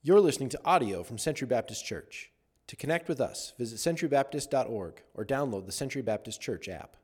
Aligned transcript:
You're 0.00 0.20
listening 0.20 0.48
to 0.50 0.60
audio 0.64 1.02
from 1.02 1.18
Century 1.18 1.48
Baptist 1.48 1.84
Church. 1.84 2.30
To 2.68 2.76
connect 2.76 3.08
with 3.08 3.20
us, 3.20 3.52
visit 3.58 3.78
centurybaptist.org 3.78 5.02
or 5.14 5.24
download 5.24 5.66
the 5.66 5.72
Century 5.72 6.02
Baptist 6.02 6.40
Church 6.40 6.68
app. 6.68 6.96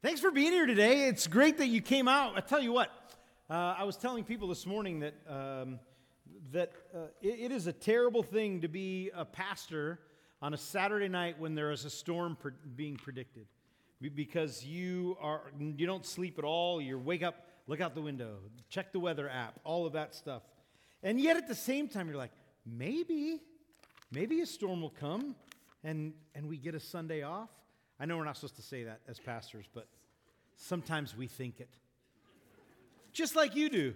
Thanks 0.00 0.18
for 0.18 0.30
being 0.30 0.52
here 0.52 0.64
today. 0.64 1.08
It's 1.08 1.26
great 1.26 1.58
that 1.58 1.66
you 1.66 1.82
came 1.82 2.08
out. 2.08 2.38
I 2.38 2.40
tell 2.40 2.62
you 2.62 2.72
what, 2.72 2.90
uh, 3.50 3.74
I 3.78 3.84
was 3.84 3.98
telling 3.98 4.24
people 4.24 4.48
this 4.48 4.64
morning 4.64 5.00
that 5.00 5.14
um, 5.28 5.78
that 6.50 6.72
uh, 6.94 7.08
it, 7.20 7.38
it 7.38 7.52
is 7.52 7.66
a 7.66 7.72
terrible 7.72 8.22
thing 8.22 8.62
to 8.62 8.68
be 8.68 9.10
a 9.14 9.26
pastor 9.26 10.00
on 10.40 10.54
a 10.54 10.58
Saturday 10.58 11.08
night 11.08 11.38
when 11.38 11.54
there 11.54 11.70
is 11.70 11.84
a 11.84 11.90
storm 11.90 12.34
being 12.76 12.96
predicted, 12.96 13.46
because 14.14 14.64
you 14.64 15.18
are 15.20 15.42
you 15.76 15.86
don't 15.86 16.06
sleep 16.06 16.38
at 16.38 16.44
all. 16.44 16.80
You 16.80 16.98
wake 16.98 17.22
up, 17.22 17.46
look 17.66 17.82
out 17.82 17.94
the 17.94 18.00
window, 18.00 18.38
check 18.70 18.90
the 18.90 19.00
weather 19.00 19.28
app, 19.28 19.60
all 19.64 19.84
of 19.84 19.92
that 19.92 20.14
stuff, 20.14 20.40
and 21.02 21.20
yet 21.20 21.36
at 21.36 21.46
the 21.46 21.54
same 21.54 21.88
time 21.88 22.08
you're 22.08 22.16
like, 22.16 22.32
maybe, 22.76 23.40
maybe 24.10 24.40
a 24.40 24.46
storm 24.46 24.82
will 24.82 24.90
come, 24.90 25.34
and 25.84 26.12
and 26.34 26.48
we 26.48 26.56
get 26.56 26.74
a 26.74 26.80
Sunday 26.80 27.22
off. 27.22 27.50
I 28.00 28.06
know 28.06 28.16
we're 28.16 28.24
not 28.24 28.36
supposed 28.36 28.56
to 28.56 28.62
say 28.62 28.84
that 28.84 29.00
as 29.08 29.18
pastors, 29.18 29.66
but 29.74 29.86
sometimes 30.56 31.16
we 31.16 31.26
think 31.26 31.60
it. 31.60 31.70
Just 33.12 33.34
like 33.34 33.56
you 33.56 33.68
do. 33.68 33.94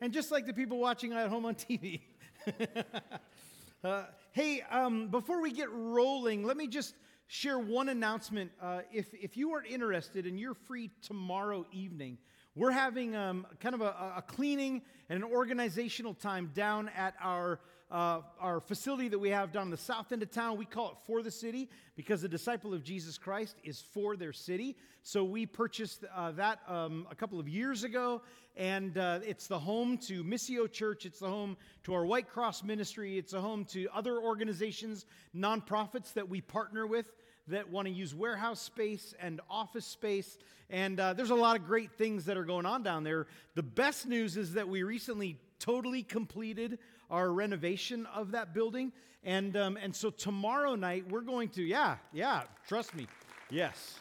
And 0.00 0.12
just 0.12 0.30
like 0.30 0.46
the 0.46 0.52
people 0.52 0.78
watching 0.78 1.12
at 1.12 1.28
home 1.28 1.46
on 1.46 1.54
TV. 1.56 2.00
uh, 3.82 4.04
hey, 4.32 4.62
um, 4.70 5.08
before 5.08 5.40
we 5.40 5.50
get 5.50 5.68
rolling, 5.72 6.44
let 6.44 6.56
me 6.56 6.68
just 6.68 6.94
share 7.26 7.58
one 7.58 7.88
announcement. 7.88 8.52
Uh, 8.60 8.82
if, 8.92 9.12
if 9.14 9.36
you 9.36 9.54
are 9.54 9.64
interested 9.64 10.26
and 10.26 10.38
you're 10.38 10.54
free 10.54 10.90
tomorrow 11.02 11.66
evening, 11.72 12.18
we're 12.54 12.70
having 12.70 13.16
um, 13.16 13.46
kind 13.60 13.74
of 13.74 13.80
a, 13.80 14.14
a, 14.16 14.22
cleaning 14.26 14.82
and 15.08 15.24
an 15.24 15.28
organizational 15.28 16.14
time 16.14 16.52
down 16.54 16.88
at 16.96 17.14
our, 17.20 17.58
uh, 17.90 18.20
our 18.40 18.60
facility 18.60 19.08
that 19.08 19.18
we 19.18 19.30
have 19.30 19.52
down 19.52 19.70
the 19.70 19.76
south 19.76 20.10
end 20.12 20.22
of 20.22 20.30
town. 20.30 20.56
We 20.56 20.64
call 20.64 20.90
it 20.90 20.96
For 21.06 21.22
the 21.22 21.30
City 21.30 21.68
because 21.96 22.22
the 22.22 22.28
disciple 22.28 22.74
of 22.74 22.82
Jesus 22.82 23.18
Christ 23.18 23.56
is 23.62 23.80
for 23.80 24.16
their 24.16 24.32
city. 24.32 24.76
So 25.02 25.22
we 25.22 25.46
purchased 25.46 26.04
uh, 26.14 26.32
that 26.32 26.60
um, 26.66 27.06
a 27.10 27.14
couple 27.14 27.38
of 27.38 27.48
years 27.48 27.84
ago, 27.84 28.22
and 28.56 28.96
uh, 28.96 29.20
it's 29.26 29.46
the 29.46 29.58
home 29.58 29.98
to 29.98 30.24
Missio 30.24 30.70
Church. 30.70 31.04
It's 31.06 31.18
the 31.18 31.28
home 31.28 31.56
to 31.84 31.94
our 31.94 32.06
White 32.06 32.28
Cross 32.28 32.64
ministry. 32.64 33.18
It's 33.18 33.32
a 33.32 33.40
home 33.40 33.64
to 33.66 33.86
other 33.94 34.18
organizations, 34.18 35.04
nonprofits 35.36 36.14
that 36.14 36.28
we 36.28 36.40
partner 36.40 36.86
with 36.86 37.06
that 37.48 37.70
want 37.70 37.86
to 37.86 37.92
use 37.92 38.14
warehouse 38.14 38.60
space 38.60 39.14
and 39.20 39.40
office 39.50 39.84
space. 39.84 40.38
And 40.70 40.98
uh, 40.98 41.12
there's 41.12 41.30
a 41.30 41.34
lot 41.34 41.56
of 41.56 41.66
great 41.66 41.92
things 41.92 42.24
that 42.24 42.36
are 42.38 42.44
going 42.44 42.64
on 42.64 42.82
down 42.82 43.04
there. 43.04 43.26
The 43.54 43.62
best 43.62 44.08
news 44.08 44.36
is 44.36 44.54
that 44.54 44.68
we 44.68 44.82
recently 44.82 45.38
totally 45.64 46.02
completed 46.02 46.78
our 47.10 47.32
renovation 47.32 48.06
of 48.14 48.32
that 48.32 48.52
building. 48.52 48.92
And, 49.22 49.56
um, 49.56 49.78
and 49.80 49.96
so 49.96 50.10
tomorrow 50.10 50.74
night, 50.74 51.10
we're 51.10 51.22
going 51.22 51.48
to, 51.50 51.62
yeah, 51.62 51.96
yeah, 52.12 52.42
trust 52.68 52.94
me, 52.94 53.06
yes. 53.50 53.98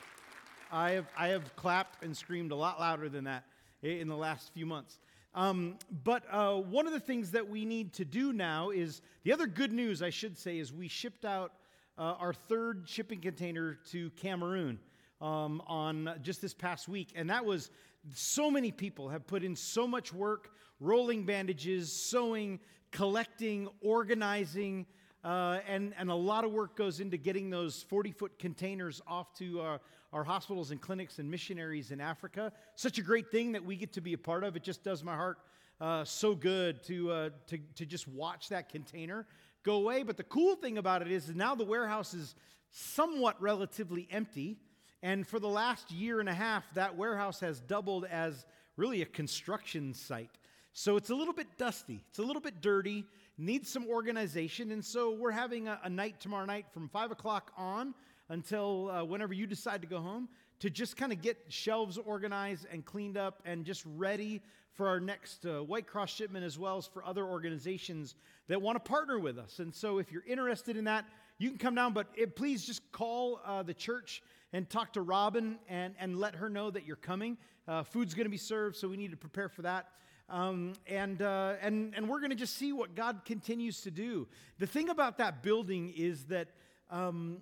I 0.72 0.92
have, 0.92 1.06
I 1.18 1.28
have 1.30 1.56
clapped 1.56 2.04
and 2.04 2.16
screamed 2.18 2.52
a 2.52 2.56
lot 2.56 2.80
louder 2.80 3.08
than 3.08 3.24
that 3.26 3.46
in 3.82 4.10
the 4.10 4.18
last 4.18 4.52
few 4.54 4.66
months. 4.66 5.00
Um, 5.36 5.78
but 6.04 6.24
uh, 6.30 6.56
one 6.56 6.86
of 6.86 6.94
the 6.94 7.00
things 7.00 7.32
that 7.32 7.48
we 7.48 7.64
need 7.64 7.94
to 7.94 8.06
do 8.06 8.34
now 8.34 8.72
is 8.72 9.02
the 9.24 9.32
other 9.32 9.48
good 9.48 9.72
news, 9.72 10.02
I 10.02 10.10
should 10.10 10.38
say, 10.38 10.60
is 10.60 10.74
we 10.74 10.90
shipped 10.90 11.24
out 11.24 11.54
uh, 11.98 12.16
our 12.20 12.34
third 12.34 12.84
shipping 12.88 13.22
container 13.22 13.78
to 13.92 14.10
Cameroon 14.12 14.80
um, 15.22 15.62
on 15.66 16.20
just 16.22 16.42
this 16.42 16.54
past 16.54 16.90
week. 16.90 17.14
And 17.16 17.30
that 17.30 17.46
was 17.46 17.72
so 18.14 18.52
many 18.52 18.72
people 18.72 19.10
have 19.10 19.26
put 19.26 19.44
in 19.44 19.56
so 19.56 19.88
much 19.88 20.12
work 20.12 20.50
rolling 20.80 21.26
bandages, 21.26 21.92
sewing, 21.92 22.60
collecting, 22.92 23.68
organizing. 23.82 24.86
Uh, 25.24 25.60
and, 25.68 25.94
and 25.98 26.10
a 26.10 26.16
lot 26.16 26.44
of 26.44 26.52
work 26.52 26.76
goes 26.76 27.00
into 27.00 27.18
getting 27.18 27.50
those 27.50 27.84
40 27.84 28.12
foot 28.12 28.40
containers 28.40 29.02
off 29.08 29.34
to 29.36 29.62
our, 29.62 29.82
our 30.12 30.24
hospitals 30.24 30.72
and 30.72 30.82
clinics 30.82 31.20
and 31.20 31.30
missionaries 31.30 31.92
in 31.92 32.02
Africa. 32.02 32.52
Such 32.76 32.98
a 32.98 33.02
great 33.02 33.32
thing 33.32 33.54
that 33.54 33.64
we 33.64 33.76
get 33.76 33.94
to 33.94 34.02
be 34.02 34.14
a 34.14 34.18
part 34.18 34.44
of. 34.44 34.56
It 34.56 34.64
just 34.64 34.84
does 34.84 35.04
my 35.04 35.16
heart 35.16 35.38
uh, 35.80 36.04
so 36.04 36.36
good 36.36 36.84
to, 36.84 37.12
uh, 37.12 37.30
to, 37.48 37.58
to 37.76 37.86
just 37.86 38.08
watch 38.08 38.50
that 38.50 38.70
container 38.70 39.26
go 39.64 39.76
away. 39.76 40.04
But 40.04 40.18
the 40.18 40.24
cool 40.24 40.56
thing 40.56 40.78
about 40.78 41.02
it 41.02 41.12
is 41.12 41.34
now 41.34 41.56
the 41.56 41.64
warehouse 41.64 42.14
is 42.14 42.36
somewhat 42.72 43.42
relatively 43.42 44.08
empty. 44.12 44.58
And 45.02 45.28
for 45.28 45.40
the 45.40 45.48
last 45.48 45.92
year 45.92 46.20
and 46.20 46.30
a 46.30 46.34
half, 46.34 46.64
that 46.76 46.96
warehouse 46.96 47.40
has 47.40 47.60
doubled 47.60 48.06
as 48.06 48.46
really 48.78 49.02
a 49.02 49.06
construction 49.06 49.94
site. 49.94 50.38
So 50.76 50.98
it's 50.98 51.12
a 51.12 51.16
little 51.16 51.36
bit 51.36 51.58
dusty, 51.58 52.04
it's 52.10 52.18
a 52.18 52.24
little 52.24 52.42
bit 52.42 52.60
dirty, 52.60 53.06
needs 53.38 53.70
some 53.70 53.88
organization. 53.88 54.72
And 54.72 54.84
so 54.84 55.12
we're 55.12 55.32
having 55.32 55.68
a, 55.68 55.80
a 55.84 55.90
night 55.90 56.20
tomorrow 56.20 56.46
night 56.46 56.66
from 56.74 56.90
5 56.90 57.12
o'clock 57.12 57.52
on 57.56 57.94
until 58.30 58.90
uh, 58.90 59.04
whenever 59.04 59.36
you 59.36 59.46
decide 59.46 59.82
to 59.82 59.88
go 59.88 60.00
home 60.00 60.28
to 60.60 60.72
just 60.72 60.98
kind 60.98 61.12
of 61.12 61.22
get 61.22 61.38
shelves 61.48 62.00
organized 62.00 62.66
and 62.72 62.84
cleaned 62.86 63.18
up 63.18 63.42
and 63.46 63.66
just 63.66 63.84
ready 63.86 64.42
for 64.72 64.88
our 64.88 65.00
next 65.00 65.46
uh, 65.46 65.64
White 65.64 65.86
Cross 65.86 66.16
shipment 66.16 66.44
as 66.44 66.58
well 66.58 66.78
as 66.78 66.88
for 66.88 67.06
other 67.06 67.24
organizations 67.24 68.16
that 68.48 68.60
want 68.60 68.84
to 68.84 68.90
partner 68.90 69.20
with 69.20 69.38
us. 69.38 69.60
And 69.60 69.74
so 69.74 70.00
if 70.00 70.12
you're 70.12 70.26
interested 70.26 70.76
in 70.76 70.86
that, 70.86 71.06
you 71.38 71.50
can 71.50 71.60
come 71.60 71.76
down, 71.76 71.94
but 71.94 72.08
it, 72.16 72.36
please 72.36 72.66
just 72.66 72.92
call 72.92 73.42
uh, 73.46 73.62
the 73.62 73.76
church 73.76 74.24
and 74.54 74.68
talk 74.68 74.94
to 74.94 75.02
Robin 75.02 75.60
and, 75.70 75.94
and 76.00 76.18
let 76.18 76.34
her 76.34 76.50
know 76.50 76.72
that 76.72 76.88
you're 76.88 76.96
coming. 76.96 77.38
Uh, 77.68 77.84
food's 77.84 78.16
going 78.16 78.26
to 78.26 78.32
be 78.32 78.38
served, 78.38 78.76
so 78.76 78.88
we 78.88 78.98
need 78.98 79.12
to 79.12 79.18
prepare 79.18 79.50
for 79.50 79.62
that. 79.62 79.88
Um, 80.30 80.74
and, 80.88 81.22
uh, 81.22 81.56
and, 81.62 81.94
and 81.96 82.08
we're 82.08 82.20
going 82.20 82.32
to 82.32 82.36
just 82.36 82.56
see 82.56 82.72
what 82.72 82.96
God 82.96 83.22
continues 83.26 83.82
to 83.82 83.92
do. 83.92 84.28
The 84.58 84.68
thing 84.68 84.90
about 84.90 85.18
that 85.18 85.44
building 85.44 85.94
is 85.96 86.26
that 86.26 86.48
um, 86.90 87.40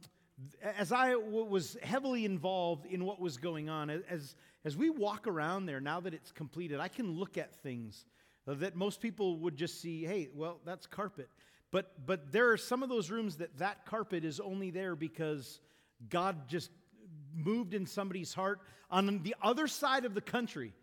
as 0.78 0.92
I 0.92 1.12
w- 1.12 1.46
was 1.46 1.78
heavily 1.84 2.26
involved 2.26 2.86
in 2.86 3.06
what 3.06 3.20
was 3.20 3.38
going 3.38 3.70
on, 3.70 3.90
as, 3.90 4.36
as 4.66 4.76
we 4.76 4.90
walk 4.90 5.28
around 5.28 5.68
there, 5.68 5.80
now 5.80 6.00
that 6.00 6.14
it's 6.14 6.32
completed, 6.32 6.80
I 6.80 6.88
can 6.88 7.12
look 7.12 7.38
at 7.38 7.56
things 7.62 8.06
that 8.48 8.76
most 8.76 9.02
people 9.02 9.38
would 9.38 9.56
just 9.56 9.80
see, 9.82 10.04
hey, 10.04 10.30
well, 10.34 10.60
that's 10.66 10.88
carpet. 10.88 11.30
But, 11.72 12.06
but 12.06 12.32
there 12.32 12.52
are 12.52 12.58
some 12.58 12.84
of 12.84 12.90
those 12.90 13.10
rooms 13.10 13.38
that 13.38 13.58
that 13.60 13.86
carpet 13.86 14.26
is 14.26 14.40
only 14.40 14.72
there 14.72 14.96
because 14.96 15.60
God 16.10 16.50
just 16.50 16.70
moved 17.34 17.74
in 17.74 17.86
somebody's 17.86 18.34
heart 18.34 18.60
on 18.90 19.22
the 19.24 19.36
other 19.42 19.68
side 19.68 20.04
of 20.06 20.14
the 20.14 20.22
country 20.22 20.74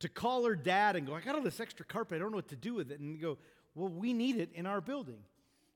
to 0.00 0.08
call 0.08 0.44
her 0.44 0.54
dad 0.54 0.96
and 0.96 1.06
go, 1.06 1.14
I 1.14 1.20
got 1.20 1.34
all 1.34 1.42
this 1.42 1.60
extra 1.60 1.84
carpet, 1.84 2.16
I 2.16 2.18
don't 2.20 2.30
know 2.30 2.36
what 2.36 2.48
to 2.48 2.56
do 2.56 2.74
with 2.74 2.90
it. 2.90 3.00
And 3.00 3.20
go, 3.20 3.38
well, 3.74 3.88
we 3.88 4.12
need 4.12 4.36
it 4.36 4.50
in 4.54 4.66
our 4.66 4.80
building. 4.80 5.18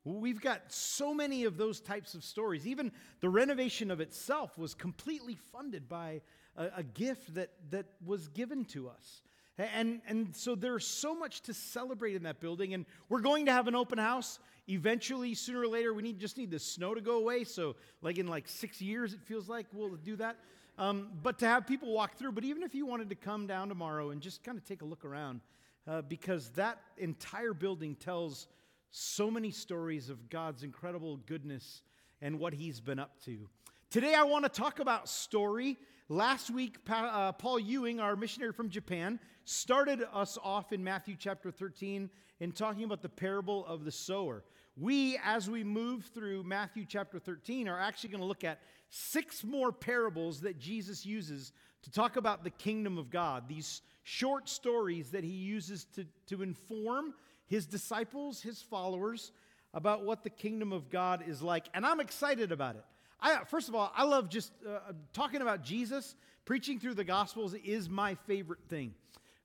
We've 0.04 0.40
got 0.40 0.72
so 0.72 1.12
many 1.12 1.44
of 1.44 1.56
those 1.56 1.80
types 1.80 2.14
of 2.14 2.24
stories. 2.24 2.66
Even 2.66 2.92
the 3.20 3.28
renovation 3.28 3.90
of 3.90 4.00
itself 4.00 4.56
was 4.56 4.74
completely 4.74 5.36
funded 5.52 5.88
by 5.88 6.22
a, 6.56 6.68
a 6.76 6.82
gift 6.82 7.34
that, 7.34 7.50
that 7.70 7.86
was 8.04 8.28
given 8.28 8.64
to 8.66 8.88
us. 8.88 9.22
And, 9.58 10.00
and 10.06 10.34
so 10.36 10.54
there's 10.54 10.86
so 10.86 11.16
much 11.16 11.40
to 11.42 11.54
celebrate 11.54 12.14
in 12.14 12.22
that 12.22 12.40
building. 12.40 12.74
And 12.74 12.86
we're 13.08 13.20
going 13.20 13.46
to 13.46 13.52
have 13.52 13.66
an 13.66 13.74
open 13.74 13.98
house. 13.98 14.38
Eventually, 14.68 15.34
sooner 15.34 15.62
or 15.62 15.66
later, 15.66 15.92
we 15.92 16.02
need, 16.02 16.20
just 16.20 16.38
need 16.38 16.50
the 16.50 16.60
snow 16.60 16.94
to 16.94 17.00
go 17.00 17.18
away. 17.18 17.42
So, 17.42 17.74
like 18.00 18.18
in 18.18 18.28
like 18.28 18.46
six 18.46 18.80
years, 18.80 19.14
it 19.14 19.20
feels 19.22 19.48
like 19.48 19.66
we'll 19.72 19.96
do 19.96 20.14
that. 20.16 20.36
Um, 20.78 21.08
but 21.24 21.40
to 21.40 21.46
have 21.46 21.66
people 21.66 21.92
walk 21.92 22.16
through. 22.16 22.32
But 22.32 22.44
even 22.44 22.62
if 22.62 22.72
you 22.74 22.86
wanted 22.86 23.08
to 23.10 23.16
come 23.16 23.48
down 23.48 23.68
tomorrow 23.68 24.10
and 24.10 24.20
just 24.20 24.44
kind 24.44 24.56
of 24.56 24.64
take 24.64 24.82
a 24.82 24.84
look 24.84 25.04
around, 25.04 25.40
uh, 25.88 26.02
because 26.02 26.50
that 26.50 26.78
entire 26.96 27.52
building 27.52 27.96
tells 27.96 28.46
so 28.90 29.30
many 29.30 29.50
stories 29.50 30.08
of 30.08 30.30
God's 30.30 30.62
incredible 30.62 31.16
goodness 31.26 31.82
and 32.22 32.38
what 32.38 32.54
He's 32.54 32.80
been 32.80 33.00
up 33.00 33.20
to. 33.24 33.48
Today, 33.90 34.14
I 34.14 34.22
want 34.22 34.44
to 34.44 34.48
talk 34.48 34.78
about 34.78 35.08
story. 35.08 35.76
Last 36.08 36.48
week, 36.50 36.76
uh, 36.88 37.32
Paul 37.32 37.58
Ewing, 37.58 38.00
our 38.00 38.16
missionary 38.16 38.52
from 38.52 38.70
Japan, 38.70 39.18
started 39.44 40.04
us 40.12 40.38
off 40.42 40.72
in 40.72 40.84
Matthew 40.84 41.16
chapter 41.18 41.50
13 41.50 42.08
in 42.40 42.52
talking 42.52 42.84
about 42.84 43.02
the 43.02 43.08
parable 43.08 43.66
of 43.66 43.84
the 43.84 43.90
sower. 43.90 44.44
We, 44.80 45.18
as 45.24 45.50
we 45.50 45.64
move 45.64 46.04
through 46.14 46.44
Matthew 46.44 46.84
chapter 46.86 47.18
13, 47.18 47.68
are 47.68 47.80
actually 47.80 48.10
going 48.10 48.20
to 48.20 48.26
look 48.26 48.44
at 48.44 48.60
six 48.90 49.42
more 49.42 49.72
parables 49.72 50.40
that 50.42 50.58
Jesus 50.58 51.04
uses 51.04 51.52
to 51.82 51.90
talk 51.90 52.16
about 52.16 52.44
the 52.44 52.50
kingdom 52.50 52.96
of 52.96 53.10
God. 53.10 53.48
These 53.48 53.82
short 54.04 54.48
stories 54.48 55.10
that 55.10 55.24
he 55.24 55.32
uses 55.32 55.86
to, 55.96 56.06
to 56.28 56.42
inform 56.42 57.14
his 57.46 57.66
disciples, 57.66 58.40
his 58.40 58.62
followers, 58.62 59.32
about 59.74 60.04
what 60.04 60.22
the 60.22 60.30
kingdom 60.30 60.72
of 60.72 60.90
God 60.90 61.24
is 61.26 61.42
like. 61.42 61.66
And 61.74 61.84
I'm 61.84 61.98
excited 61.98 62.52
about 62.52 62.76
it. 62.76 62.84
I, 63.20 63.40
first 63.48 63.68
of 63.68 63.74
all, 63.74 63.92
I 63.96 64.04
love 64.04 64.28
just 64.28 64.52
uh, 64.64 64.92
talking 65.12 65.42
about 65.42 65.64
Jesus. 65.64 66.14
Preaching 66.44 66.78
through 66.78 66.94
the 66.94 67.04
Gospels 67.04 67.52
is 67.64 67.90
my 67.90 68.14
favorite 68.14 68.62
thing. 68.68 68.94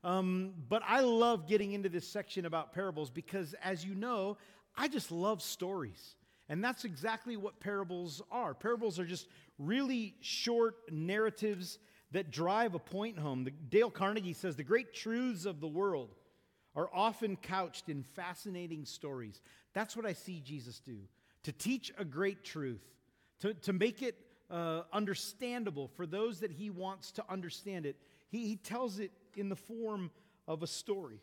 Um, 0.03 0.53
but 0.69 0.83
I 0.85 0.99
love 0.99 1.47
getting 1.47 1.71
into 1.71 1.89
this 1.89 2.07
section 2.07 2.45
about 2.45 2.73
parables 2.73 3.09
because, 3.09 3.55
as 3.63 3.85
you 3.85 3.95
know, 3.95 4.37
I 4.75 4.87
just 4.87 5.11
love 5.11 5.41
stories. 5.41 6.15
And 6.49 6.63
that's 6.63 6.85
exactly 6.85 7.37
what 7.37 7.59
parables 7.59 8.21
are. 8.31 8.53
Parables 8.53 8.99
are 8.99 9.05
just 9.05 9.27
really 9.57 10.15
short 10.21 10.75
narratives 10.91 11.79
that 12.11 12.31
drive 12.31 12.75
a 12.75 12.79
point 12.79 13.17
home. 13.17 13.43
The, 13.43 13.51
Dale 13.51 13.89
Carnegie 13.89 14.33
says 14.33 14.55
the 14.55 14.63
great 14.63 14.93
truths 14.93 15.45
of 15.45 15.61
the 15.61 15.67
world 15.67 16.09
are 16.75 16.89
often 16.93 17.37
couched 17.37 17.89
in 17.89 18.03
fascinating 18.03 18.85
stories. 18.85 19.41
That's 19.73 19.95
what 19.95 20.05
I 20.05 20.13
see 20.13 20.41
Jesus 20.43 20.79
do 20.79 20.97
to 21.43 21.51
teach 21.51 21.91
a 21.97 22.05
great 22.05 22.43
truth, 22.43 22.83
to, 23.41 23.53
to 23.53 23.73
make 23.73 24.01
it 24.01 24.15
uh, 24.49 24.83
understandable 24.93 25.89
for 25.95 26.05
those 26.05 26.39
that 26.39 26.51
he 26.51 26.69
wants 26.69 27.11
to 27.11 27.23
understand 27.29 27.85
it. 27.85 27.97
He, 28.29 28.47
he 28.47 28.55
tells 28.55 28.99
it 28.99 29.11
in 29.35 29.49
the 29.49 29.55
form 29.55 30.09
of 30.47 30.63
a 30.63 30.67
story. 30.67 31.19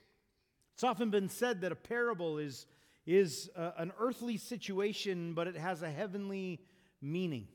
It's 0.75 0.85
often 0.85 1.11
been 1.11 1.29
said 1.29 1.63
that 1.63 1.73
a 1.73 1.77
parable 1.77 2.39
is, 2.39 2.67
is 3.11 3.51
uh, 3.57 3.73
an 3.77 3.93
earthly 3.99 4.37
situation, 4.37 5.35
but 5.35 5.49
it 5.49 5.57
has 5.57 5.83
a 5.83 5.91
heavenly 5.91 6.61
meaning. 7.03 7.49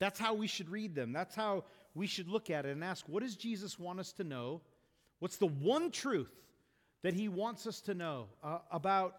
That's 0.00 0.18
how 0.18 0.34
we 0.34 0.48
should 0.48 0.68
read 0.68 0.94
them. 0.94 1.12
That's 1.12 1.34
how 1.34 1.64
we 1.94 2.06
should 2.08 2.28
look 2.28 2.50
at 2.50 2.66
it 2.66 2.72
and 2.72 2.82
ask, 2.82 3.08
what 3.08 3.22
does 3.22 3.36
Jesus 3.36 3.78
want 3.78 4.00
us 4.00 4.12
to 4.14 4.24
know? 4.24 4.62
What's 5.20 5.36
the 5.36 5.46
one 5.46 5.90
truth 5.92 6.32
that 7.02 7.14
he 7.14 7.28
wants 7.28 7.66
us 7.66 7.80
to 7.82 7.94
know 7.94 8.26
uh, 8.42 8.58
about 8.72 9.14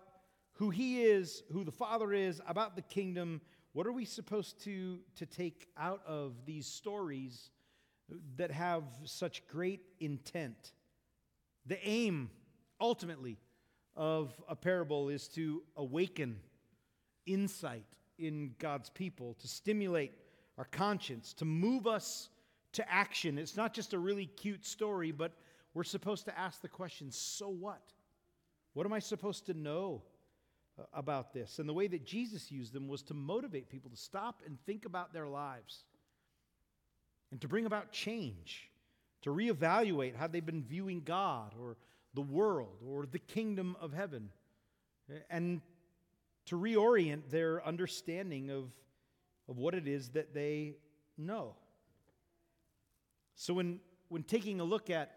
who 0.53 0.71
he 0.71 1.03
is, 1.03 1.43
who 1.53 1.63
the 1.63 1.71
Father 1.71 2.11
is, 2.11 2.41
about 2.47 2.75
the 2.75 2.81
kingdom? 2.81 3.39
What 3.73 3.87
are 3.87 3.93
we 3.93 4.03
supposed 4.03 4.61
to, 4.65 4.99
to 5.15 5.25
take 5.25 5.67
out 5.77 6.01
of 6.05 6.33
these 6.45 6.67
stories 6.67 7.49
that 8.35 8.51
have 8.51 8.83
such 9.05 9.47
great 9.47 9.81
intent? 10.01 10.73
The 11.65 11.79
aim, 11.87 12.29
ultimately, 12.79 13.37
of 13.95 14.33
a 14.47 14.55
parable 14.55 15.09
is 15.09 15.27
to 15.29 15.63
awaken 15.75 16.39
insight 17.25 17.85
in 18.17 18.53
God's 18.59 18.89
people, 18.89 19.35
to 19.39 19.47
stimulate 19.47 20.13
our 20.57 20.65
conscience, 20.65 21.33
to 21.33 21.45
move 21.45 21.87
us 21.87 22.29
to 22.73 22.91
action. 22.91 23.37
It's 23.37 23.57
not 23.57 23.73
just 23.73 23.93
a 23.93 23.99
really 23.99 24.27
cute 24.27 24.65
story, 24.65 25.11
but 25.11 25.33
we're 25.73 25.83
supposed 25.83 26.25
to 26.25 26.37
ask 26.37 26.61
the 26.61 26.67
question 26.67 27.11
so 27.11 27.49
what? 27.49 27.81
What 28.73 28.85
am 28.85 28.93
I 28.93 28.99
supposed 28.99 29.45
to 29.47 29.53
know 29.53 30.01
uh, 30.79 30.83
about 30.93 31.33
this? 31.33 31.59
And 31.59 31.67
the 31.67 31.73
way 31.73 31.87
that 31.87 32.05
Jesus 32.05 32.51
used 32.51 32.73
them 32.73 32.87
was 32.87 33.01
to 33.03 33.13
motivate 33.13 33.69
people 33.69 33.89
to 33.89 33.97
stop 33.97 34.41
and 34.45 34.57
think 34.65 34.85
about 34.85 35.13
their 35.13 35.27
lives 35.27 35.83
and 37.31 37.41
to 37.41 37.47
bring 37.47 37.65
about 37.65 37.91
change, 37.91 38.69
to 39.23 39.29
reevaluate 39.29 40.15
how 40.15 40.27
they've 40.27 40.45
been 40.45 40.63
viewing 40.63 41.01
God 41.03 41.53
or 41.59 41.77
the 42.13 42.21
world 42.21 42.81
or 42.85 43.05
the 43.05 43.19
kingdom 43.19 43.75
of 43.79 43.93
heaven, 43.93 44.29
and 45.29 45.61
to 46.45 46.57
reorient 46.57 47.29
their 47.29 47.65
understanding 47.65 48.49
of, 48.49 48.71
of 49.47 49.57
what 49.57 49.73
it 49.73 49.87
is 49.87 50.09
that 50.09 50.33
they 50.33 50.75
know. 51.17 51.55
So, 53.35 53.53
when, 53.53 53.79
when 54.09 54.23
taking 54.23 54.59
a 54.59 54.63
look 54.63 54.89
at 54.89 55.15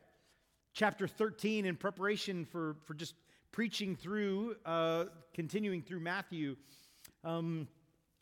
chapter 0.72 1.06
13 1.06 1.66
in 1.66 1.76
preparation 1.76 2.44
for, 2.44 2.76
for 2.84 2.94
just 2.94 3.14
preaching 3.52 3.96
through, 3.96 4.56
uh, 4.64 5.04
continuing 5.32 5.82
through 5.82 6.00
Matthew, 6.00 6.56
um, 7.22 7.68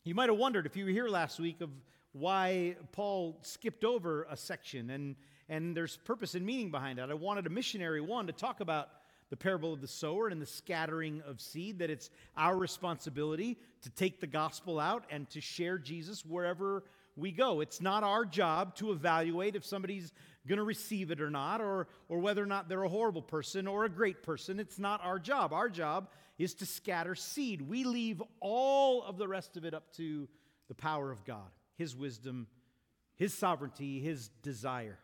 you 0.03 0.15
might 0.15 0.29
have 0.29 0.37
wondered 0.37 0.65
if 0.65 0.75
you 0.75 0.85
were 0.85 0.91
here 0.91 1.07
last 1.07 1.39
week 1.39 1.61
of 1.61 1.69
why 2.11 2.75
Paul 2.91 3.39
skipped 3.41 3.83
over 3.83 4.27
a 4.29 4.37
section, 4.37 4.89
and, 4.89 5.15
and 5.53 5.77
there's 5.77 5.97
purpose 5.97 6.33
and 6.33 6.43
meaning 6.43 6.71
behind 6.71 6.97
that. 6.97 7.11
I 7.11 7.13
wanted 7.13 7.45
a 7.45 7.49
missionary 7.51 8.01
one 8.01 8.25
to 8.25 8.33
talk 8.33 8.59
about 8.59 8.89
the 9.29 9.37
parable 9.37 9.71
of 9.71 9.81
the 9.81 9.87
sower 9.87 10.27
and 10.27 10.41
the 10.41 10.47
scattering 10.47 11.21
of 11.27 11.39
seed, 11.39 11.77
that 11.77 11.91
it's 11.91 12.09
our 12.35 12.57
responsibility 12.57 13.59
to 13.83 13.91
take 13.91 14.19
the 14.19 14.25
gospel 14.25 14.79
out 14.79 15.05
and 15.11 15.29
to 15.29 15.41
share 15.41 15.77
Jesus 15.77 16.25
wherever 16.25 16.83
we 17.15 17.31
go. 17.31 17.61
It's 17.61 17.81
not 17.81 18.03
our 18.03 18.25
job 18.25 18.75
to 18.77 18.91
evaluate 18.91 19.55
if 19.55 19.63
somebody's 19.63 20.11
going 20.47 20.57
to 20.57 20.63
receive 20.63 21.11
it 21.11 21.21
or 21.21 21.29
not, 21.29 21.61
or, 21.61 21.87
or 22.09 22.17
whether 22.17 22.41
or 22.41 22.47
not 22.47 22.67
they're 22.67 22.81
a 22.81 22.89
horrible 22.89 23.21
person 23.21 23.67
or 23.67 23.85
a 23.85 23.89
great 23.89 24.23
person. 24.23 24.59
It's 24.59 24.79
not 24.79 25.01
our 25.03 25.19
job. 25.19 25.53
Our 25.53 25.69
job 25.69 26.09
is 26.39 26.55
to 26.55 26.65
scatter 26.65 27.13
seed. 27.13 27.61
We 27.61 27.83
leave 27.83 28.23
all 28.39 29.03
of 29.03 29.19
the 29.19 29.27
rest 29.27 29.55
of 29.55 29.65
it 29.65 29.75
up 29.75 29.93
to 29.97 30.27
the 30.67 30.75
power 30.75 31.11
of 31.11 31.23
God, 31.25 31.51
His 31.77 31.95
wisdom, 31.95 32.47
His 33.17 33.35
sovereignty, 33.35 33.99
His 33.99 34.29
desire. 34.41 34.97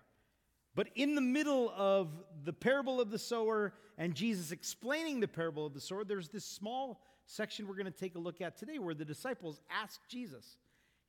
But 0.80 0.88
in 0.96 1.14
the 1.14 1.20
middle 1.20 1.74
of 1.76 2.08
the 2.46 2.54
parable 2.54 3.02
of 3.02 3.12
the 3.12 3.20
sower 3.20 3.74
and 3.98 4.16
Jesus 4.16 4.54
explaining 4.54 5.20
the 5.20 5.28
parable 5.28 5.66
of 5.66 5.74
the 5.74 5.82
sower, 5.82 6.06
there's 6.06 6.30
this 6.30 6.46
small 6.46 7.02
section 7.26 7.68
we're 7.68 7.76
going 7.76 7.92
to 7.92 7.92
take 7.92 8.16
a 8.16 8.20
look 8.20 8.40
at 8.40 8.56
today 8.56 8.80
where 8.80 8.94
the 8.94 9.04
disciples 9.04 9.60
ask 9.70 10.00
Jesus, 10.08 10.56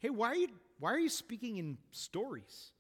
Hey, 0.00 0.11
why 0.11 0.31
are 0.31 0.34
you, 0.34 0.49
why 0.81 0.93
are 0.93 0.99
you 0.99 1.08
speaking 1.08 1.58
in 1.58 1.78
stories? 1.93 2.72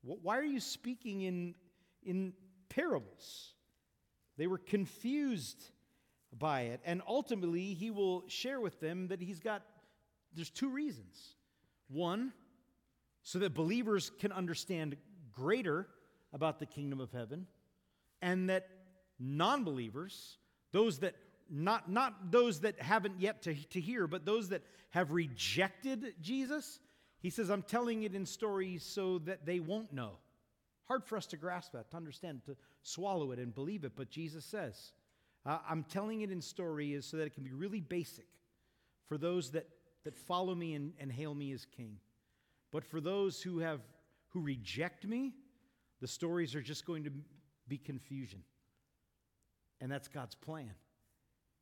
Why 0.00 0.38
are 0.38 0.42
you 0.42 0.58
speaking 0.58 1.20
in, 1.20 1.54
in 2.02 2.32
parables? 2.70 3.52
They 4.38 4.46
were 4.46 4.56
confused 4.56 5.62
by 6.32 6.62
it. 6.62 6.80
And 6.86 7.02
ultimately, 7.06 7.74
he 7.74 7.90
will 7.90 8.26
share 8.26 8.58
with 8.58 8.80
them 8.80 9.08
that 9.08 9.20
he's 9.20 9.40
got, 9.40 9.64
there's 10.34 10.48
two 10.48 10.70
reasons. 10.70 11.34
One, 11.88 12.32
so 13.22 13.38
that 13.40 13.52
believers 13.52 14.10
can 14.18 14.32
understand 14.32 14.96
greater 15.30 15.88
about 16.32 16.58
the 16.58 16.66
kingdom 16.66 17.00
of 17.00 17.12
heaven, 17.12 17.46
and 18.20 18.50
that 18.50 18.68
non 19.18 19.64
believers, 19.64 20.38
those 20.72 20.98
that 21.00 21.14
not, 21.50 21.90
not 21.90 22.30
those 22.30 22.60
that 22.60 22.80
haven't 22.80 23.20
yet 23.20 23.42
to, 23.42 23.54
to 23.70 23.80
hear, 23.80 24.06
but 24.06 24.26
those 24.26 24.50
that 24.50 24.62
have 24.90 25.12
rejected 25.12 26.14
Jesus, 26.20 26.78
he 27.20 27.30
says, 27.30 27.50
I'm 27.50 27.62
telling 27.62 28.02
it 28.02 28.14
in 28.14 28.26
stories 28.26 28.84
so 28.84 29.18
that 29.20 29.46
they 29.46 29.60
won't 29.60 29.92
know. 29.92 30.12
Hard 30.84 31.04
for 31.04 31.16
us 31.16 31.26
to 31.26 31.36
grasp 31.36 31.72
that, 31.72 31.90
to 31.90 31.96
understand, 31.96 32.42
to 32.46 32.56
swallow 32.82 33.32
it 33.32 33.38
and 33.38 33.54
believe 33.54 33.84
it, 33.84 33.92
but 33.96 34.10
Jesus 34.10 34.44
says, 34.44 34.92
uh, 35.46 35.58
I'm 35.68 35.84
telling 35.84 36.20
it 36.20 36.30
in 36.30 36.40
stories 36.40 37.06
so 37.06 37.16
that 37.16 37.24
it 37.24 37.34
can 37.34 37.44
be 37.44 37.52
really 37.52 37.80
basic 37.80 38.26
for 39.06 39.16
those 39.16 39.50
that, 39.52 39.66
that 40.04 40.14
follow 40.14 40.54
me 40.54 40.74
and, 40.74 40.92
and 40.98 41.10
hail 41.10 41.34
me 41.34 41.52
as 41.52 41.64
king. 41.64 41.96
But 42.72 42.84
for 42.84 43.00
those 43.00 43.40
who 43.40 43.60
have 43.60 43.80
who 44.30 44.40
reject 44.40 45.06
me, 45.06 45.32
the 46.00 46.08
stories 46.08 46.54
are 46.54 46.62
just 46.62 46.86
going 46.86 47.04
to 47.04 47.10
be 47.66 47.78
confusion. 47.78 48.42
And 49.80 49.90
that's 49.90 50.08
God's 50.08 50.34
plan 50.34 50.70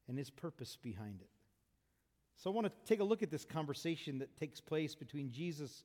and 0.08 0.16
his 0.16 0.30
purpose 0.30 0.76
behind 0.76 1.20
it. 1.20 1.28
So 2.36 2.50
I 2.50 2.54
want 2.54 2.66
to 2.66 2.72
take 2.86 3.00
a 3.00 3.04
look 3.04 3.22
at 3.22 3.30
this 3.30 3.44
conversation 3.44 4.18
that 4.18 4.36
takes 4.36 4.60
place 4.60 4.94
between 4.94 5.30
Jesus 5.30 5.84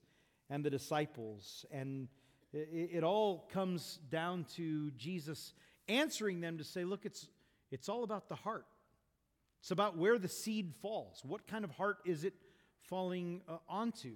and 0.49 0.63
the 0.63 0.69
disciples. 0.69 1.65
And 1.71 2.09
it, 2.53 3.03
all 3.03 3.47
comes 3.53 3.99
down 4.09 4.45
to 4.55 4.91
Jesus 4.91 5.53
answering 5.87 6.41
them 6.41 6.57
to 6.57 6.63
say, 6.63 6.83
look, 6.83 7.05
it's, 7.05 7.27
it's 7.71 7.87
all 7.87 8.03
about 8.03 8.27
the 8.27 8.35
heart. 8.35 8.65
It's 9.61 9.71
about 9.71 9.97
where 9.97 10.17
the 10.17 10.27
seed 10.27 10.73
falls. 10.81 11.21
What 11.23 11.47
kind 11.47 11.63
of 11.63 11.71
heart 11.71 11.99
is 12.05 12.23
it 12.25 12.33
falling 12.81 13.41
uh, 13.47 13.57
onto? 13.69 14.15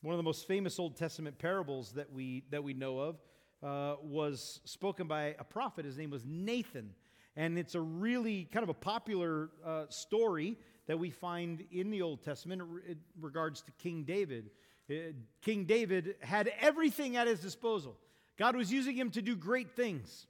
One 0.00 0.14
of 0.14 0.18
the 0.18 0.24
most 0.24 0.46
famous 0.46 0.78
Old 0.78 0.96
Testament 0.96 1.40
parables 1.40 1.90
that 1.92 2.12
we, 2.12 2.44
that 2.50 2.62
we 2.62 2.72
know 2.72 3.00
of 3.00 3.16
uh, 3.64 3.96
was 4.00 4.60
spoken 4.64 5.08
by 5.08 5.34
a 5.40 5.44
prophet. 5.44 5.84
His 5.84 5.98
name 5.98 6.10
was 6.10 6.24
Nathan. 6.24 6.90
And 7.34 7.58
it's 7.58 7.74
a 7.74 7.80
really 7.80 8.44
kind 8.52 8.62
of 8.62 8.68
a 8.68 8.74
popular 8.74 9.50
uh, 9.66 9.86
story 9.88 10.56
that 10.86 10.96
we 10.96 11.10
find 11.10 11.64
in 11.72 11.90
the 11.90 12.02
Old 12.02 12.22
Testament 12.22 12.62
in 12.86 12.96
regards 13.20 13.60
to 13.62 13.72
King 13.72 14.04
David. 14.04 14.50
Uh, 14.88 14.94
King 15.42 15.64
David 15.64 16.14
had 16.20 16.52
everything 16.60 17.16
at 17.16 17.26
his 17.26 17.40
disposal. 17.40 17.96
God 18.38 18.54
was 18.54 18.72
using 18.72 18.96
him 18.96 19.10
to 19.10 19.20
do 19.20 19.34
great 19.34 19.74
things. 19.74 20.28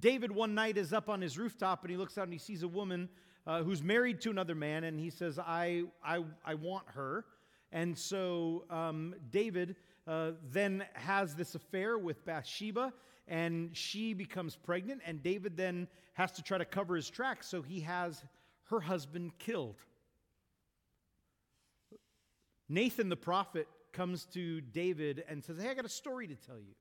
David 0.00 0.30
one 0.30 0.54
night 0.54 0.76
is 0.76 0.92
up 0.92 1.08
on 1.08 1.22
his 1.22 1.38
rooftop 1.38 1.80
and 1.82 1.90
he 1.90 1.96
looks 1.96 2.18
out 2.18 2.24
and 2.24 2.32
he 2.32 2.38
sees 2.38 2.62
a 2.62 2.68
woman 2.68 3.08
uh, 3.46 3.62
who's 3.62 3.82
married 3.82 4.20
to 4.20 4.30
another 4.30 4.54
man 4.54 4.84
and 4.84 5.00
he 5.00 5.08
says, 5.08 5.38
I, 5.38 5.84
I, 6.04 6.24
I 6.44 6.56
want 6.56 6.84
her. 6.88 7.24
And 7.72 7.96
so 7.96 8.64
um, 8.70 9.14
David 9.30 9.76
uh, 10.06 10.32
then 10.50 10.84
has 10.94 11.34
this 11.34 11.54
affair 11.54 11.98
with 11.98 12.24
Bathsheba 12.24 12.92
and 13.28 13.76
she 13.76 14.14
becomes 14.14 14.56
pregnant, 14.56 15.02
and 15.04 15.22
David 15.22 15.56
then 15.56 15.88
has 16.14 16.32
to 16.32 16.42
try 16.42 16.58
to 16.58 16.64
cover 16.64 16.94
his 16.94 17.10
tracks, 17.10 17.48
so 17.48 17.60
he 17.60 17.80
has 17.80 18.22
her 18.64 18.80
husband 18.80 19.32
killed. 19.38 19.76
Nathan 22.68 23.08
the 23.08 23.16
prophet 23.16 23.68
comes 23.92 24.26
to 24.26 24.60
David 24.60 25.24
and 25.28 25.42
says, 25.42 25.58
Hey, 25.60 25.70
I 25.70 25.74
got 25.74 25.84
a 25.84 25.88
story 25.90 26.26
to 26.28 26.34
tell 26.34 26.58
you. 26.58 26.74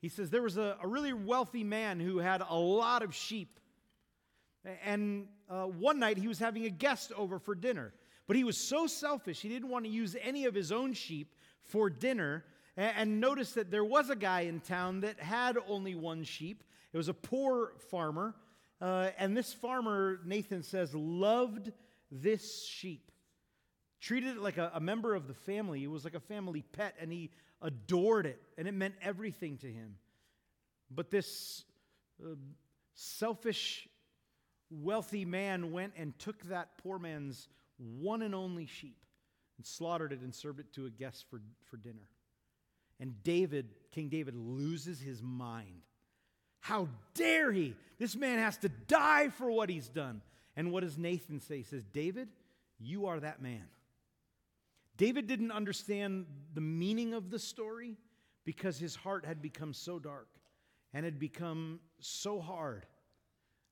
He 0.00 0.08
says, 0.08 0.30
There 0.30 0.42
was 0.42 0.56
a, 0.56 0.76
a 0.82 0.86
really 0.86 1.12
wealthy 1.12 1.64
man 1.64 2.00
who 2.00 2.18
had 2.18 2.42
a 2.46 2.54
lot 2.54 3.02
of 3.02 3.14
sheep. 3.14 3.58
And 4.84 5.28
uh, 5.48 5.64
one 5.64 5.98
night 5.98 6.18
he 6.18 6.28
was 6.28 6.38
having 6.38 6.66
a 6.66 6.70
guest 6.70 7.12
over 7.16 7.38
for 7.38 7.54
dinner. 7.54 7.92
But 8.30 8.36
he 8.36 8.44
was 8.44 8.56
so 8.56 8.86
selfish, 8.86 9.40
he 9.40 9.48
didn't 9.48 9.70
want 9.70 9.86
to 9.86 9.90
use 9.90 10.14
any 10.22 10.44
of 10.44 10.54
his 10.54 10.70
own 10.70 10.92
sheep 10.92 11.34
for 11.62 11.90
dinner. 11.90 12.44
And 12.76 13.20
notice 13.20 13.54
that 13.54 13.72
there 13.72 13.84
was 13.84 14.08
a 14.08 14.14
guy 14.14 14.42
in 14.42 14.60
town 14.60 15.00
that 15.00 15.18
had 15.18 15.58
only 15.66 15.96
one 15.96 16.22
sheep. 16.22 16.62
It 16.92 16.96
was 16.96 17.08
a 17.08 17.12
poor 17.12 17.72
farmer. 17.90 18.36
Uh, 18.80 19.10
and 19.18 19.36
this 19.36 19.52
farmer, 19.52 20.20
Nathan 20.24 20.62
says, 20.62 20.94
loved 20.94 21.72
this 22.12 22.64
sheep, 22.64 23.10
treated 24.00 24.36
it 24.36 24.40
like 24.40 24.58
a, 24.58 24.70
a, 24.74 24.80
member 24.80 25.16
of 25.16 25.26
the 25.26 25.34
family. 25.34 25.82
It 25.82 25.90
was 25.90 26.04
like 26.04 26.14
a 26.14 26.20
family 26.20 26.62
pet, 26.62 26.94
and 27.00 27.12
he 27.12 27.32
adored 27.60 28.26
it, 28.26 28.40
and 28.56 28.68
it 28.68 28.74
meant 28.74 28.94
everything 29.02 29.58
to 29.58 29.66
him. 29.66 29.96
But 30.88 31.10
this 31.10 31.64
uh, 32.24 32.36
selfish, 32.94 33.88
wealthy 34.70 35.24
man 35.24 35.72
went 35.72 35.94
and 35.96 36.16
took 36.20 36.44
that 36.44 36.78
poor 36.78 36.96
man's 37.00 37.48
one 37.80 38.22
and 38.22 38.34
only 38.34 38.66
sheep 38.66 38.98
and 39.56 39.66
slaughtered 39.66 40.12
it 40.12 40.20
and 40.20 40.34
served 40.34 40.60
it 40.60 40.72
to 40.74 40.86
a 40.86 40.90
guest 40.90 41.26
for, 41.30 41.40
for 41.70 41.76
dinner. 41.76 42.08
And 42.98 43.22
David, 43.22 43.68
King 43.92 44.08
David, 44.08 44.34
loses 44.36 45.00
his 45.00 45.22
mind. 45.22 45.82
How 46.60 46.88
dare 47.14 47.50
he? 47.50 47.74
This 47.98 48.14
man 48.14 48.38
has 48.38 48.58
to 48.58 48.68
die 48.68 49.28
for 49.28 49.50
what 49.50 49.70
he's 49.70 49.88
done. 49.88 50.20
And 50.56 50.72
what 50.72 50.82
does 50.82 50.98
Nathan 50.98 51.40
say? 51.40 51.58
He 51.58 51.62
says, 51.62 51.84
David, 51.92 52.28
you 52.78 53.06
are 53.06 53.20
that 53.20 53.40
man. 53.40 53.64
David 54.96 55.26
didn't 55.26 55.52
understand 55.52 56.26
the 56.52 56.60
meaning 56.60 57.14
of 57.14 57.30
the 57.30 57.38
story 57.38 57.96
because 58.44 58.78
his 58.78 58.94
heart 58.94 59.24
had 59.24 59.40
become 59.40 59.72
so 59.72 59.98
dark 59.98 60.28
and 60.92 61.04
had 61.04 61.18
become 61.18 61.80
so 62.00 62.40
hard. 62.40 62.84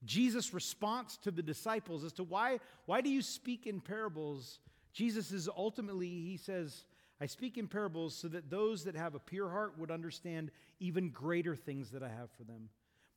Jesus' 0.05 0.55
response 0.55 1.17
to 1.19 1.31
the 1.31 1.43
disciples 1.43 2.05
as 2.05 2.12
to 2.14 2.25
why, 2.25 2.61
why 2.87 3.00
do 3.00 3.11
you 3.11 3.23
speak 3.23 3.67
in 3.67 3.81
parables? 3.81 4.61
Jesus 4.93 5.33
is 5.33 5.49
ultimately, 5.49 6.09
he 6.09 6.37
says, 6.37 6.85
I 7.21 7.26
speak 7.26 7.59
in 7.59 7.67
parables 7.67 8.14
so 8.14 8.28
that 8.28 8.49
those 8.49 8.85
that 8.85 8.95
have 8.95 9.14
a 9.14 9.19
pure 9.19 9.50
heart 9.50 9.78
would 9.78 9.90
understand 9.90 10.52
even 10.78 11.11
greater 11.11 11.57
things 11.57 11.90
that 11.90 12.02
I 12.02 12.09
have 12.09 12.31
for 12.37 12.45
them, 12.45 12.69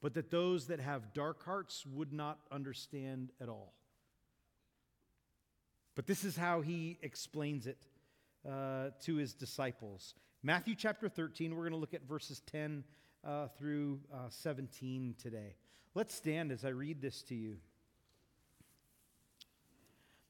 but 0.01 0.15
that 0.15 0.31
those 0.31 0.67
that 0.67 0.79
have 0.79 1.13
dark 1.13 1.45
hearts 1.45 1.85
would 1.85 2.11
not 2.11 2.39
understand 2.51 3.31
at 3.39 3.47
all. 3.47 3.73
But 5.95 6.07
this 6.07 6.23
is 6.23 6.35
how 6.35 6.61
he 6.61 6.97
explains 7.03 7.67
it 7.67 7.85
uh, 8.49 8.89
to 9.03 9.15
his 9.17 9.33
disciples. 9.33 10.15
Matthew 10.41 10.73
chapter 10.73 11.07
13, 11.07 11.55
we're 11.55 11.61
going 11.61 11.73
to 11.73 11.77
look 11.77 11.93
at 11.93 12.07
verses 12.07 12.41
10 12.51 12.83
uh, 13.23 13.47
through 13.59 13.99
uh, 14.11 14.29
17 14.29 15.13
today. 15.21 15.55
Let's 15.93 16.15
stand 16.15 16.51
as 16.51 16.63
I 16.63 16.69
read 16.69 17.01
this 17.01 17.21
to 17.23 17.35
you. 17.35 17.57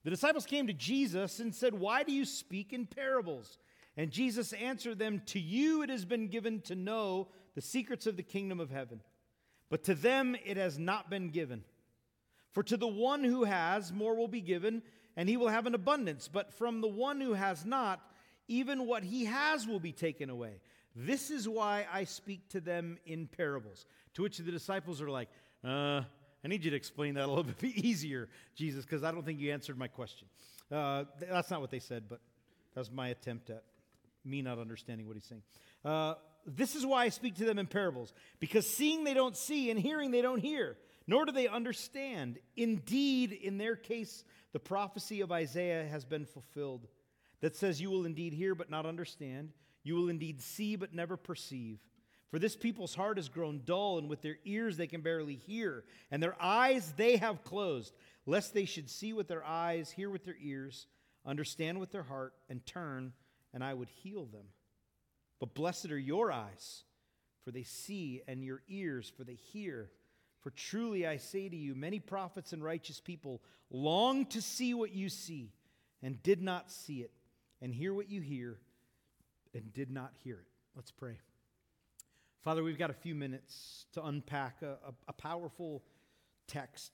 The 0.04 0.10
disciples 0.10 0.46
came 0.46 0.68
to 0.68 0.74
Jesus 0.74 1.40
and 1.40 1.54
said, 1.54 1.74
Why 1.74 2.04
do 2.04 2.12
you 2.12 2.26
speak 2.26 2.74
in 2.74 2.88
parables? 2.88 3.58
And 3.96 4.10
Jesus 4.10 4.54
answered 4.54 4.98
them, 4.98 5.22
To 5.28 5.40
you 5.40 5.84
it 5.84 5.90
has 5.90 6.06
been 6.06 6.28
given 6.28 6.62
to 6.62 6.76
know 6.76 7.28
the 7.56 7.62
secrets 7.62 8.08
of 8.08 8.18
the 8.18 8.24
kingdom 8.24 8.60
of 8.60 8.72
heaven, 8.72 9.02
but 9.70 9.84
to 9.84 9.94
them 9.94 10.36
it 10.44 10.58
has 10.58 10.80
not 10.80 11.10
been 11.10 11.30
given. 11.30 11.64
For 12.52 12.64
to 12.64 12.78
the 12.78 12.88
one 12.88 13.24
who 13.24 13.44
has, 13.44 13.94
more 13.94 14.16
will 14.16 14.28
be 14.28 14.42
given, 14.42 14.82
and 15.16 15.30
he 15.30 15.38
will 15.38 15.50
have 15.50 15.68
an 15.68 15.76
abundance. 15.76 16.28
But 16.28 16.54
from 16.54 16.82
the 16.82 16.88
one 16.88 17.22
who 17.22 17.34
has 17.34 17.66
not, 17.66 18.02
even 18.48 18.88
what 18.88 19.04
he 19.04 19.26
has 19.26 19.68
will 19.68 19.80
be 19.80 19.94
taken 19.94 20.30
away. 20.30 20.60
This 20.96 21.32
is 21.32 21.48
why 21.48 21.86
I 21.92 22.04
speak 22.04 22.50
to 22.50 22.60
them 22.60 22.98
in 23.06 23.28
parables. 23.28 23.86
To 24.16 24.24
which 24.24 24.38
the 24.38 24.52
disciples 24.52 25.02
are 25.02 25.10
like, 25.10 25.30
uh, 25.64 26.02
I 26.44 26.48
need 26.48 26.64
you 26.64 26.72
to 26.72 26.78
explain 26.78 27.16
that 27.16 27.26
a 27.26 27.28
little 27.28 27.44
bit 27.60 27.64
easier, 27.64 28.30
Jesus, 28.56 28.86
because 28.86 29.04
I 29.04 29.12
don't 29.12 29.26
think 29.26 29.40
you 29.40 29.52
answered 29.52 29.78
my 29.78 29.88
question. 29.88 30.28
Uh, 30.72 31.06
that's 31.20 31.52
not 31.52 31.62
what 31.62 31.72
they 31.72 31.80
said, 31.80 32.06
but 32.10 32.20
that's 32.74 32.92
my 32.92 33.10
attempt 33.10 33.50
at 33.50 33.64
me 34.24 34.42
not 34.42 34.60
understanding 34.60 35.08
what 35.08 35.16
he's 35.16 35.26
saying. 35.26 35.42
Uh, 35.84 36.16
this 36.46 36.76
is 36.76 36.86
why 36.86 37.04
I 37.04 37.10
speak 37.10 37.36
to 37.36 37.46
them 37.46 37.60
in 37.60 37.68
parables, 37.68 38.14
because 38.40 38.68
seeing 38.68 39.04
they 39.04 39.14
don't 39.14 39.36
see, 39.36 39.70
and 39.70 39.80
hearing 39.80 40.12
they 40.12 40.22
don't 40.22 40.40
hear, 40.40 40.78
nor 41.08 41.26
do 41.26 41.32
they 41.32 41.48
understand. 41.48 42.40
Indeed, 42.56 43.32
in 43.32 43.58
their 43.58 43.76
case, 43.76 44.24
the 44.54 44.60
prophecy 44.60 45.22
of 45.22 45.32
Isaiah 45.32 45.88
has 45.88 46.06
been 46.06 46.26
fulfilled 46.26 46.88
that 47.42 47.56
says, 47.56 47.82
You 47.82 47.90
will 47.90 48.06
indeed 48.06 48.34
hear, 48.34 48.56
but 48.56 48.70
not 48.70 48.86
understand. 48.86 49.52
You 49.84 49.96
will 49.96 50.10
indeed 50.10 50.42
see, 50.42 50.76
but 50.76 50.94
never 50.94 51.18
perceive. 51.18 51.80
For 52.32 52.40
this 52.40 52.56
people's 52.56 52.96
heart 52.96 53.18
has 53.18 53.28
grown 53.28 53.62
dull, 53.66 53.98
and 53.98 54.10
with 54.10 54.22
their 54.22 54.38
ears 54.46 54.78
they 54.78 54.88
can 54.88 55.02
barely 55.02 55.36
hear, 55.36 55.84
and 56.10 56.24
their 56.24 56.42
eyes 56.42 56.94
they 56.96 57.18
have 57.18 57.44
closed, 57.44 57.94
lest 58.26 58.54
they 58.54 58.64
should 58.64 58.90
see 58.90 59.12
with 59.12 59.28
their 59.28 59.44
eyes, 59.44 59.92
hear 59.92 60.10
with 60.10 60.24
their 60.24 60.38
ears, 60.42 60.88
understand 61.26 61.78
with 61.78 61.92
their 61.92 62.04
heart, 62.04 62.34
and 62.50 62.66
turn, 62.66 63.12
and 63.54 63.62
I 63.62 63.74
would 63.74 63.90
heal 63.90 64.26
them. 64.26 64.46
But 65.42 65.54
blessed 65.54 65.92
are 65.92 66.00
your 66.00 66.32
eyes, 66.32 66.84
for 67.44 67.52
they 67.52 67.64
see, 67.64 68.22
and 68.30 68.42
your 68.42 68.62
ears, 68.70 69.12
for 69.16 69.26
they 69.26 69.36
hear. 69.36 69.92
For 70.40 70.52
truly 70.52 71.06
I 71.06 71.18
say 71.18 71.50
to 71.50 71.56
you, 71.56 71.76
many 71.76 72.00
prophets 72.00 72.54
and 72.54 72.64
righteous 72.64 73.02
people 73.02 73.42
long 73.70 74.26
to 74.28 74.42
see 74.42 74.74
what 74.74 74.94
you 74.94 75.10
see, 75.10 75.52
and 76.02 76.24
did 76.24 76.42
not 76.42 76.72
see 76.72 77.02
it, 77.02 77.12
and 77.62 77.74
hear 77.74 77.94
what 77.94 78.10
you 78.10 78.22
hear, 78.22 78.58
and 79.54 79.74
did 79.74 79.92
not 79.92 80.14
hear 80.24 80.36
it. 80.36 80.48
Let's 80.78 80.92
pray. 80.92 81.18
Father, 82.44 82.64
we've 82.64 82.80
got 82.80 82.90
a 82.90 82.94
few 82.94 83.14
minutes 83.14 83.86
to 83.94 84.04
unpack 84.04 84.64
a, 84.64 84.72
a, 84.88 84.94
a 85.10 85.14
powerful 85.14 85.84
text 86.48 86.92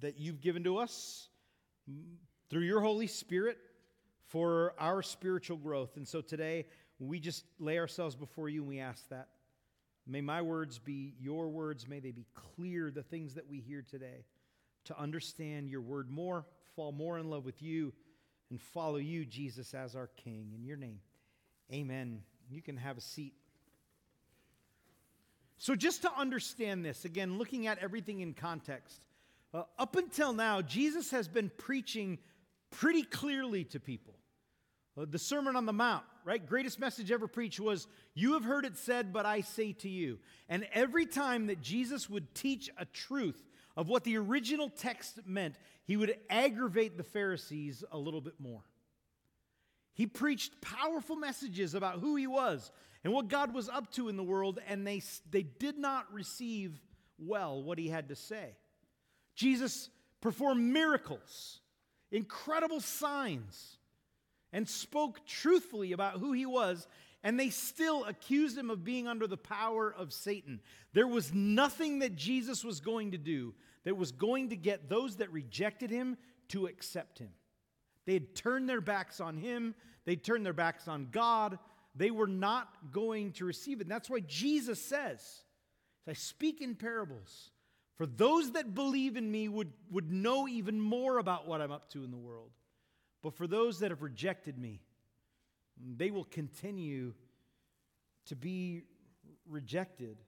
that 0.00 0.18
you've 0.20 0.42
given 0.42 0.62
to 0.64 0.76
us 0.76 1.28
through 2.50 2.64
your 2.64 2.82
Holy 2.82 3.06
Spirit 3.06 3.56
for 4.26 4.74
our 4.78 5.02
spiritual 5.02 5.56
growth. 5.56 5.96
And 5.96 6.06
so 6.06 6.20
today, 6.20 6.66
we 6.98 7.20
just 7.20 7.44
lay 7.58 7.78
ourselves 7.78 8.14
before 8.16 8.50
you 8.50 8.60
and 8.60 8.68
we 8.68 8.80
ask 8.80 9.08
that. 9.08 9.28
May 10.06 10.20
my 10.20 10.42
words 10.42 10.78
be 10.78 11.14
your 11.18 11.48
words. 11.48 11.88
May 11.88 12.00
they 12.00 12.10
be 12.10 12.26
clear, 12.34 12.90
the 12.90 13.02
things 13.02 13.34
that 13.34 13.48
we 13.48 13.60
hear 13.60 13.80
today, 13.80 14.26
to 14.84 14.98
understand 15.00 15.70
your 15.70 15.80
word 15.80 16.10
more, 16.10 16.44
fall 16.76 16.92
more 16.92 17.18
in 17.18 17.30
love 17.30 17.46
with 17.46 17.62
you, 17.62 17.94
and 18.50 18.60
follow 18.60 18.96
you, 18.96 19.24
Jesus, 19.24 19.72
as 19.72 19.96
our 19.96 20.10
King. 20.22 20.52
In 20.54 20.66
your 20.66 20.76
name, 20.76 21.00
amen. 21.72 22.20
You 22.50 22.60
can 22.60 22.76
have 22.76 22.98
a 22.98 23.00
seat. 23.00 23.32
So, 25.58 25.74
just 25.74 26.02
to 26.02 26.12
understand 26.16 26.84
this, 26.84 27.04
again, 27.04 27.38
looking 27.38 27.66
at 27.66 27.78
everything 27.78 28.20
in 28.20 28.34
context, 28.34 29.00
uh, 29.52 29.62
up 29.78 29.96
until 29.96 30.32
now, 30.32 30.60
Jesus 30.60 31.10
has 31.12 31.28
been 31.28 31.50
preaching 31.56 32.18
pretty 32.70 33.02
clearly 33.02 33.64
to 33.64 33.80
people. 33.80 34.14
Uh, 34.96 35.06
the 35.08 35.18
Sermon 35.18 35.56
on 35.56 35.66
the 35.66 35.72
Mount, 35.72 36.04
right? 36.24 36.44
Greatest 36.44 36.78
message 36.78 37.10
ever 37.10 37.26
preached 37.26 37.60
was, 37.60 37.86
You 38.14 38.34
have 38.34 38.44
heard 38.44 38.64
it 38.64 38.76
said, 38.76 39.12
but 39.12 39.26
I 39.26 39.40
say 39.40 39.72
to 39.74 39.88
you. 39.88 40.18
And 40.48 40.66
every 40.72 41.06
time 41.06 41.46
that 41.46 41.60
Jesus 41.60 42.10
would 42.10 42.34
teach 42.34 42.70
a 42.76 42.84
truth 42.84 43.40
of 43.76 43.88
what 43.88 44.04
the 44.04 44.18
original 44.18 44.70
text 44.70 45.20
meant, 45.26 45.56
he 45.84 45.96
would 45.96 46.16
aggravate 46.30 46.96
the 46.96 47.04
Pharisees 47.04 47.84
a 47.90 47.98
little 47.98 48.20
bit 48.20 48.34
more. 48.38 48.62
He 49.94 50.06
preached 50.06 50.60
powerful 50.60 51.16
messages 51.16 51.74
about 51.74 52.00
who 52.00 52.16
he 52.16 52.26
was 52.26 52.70
and 53.04 53.12
what 53.12 53.28
God 53.28 53.54
was 53.54 53.68
up 53.68 53.92
to 53.92 54.08
in 54.08 54.16
the 54.16 54.24
world, 54.24 54.58
and 54.68 54.86
they, 54.86 55.02
they 55.30 55.42
did 55.42 55.78
not 55.78 56.12
receive 56.12 56.80
well 57.18 57.62
what 57.62 57.78
he 57.78 57.88
had 57.88 58.08
to 58.08 58.16
say. 58.16 58.56
Jesus 59.36 59.88
performed 60.20 60.62
miracles, 60.72 61.60
incredible 62.10 62.80
signs, 62.80 63.76
and 64.52 64.68
spoke 64.68 65.24
truthfully 65.26 65.92
about 65.92 66.18
who 66.18 66.32
he 66.32 66.46
was, 66.46 66.88
and 67.22 67.38
they 67.38 67.50
still 67.50 68.04
accused 68.04 68.56
him 68.58 68.70
of 68.70 68.84
being 68.84 69.06
under 69.06 69.26
the 69.26 69.36
power 69.36 69.94
of 69.96 70.12
Satan. 70.12 70.60
There 70.92 71.06
was 71.06 71.32
nothing 71.32 72.00
that 72.00 72.16
Jesus 72.16 72.64
was 72.64 72.80
going 72.80 73.12
to 73.12 73.18
do 73.18 73.54
that 73.84 73.96
was 73.96 74.12
going 74.12 74.50
to 74.50 74.56
get 74.56 74.88
those 74.88 75.16
that 75.16 75.32
rejected 75.32 75.90
him 75.90 76.16
to 76.48 76.66
accept 76.66 77.18
him. 77.18 77.30
They 78.06 78.14
had 78.14 78.34
turned 78.34 78.68
their 78.68 78.80
backs 78.80 79.20
on 79.20 79.36
him, 79.36 79.74
they'd 80.04 80.22
turned 80.22 80.44
their 80.44 80.52
backs 80.52 80.88
on 80.88 81.08
God. 81.10 81.58
They 81.96 82.10
were 82.10 82.26
not 82.26 82.68
going 82.90 83.32
to 83.34 83.44
receive 83.44 83.80
it. 83.80 83.84
And 83.84 83.90
that's 83.90 84.10
why 84.10 84.18
Jesus 84.26 84.82
says, 84.82 85.44
I 86.08 86.12
speak 86.12 86.60
in 86.60 86.74
parables. 86.74 87.50
For 87.96 88.06
those 88.06 88.52
that 88.52 88.74
believe 88.74 89.16
in 89.16 89.30
me 89.30 89.48
would, 89.48 89.72
would 89.90 90.10
know 90.10 90.48
even 90.48 90.80
more 90.80 91.18
about 91.18 91.46
what 91.46 91.60
I'm 91.60 91.70
up 91.70 91.88
to 91.90 92.02
in 92.02 92.10
the 92.10 92.16
world. 92.16 92.50
But 93.22 93.36
for 93.36 93.46
those 93.46 93.78
that 93.78 93.90
have 93.90 94.02
rejected 94.02 94.58
me, 94.58 94.80
they 95.96 96.10
will 96.10 96.24
continue 96.24 97.14
to 98.26 98.36
be 98.36 98.82
rejected. 99.48 100.18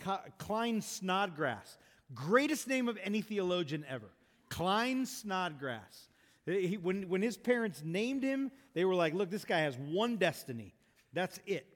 Klyne 0.00 0.82
Snodgrass, 0.82 1.78
greatest 2.14 2.68
name 2.68 2.88
of 2.88 2.98
any 3.02 3.22
theologian 3.22 3.84
ever. 3.88 4.10
Klyne 4.50 5.06
Snodgrass. 5.06 6.08
He, 6.46 6.76
when, 6.76 7.08
when 7.08 7.22
his 7.22 7.36
parents 7.36 7.82
named 7.84 8.22
him, 8.22 8.50
they 8.74 8.84
were 8.84 8.94
like, 8.94 9.14
look, 9.14 9.30
this 9.30 9.44
guy 9.44 9.60
has 9.60 9.76
one 9.76 10.16
destiny. 10.16 10.74
That's 11.12 11.38
it. 11.46 11.66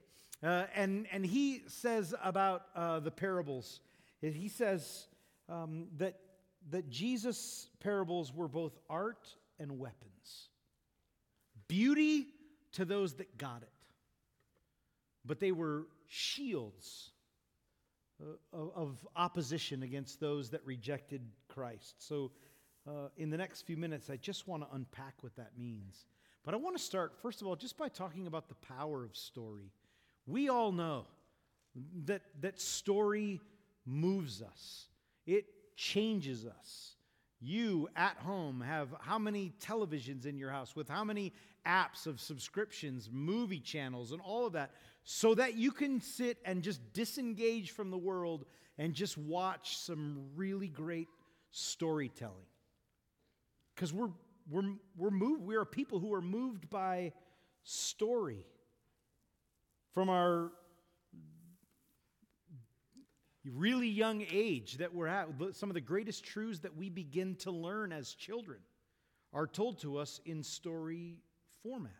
Uh, 0.42 0.64
and, 0.74 1.06
and 1.12 1.24
he 1.24 1.62
says 1.66 2.14
about 2.22 2.66
uh, 2.74 3.00
the 3.00 3.10
parables, 3.10 3.80
he 4.20 4.48
says 4.48 5.06
um, 5.48 5.86
that, 5.98 6.18
that 6.70 6.90
Jesus' 6.90 7.68
parables 7.80 8.34
were 8.34 8.48
both 8.48 8.76
art 8.90 9.28
and 9.58 9.78
weapons. 9.78 10.48
Beauty 11.68 12.26
to 12.72 12.84
those 12.84 13.14
that 13.14 13.38
got 13.38 13.62
it, 13.62 13.68
but 15.24 15.40
they 15.40 15.52
were 15.52 15.86
shields 16.06 17.10
uh, 18.22 18.56
of 18.74 19.06
opposition 19.16 19.82
against 19.82 20.20
those 20.20 20.50
that 20.50 20.64
rejected 20.64 21.22
Christ. 21.48 21.96
So, 21.98 22.30
uh, 22.86 23.08
in 23.16 23.30
the 23.30 23.36
next 23.36 23.62
few 23.62 23.76
minutes, 23.76 24.10
I 24.10 24.16
just 24.16 24.46
want 24.46 24.62
to 24.62 24.74
unpack 24.74 25.14
what 25.22 25.36
that 25.36 25.52
means. 25.58 26.06
But 26.44 26.54
I 26.54 26.58
want 26.58 26.76
to 26.76 26.82
start, 26.82 27.14
first 27.20 27.40
of 27.40 27.48
all, 27.48 27.56
just 27.56 27.76
by 27.76 27.88
talking 27.88 28.26
about 28.26 28.48
the 28.48 28.54
power 28.54 29.04
of 29.04 29.16
story. 29.16 29.72
We 30.26 30.48
all 30.48 30.72
know 30.72 31.06
that, 32.04 32.22
that 32.40 32.60
story 32.60 33.40
moves 33.84 34.42
us. 34.42 34.86
it 35.26 35.44
changes 35.76 36.46
us. 36.46 36.94
You 37.40 37.88
at 37.96 38.16
home 38.16 38.62
have 38.62 38.88
how 39.00 39.18
many 39.18 39.52
televisions 39.60 40.24
in 40.24 40.38
your 40.38 40.50
house 40.50 40.74
with 40.74 40.88
how 40.88 41.04
many 41.04 41.32
apps 41.66 42.06
of 42.06 42.20
subscriptions, 42.20 43.10
movie 43.12 43.60
channels, 43.60 44.12
and 44.12 44.20
all 44.22 44.46
of 44.46 44.54
that, 44.54 44.70
so 45.04 45.34
that 45.34 45.54
you 45.54 45.70
can 45.70 46.00
sit 46.00 46.38
and 46.44 46.62
just 46.62 46.80
disengage 46.92 47.72
from 47.72 47.90
the 47.90 47.98
world 47.98 48.46
and 48.78 48.94
just 48.94 49.18
watch 49.18 49.76
some 49.76 50.26
really 50.34 50.68
great 50.68 51.08
storytelling. 51.50 52.46
Because 53.76 53.92
we're, 53.92 54.08
we're, 54.50 54.72
we're 54.96 55.10
moved, 55.10 55.42
we 55.42 55.54
are 55.54 55.66
people 55.66 56.00
who 56.00 56.14
are 56.14 56.22
moved 56.22 56.68
by 56.70 57.12
story. 57.62 58.44
From 59.92 60.08
our 60.08 60.50
really 63.44 63.88
young 63.88 64.24
age 64.32 64.78
that 64.78 64.94
we're 64.94 65.06
at, 65.06 65.28
some 65.52 65.70
of 65.70 65.74
the 65.74 65.80
greatest 65.80 66.24
truths 66.24 66.60
that 66.60 66.76
we 66.76 66.88
begin 66.88 67.36
to 67.36 67.50
learn 67.50 67.92
as 67.92 68.14
children 68.14 68.58
are 69.32 69.46
told 69.46 69.78
to 69.82 69.98
us 69.98 70.20
in 70.24 70.42
story 70.42 71.18
format. 71.62 71.92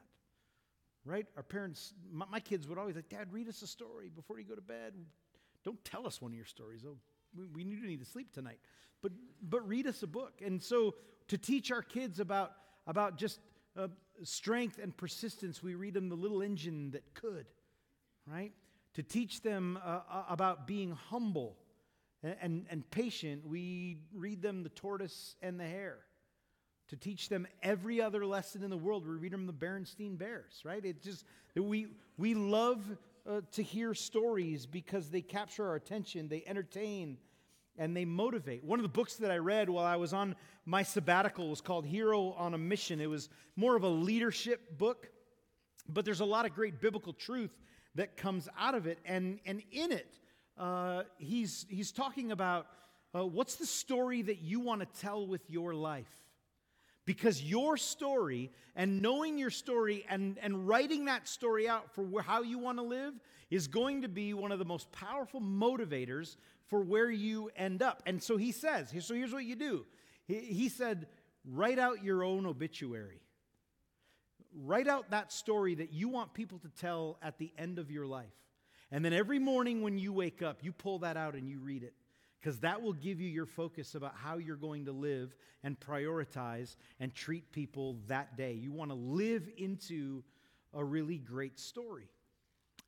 Right? 1.05 1.27
Our 1.37 1.43
parents, 1.43 1.95
my, 2.11 2.25
my 2.31 2.41
kids 2.41 2.67
would 2.67 2.79
always 2.79 2.97
like, 2.97 3.09
Dad, 3.09 3.33
read 3.33 3.49
us 3.49 3.63
a 3.63 3.67
story 3.67 4.11
before 4.15 4.41
you 4.41 4.45
go 4.45 4.57
to 4.57 4.61
bed. 4.61 4.95
Don't 5.63 5.83
tell 5.85 6.07
us 6.07 6.21
one 6.21 6.33
of 6.33 6.37
your 6.37 6.47
stories. 6.47 6.85
Oh, 6.87 6.97
we, 7.37 7.47
we 7.47 7.65
need 7.65 7.81
to 7.81 7.87
need 7.87 8.01
to 8.01 8.07
sleep 8.07 8.33
tonight. 8.33 8.59
But, 9.03 9.13
but 9.41 9.67
read 9.69 9.87
us 9.87 10.03
a 10.03 10.07
book. 10.07 10.41
And 10.45 10.61
so 10.61 10.95
to 11.29 11.39
teach 11.39 11.71
our 11.71 11.83
kids 11.83 12.21
about, 12.21 12.53
about 12.87 13.17
just 13.17 13.41
uh, 13.77 13.89
strength 14.23 14.79
and 14.83 14.97
persistence, 14.97 15.63
we 15.63 15.75
read 15.75 15.95
them 15.95 16.09
The 16.09 16.15
Little 16.15 16.43
Engine 16.43 16.91
That 16.93 17.15
Could, 17.15 17.47
right? 18.27 18.53
To 18.95 19.03
teach 19.03 19.43
them 19.43 19.79
uh, 19.85 20.01
uh 20.11 20.25
about 20.29 20.67
being 20.67 20.93
humble 20.93 21.57
and, 22.23 22.37
and, 22.41 22.67
and 22.71 22.91
patient, 22.91 23.47
we 23.47 23.99
read 24.15 24.43
them 24.43 24.63
The 24.63 24.71
Tortoise 24.71 25.37
and 25.43 25.61
the 25.61 25.67
Hare 25.67 25.99
to 26.89 26.97
teach 26.97 27.29
them 27.29 27.47
every 27.63 28.01
other 28.01 28.25
lesson 28.25 28.63
in 28.63 28.71
the 28.71 28.77
world. 28.77 29.07
We 29.07 29.17
read 29.17 29.33
them 29.33 29.47
the 29.47 29.53
Berenstain 29.53 30.17
Bears, 30.17 30.63
right? 30.65 30.85
It 30.85 31.03
just 31.03 31.25
we 31.55 31.89
we 32.17 32.35
love 32.35 32.85
uh, 33.29 33.41
to 33.53 33.63
hear 33.63 33.95
stories 33.95 34.67
because 34.67 35.11
they 35.11 35.21
capture 35.21 35.67
our 35.67 35.75
attention, 35.75 36.29
they 36.29 36.45
entertain, 36.47 37.19
and 37.79 37.97
they 37.97 38.05
motivate. 38.05 38.65
One 38.65 38.79
of 38.79 38.83
the 38.83 38.89
books 38.89 39.17
that 39.17 39.31
I 39.31 39.37
read 39.39 39.69
while 39.69 39.85
I 39.85 39.97
was 39.97 40.13
on 40.13 40.35
my 40.65 40.83
sabbatical 40.83 41.49
was 41.49 41.61
called 41.61 41.87
Hero 41.87 42.33
on 42.33 42.55
a 42.55 42.59
Mission. 42.59 43.01
It 43.01 43.09
was 43.09 43.29
more 43.55 43.77
of 43.77 43.83
a 43.83 43.89
leadership 43.89 44.79
book, 44.79 45.09
but 45.89 46.05
there's 46.05 46.21
a 46.21 46.25
lot 46.25 46.47
of 46.47 46.55
great 46.55 46.81
biblical 46.81 47.13
truth 47.13 47.51
that 47.95 48.17
comes 48.17 48.49
out 48.59 48.75
of 48.75 48.87
it, 48.87 48.99
and 49.05 49.39
and 49.47 49.63
in 49.71 49.93
it, 49.93 50.19
uh, 50.59 51.03
he's 51.19 51.67
he's 51.69 51.93
talking 51.93 52.33
about 52.33 52.67
uh, 53.15 53.25
what's 53.25 53.57
the 53.57 53.67
story 53.67 54.23
that 54.23 54.41
you 54.41 54.61
want 54.61 54.81
to 54.81 55.01
tell 55.01 55.27
with 55.27 55.49
your 55.49 55.75
life 55.75 56.11
because 57.07 57.43
your 57.43 57.77
story 57.77 58.51
and 58.75 59.01
knowing 59.01 59.39
your 59.39 59.51
story 59.51 60.05
and, 60.11 60.39
and 60.43 60.69
writing 60.69 61.07
that 61.07 61.27
story 61.27 61.69
out 61.69 61.95
for 61.95 62.21
how 62.21 62.43
you 62.43 62.59
want 62.59 62.79
to 62.79 62.83
live 62.85 63.15
is 63.49 63.69
going 63.69 64.03
to 64.03 64.09
be 64.09 64.35
one 64.35 64.53
of 64.53 64.59
the 64.59 64.65
most 64.65 64.91
powerful 64.91 65.41
motivators 65.41 66.37
for 66.67 66.81
where 66.81 67.09
you 67.09 67.49
end 67.57 67.81
up. 67.81 68.03
And 68.07 68.21
so 68.21 68.37
he 68.37 68.51
says, 68.51 68.93
so 69.01 69.15
here's 69.15 69.33
what 69.33 69.45
you 69.45 69.55
do. 69.55 69.87
He, 70.27 70.41
he 70.41 70.69
said, 70.69 71.07
write 71.45 71.79
out 71.79 72.03
your 72.03 72.25
own 72.25 72.45
obituary. 72.45 73.21
Write 74.53 74.89
out 74.89 75.11
that 75.11 75.33
story 75.33 75.77
that 75.77 75.93
you 75.93 76.09
want 76.09 76.35
people 76.35 76.59
to 76.59 76.69
tell 76.81 77.19
at 77.23 77.39
the 77.39 77.53
end 77.57 77.79
of 77.79 77.91
your 77.91 78.07
life. 78.07 78.27
And 78.91 79.05
then 79.05 79.13
every 79.13 79.39
morning 79.39 79.83
when 79.83 79.97
you 79.97 80.13
wake 80.13 80.43
up, 80.43 80.65
you 80.65 80.73
pull 80.73 81.01
that 81.01 81.17
out 81.17 81.35
and 81.35 81.49
you 81.49 81.61
read 81.61 81.85
it 81.85 81.95
because 82.41 82.61
that 82.61 82.83
will 82.83 82.93
give 82.93 83.21
you 83.21 83.29
your 83.29 83.47
focus 83.47 83.95
about 83.95 84.15
how 84.15 84.37
you're 84.37 84.57
going 84.57 84.85
to 84.87 84.93
live 84.93 85.35
and 85.63 85.79
prioritize 85.79 86.77
and 87.01 87.15
treat 87.15 87.51
people 87.53 87.99
that 88.07 88.37
day. 88.37 88.53
You 88.53 88.73
want 88.73 88.91
to 88.91 88.97
live 88.97 89.49
into 89.57 90.23
a 90.73 90.85
really 90.85 91.19
great 91.19 91.59
story. 91.59 92.09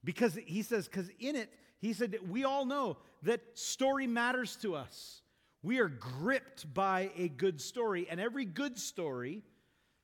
Because 0.05 0.39
he 0.47 0.63
says, 0.63 0.87
because 0.87 1.11
in 1.19 1.35
it, 1.35 1.53
he 1.81 1.93
said, 1.93 2.17
we 2.29 2.45
all 2.45 2.65
know 2.65 2.99
that 3.23 3.41
story 3.55 4.07
matters 4.07 4.57
to 4.63 4.75
us. 4.75 5.23
We 5.63 5.81
are 5.81 5.89
gripped 5.89 6.73
by 6.73 7.11
a 7.17 7.29
good 7.29 7.61
story, 7.61 8.07
and 8.09 8.21
every 8.21 8.45
good 8.45 8.79
story 8.79 9.43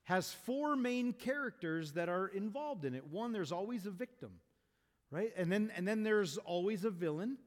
has 0.05 0.33
four 0.33 0.77
main 0.77 1.12
characters 1.12 1.92
that 1.92 2.09
are 2.09 2.27
involved 2.27 2.85
in 2.85 2.95
it. 2.95 3.07
One, 3.07 3.33
there's 3.33 3.53
always 3.53 3.87
a 3.87 3.90
victim, 3.90 4.31
right? 5.11 5.33
And 5.37 5.51
then, 5.51 5.71
and 5.77 5.87
then 5.87 6.03
there's 6.03 6.38
always 6.38 6.85
a 6.85 6.90
villain. 6.90 7.38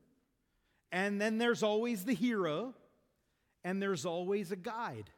And 0.92 1.20
then 1.20 1.38
there's 1.38 1.64
always 1.64 2.06
the 2.06 2.14
hero, 2.14 2.74
and 3.64 3.82
there's 3.82 4.06
always 4.06 4.52
a 4.52 4.56
guide. 4.56 5.10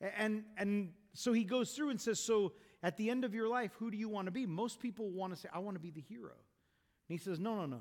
And, 0.00 0.44
and 0.58 0.92
so 1.14 1.32
he 1.32 1.44
goes 1.44 1.72
through 1.72 1.90
and 1.90 2.00
says, 2.00 2.20
So 2.20 2.52
at 2.82 2.96
the 2.96 3.10
end 3.10 3.24
of 3.24 3.34
your 3.34 3.48
life, 3.48 3.72
who 3.78 3.90
do 3.90 3.96
you 3.96 4.08
want 4.08 4.26
to 4.26 4.32
be? 4.32 4.46
Most 4.46 4.80
people 4.80 5.10
want 5.10 5.34
to 5.34 5.40
say, 5.40 5.48
I 5.52 5.60
want 5.60 5.76
to 5.76 5.80
be 5.80 5.90
the 5.90 6.02
hero. 6.02 6.32
And 7.08 7.18
he 7.18 7.18
says, 7.18 7.40
No, 7.40 7.56
no, 7.56 7.66
no. 7.66 7.80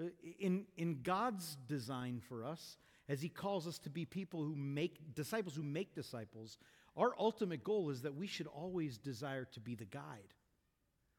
Uh, 0.00 0.08
in, 0.38 0.66
in 0.76 1.02
God's 1.02 1.56
design 1.66 2.20
for 2.28 2.44
us, 2.44 2.78
as 3.08 3.20
he 3.20 3.28
calls 3.28 3.66
us 3.66 3.78
to 3.80 3.90
be 3.90 4.04
people 4.04 4.42
who 4.42 4.56
make 4.56 5.14
disciples 5.14 5.54
who 5.54 5.62
make 5.62 5.94
disciples, 5.94 6.58
our 6.96 7.14
ultimate 7.18 7.62
goal 7.64 7.90
is 7.90 8.02
that 8.02 8.14
we 8.14 8.26
should 8.26 8.46
always 8.46 8.98
desire 8.98 9.44
to 9.52 9.60
be 9.60 9.74
the 9.74 9.84
guide. 9.84 10.34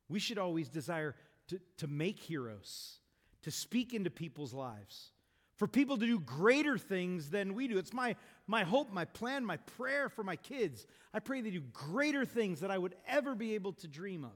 We 0.09 0.19
should 0.19 0.37
always 0.37 0.69
desire 0.69 1.15
to, 1.49 1.59
to 1.77 1.87
make 1.87 2.19
heroes 2.19 2.99
to 3.45 3.51
speak 3.51 3.93
into 3.93 4.09
people's 4.09 4.55
lives, 4.55 5.11
for 5.57 5.67
people 5.67 5.99
to 5.99 6.05
do 6.07 6.19
greater 6.19 6.79
things 6.79 7.29
than 7.29 7.53
we 7.53 7.67
do. 7.67 7.77
It's 7.77 7.93
my, 7.93 8.15
my 8.47 8.63
hope, 8.63 8.91
my 8.91 9.05
plan, 9.05 9.45
my 9.45 9.57
prayer 9.57 10.09
for 10.09 10.23
my 10.23 10.35
kids. 10.35 10.87
I 11.13 11.19
pray 11.19 11.41
they 11.41 11.51
do 11.51 11.61
greater 11.71 12.25
things 12.25 12.61
that 12.61 12.71
I 12.71 12.77
would 12.79 12.95
ever 13.07 13.35
be 13.35 13.53
able 13.53 13.73
to 13.73 13.87
dream 13.87 14.23
of. 14.23 14.31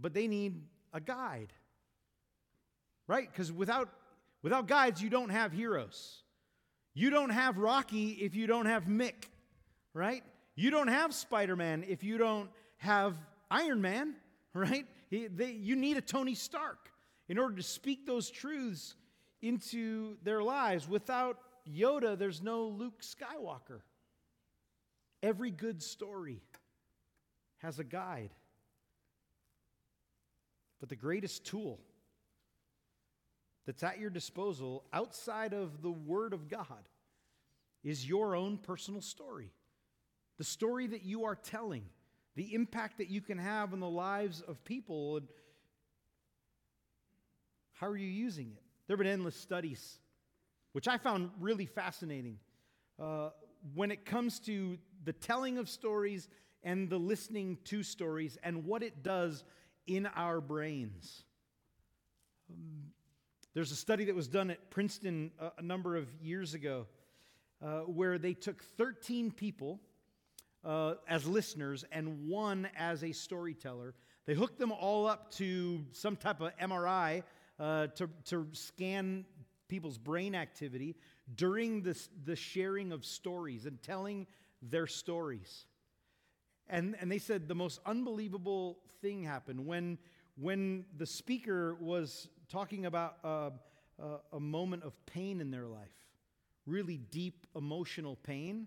But 0.00 0.14
they 0.14 0.26
need 0.26 0.62
a 0.92 1.00
guide, 1.00 1.52
right? 3.06 3.30
Because 3.30 3.52
without, 3.52 3.88
without 4.42 4.66
guides, 4.66 5.00
you 5.00 5.08
don't 5.08 5.30
have 5.30 5.52
heroes. 5.52 6.22
You 6.92 7.10
don't 7.10 7.30
have 7.30 7.56
Rocky 7.56 8.18
if 8.20 8.34
you 8.34 8.48
don't 8.48 8.66
have 8.66 8.86
Mick, 8.86 9.28
right? 9.92 10.24
You 10.56 10.72
don't 10.72 10.88
have 10.88 11.14
Spider 11.14 11.54
Man 11.54 11.84
if 11.86 12.02
you 12.02 12.18
don't 12.18 12.50
have 12.78 13.14
Iron 13.48 13.80
Man, 13.80 14.16
right? 14.54 14.86
He, 15.08 15.28
they, 15.28 15.52
you 15.52 15.76
need 15.76 15.96
a 15.96 16.00
Tony 16.00 16.34
Stark 16.34 16.90
in 17.28 17.38
order 17.38 17.56
to 17.56 17.62
speak 17.62 18.06
those 18.06 18.30
truths 18.30 18.94
into 19.42 20.16
their 20.22 20.42
lives. 20.42 20.88
Without 20.88 21.38
Yoda, 21.68 22.18
there's 22.18 22.42
no 22.42 22.66
Luke 22.66 23.02
Skywalker. 23.02 23.80
Every 25.22 25.50
good 25.50 25.82
story 25.82 26.42
has 27.58 27.78
a 27.78 27.84
guide. 27.84 28.30
But 30.80 30.90
the 30.90 30.96
greatest 30.96 31.46
tool 31.46 31.80
that's 33.66 33.82
at 33.82 33.98
your 33.98 34.10
disposal 34.10 34.84
outside 34.92 35.54
of 35.54 35.80
the 35.80 35.90
Word 35.90 36.34
of 36.34 36.48
God 36.48 36.88
is 37.82 38.06
your 38.06 38.36
own 38.36 38.58
personal 38.58 39.00
story. 39.00 39.50
The 40.36 40.44
story 40.44 40.86
that 40.88 41.04
you 41.04 41.24
are 41.24 41.36
telling, 41.36 41.84
the 42.34 42.54
impact 42.54 42.98
that 42.98 43.08
you 43.08 43.20
can 43.20 43.38
have 43.38 43.72
on 43.72 43.80
the 43.80 43.88
lives 43.88 44.42
of 44.42 44.62
people. 44.64 45.18
And 45.18 45.28
how 47.74 47.88
are 47.88 47.96
you 47.96 48.06
using 48.06 48.52
it? 48.56 48.62
There 48.86 48.96
have 48.96 49.02
been 49.02 49.12
endless 49.12 49.36
studies, 49.36 49.98
which 50.72 50.88
I 50.88 50.98
found 50.98 51.30
really 51.40 51.66
fascinating, 51.66 52.38
uh, 53.00 53.30
when 53.74 53.90
it 53.90 54.04
comes 54.04 54.40
to 54.40 54.78
the 55.04 55.12
telling 55.12 55.58
of 55.58 55.68
stories 55.68 56.28
and 56.62 56.88
the 56.88 56.98
listening 56.98 57.58
to 57.64 57.82
stories 57.82 58.38
and 58.42 58.64
what 58.64 58.82
it 58.82 59.02
does 59.02 59.44
in 59.86 60.06
our 60.06 60.40
brains. 60.40 61.24
Um, 62.50 62.92
there's 63.54 63.70
a 63.70 63.76
study 63.76 64.04
that 64.06 64.14
was 64.14 64.28
done 64.28 64.50
at 64.50 64.70
Princeton 64.70 65.30
a, 65.38 65.52
a 65.58 65.62
number 65.62 65.96
of 65.96 66.08
years 66.20 66.54
ago 66.54 66.86
uh, 67.64 67.80
where 67.80 68.18
they 68.18 68.34
took 68.34 68.62
13 68.76 69.30
people 69.30 69.80
uh, 70.64 70.94
as 71.08 71.26
listeners 71.26 71.84
and 71.92 72.28
one 72.28 72.68
as 72.76 73.04
a 73.04 73.12
storyteller. 73.12 73.94
They 74.26 74.34
hooked 74.34 74.58
them 74.58 74.72
all 74.72 75.06
up 75.06 75.30
to 75.32 75.84
some 75.92 76.16
type 76.16 76.40
of 76.40 76.56
MRI 76.56 77.22
uh, 77.58 77.88
to, 77.88 78.08
to 78.26 78.46
scan 78.52 79.24
people's 79.68 79.98
brain 79.98 80.34
activity 80.34 80.96
during 81.34 81.82
this, 81.82 82.08
the 82.24 82.36
sharing 82.36 82.92
of 82.92 83.04
stories 83.04 83.66
and 83.66 83.82
telling 83.82 84.26
their 84.62 84.86
stories. 84.86 85.66
And, 86.68 86.96
and 87.00 87.10
they 87.10 87.18
said 87.18 87.48
the 87.48 87.54
most 87.54 87.80
unbelievable 87.86 88.78
thing 89.02 89.22
happened 89.22 89.66
when, 89.66 89.98
when 90.36 90.84
the 90.96 91.06
speaker 91.06 91.76
was 91.80 92.28
talking 92.48 92.86
about 92.86 93.16
uh, 93.24 93.50
uh, 94.00 94.18
a 94.32 94.40
moment 94.40 94.82
of 94.82 94.94
pain 95.06 95.40
in 95.40 95.50
their 95.50 95.66
life, 95.66 95.94
really 96.66 96.96
deep 96.96 97.46
emotional 97.54 98.16
pain. 98.16 98.66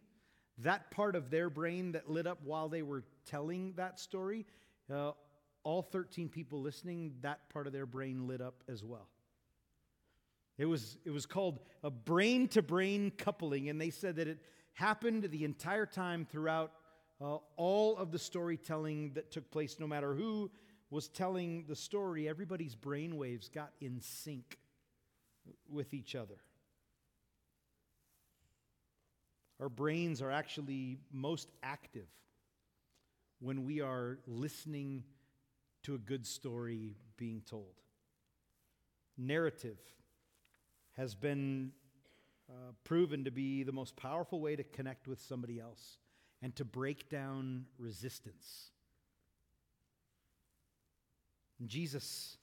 That 0.60 0.90
part 0.92 1.16
of 1.16 1.30
their 1.30 1.50
brain 1.50 1.92
that 1.92 2.10
lit 2.10 2.26
up 2.26 2.40
while 2.44 2.70
they 2.70 2.82
were 2.82 3.04
telling 3.26 3.74
that 3.74 4.00
story 4.00 4.46
uh, 4.92 5.12
all 5.68 5.82
13 5.82 6.30
people 6.30 6.62
listening, 6.62 7.14
that 7.20 7.50
part 7.50 7.68
of 7.68 7.74
their 7.74 7.86
brain 7.86 8.26
lit 8.26 8.40
up 8.40 8.64
as 8.70 8.86
well. 8.86 9.10
It 10.58 10.64
was, 10.64 10.98
it 11.04 11.10
was 11.10 11.26
called 11.26 11.60
a 11.84 11.92
brain 11.92 12.48
to 12.50 12.62
brain 12.62 13.12
coupling, 13.12 13.68
and 13.68 13.80
they 13.80 13.90
said 13.90 14.16
that 14.16 14.30
it 14.30 14.40
happened 14.76 15.24
the 15.24 15.44
entire 15.44 15.86
time 15.86 16.26
throughout 16.32 16.72
uh, 17.20 17.40
all 17.58 17.98
of 17.98 18.14
the 18.14 18.18
storytelling 18.18 19.12
that 19.16 19.30
took 19.30 19.52
place, 19.52 19.76
no 19.78 19.88
matter 19.88 20.14
who 20.14 20.50
was 20.90 21.10
telling 21.10 21.66
the 21.68 21.76
story, 21.76 22.30
everybody's 22.30 22.74
brain 22.74 23.18
waves 23.18 23.50
got 23.50 23.74
in 23.82 24.00
sync 24.00 24.58
with 25.70 25.94
each 25.94 26.16
other. 26.16 26.38
Our 29.60 29.68
brains 29.68 30.22
are 30.22 30.32
actually 30.32 31.00
most 31.12 31.52
active 31.62 32.08
when 33.40 33.66
we 33.66 33.82
are 33.82 34.20
listening 34.28 35.04
to 35.88 35.96
a 35.96 35.98
good 35.98 36.28
story 36.28 36.98
being 37.16 37.42
told. 37.50 37.72
Narrative 39.18 39.80
has 40.98 41.16
been 41.16 41.72
uh, 42.50 42.74
proven 42.84 43.24
to 43.24 43.32
be 43.32 43.64
the 43.64 43.72
most 43.72 43.96
powerful 43.96 44.42
way 44.42 44.58
to 44.58 44.66
connect 44.66 45.08
with 45.08 45.22
somebody 45.22 45.62
else 45.62 45.98
and 46.42 46.54
to 46.58 46.66
break 46.66 47.10
down 47.10 47.64
resistance. 47.80 48.72
And 51.62 51.70
Jesus 51.70 52.36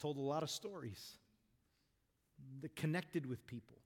told 0.00 0.16
a 0.16 0.20
lot 0.20 0.44
of 0.44 0.48
stories 0.48 1.18
that 2.60 2.76
connected 2.76 3.26
with 3.26 3.44
people, 3.48 3.78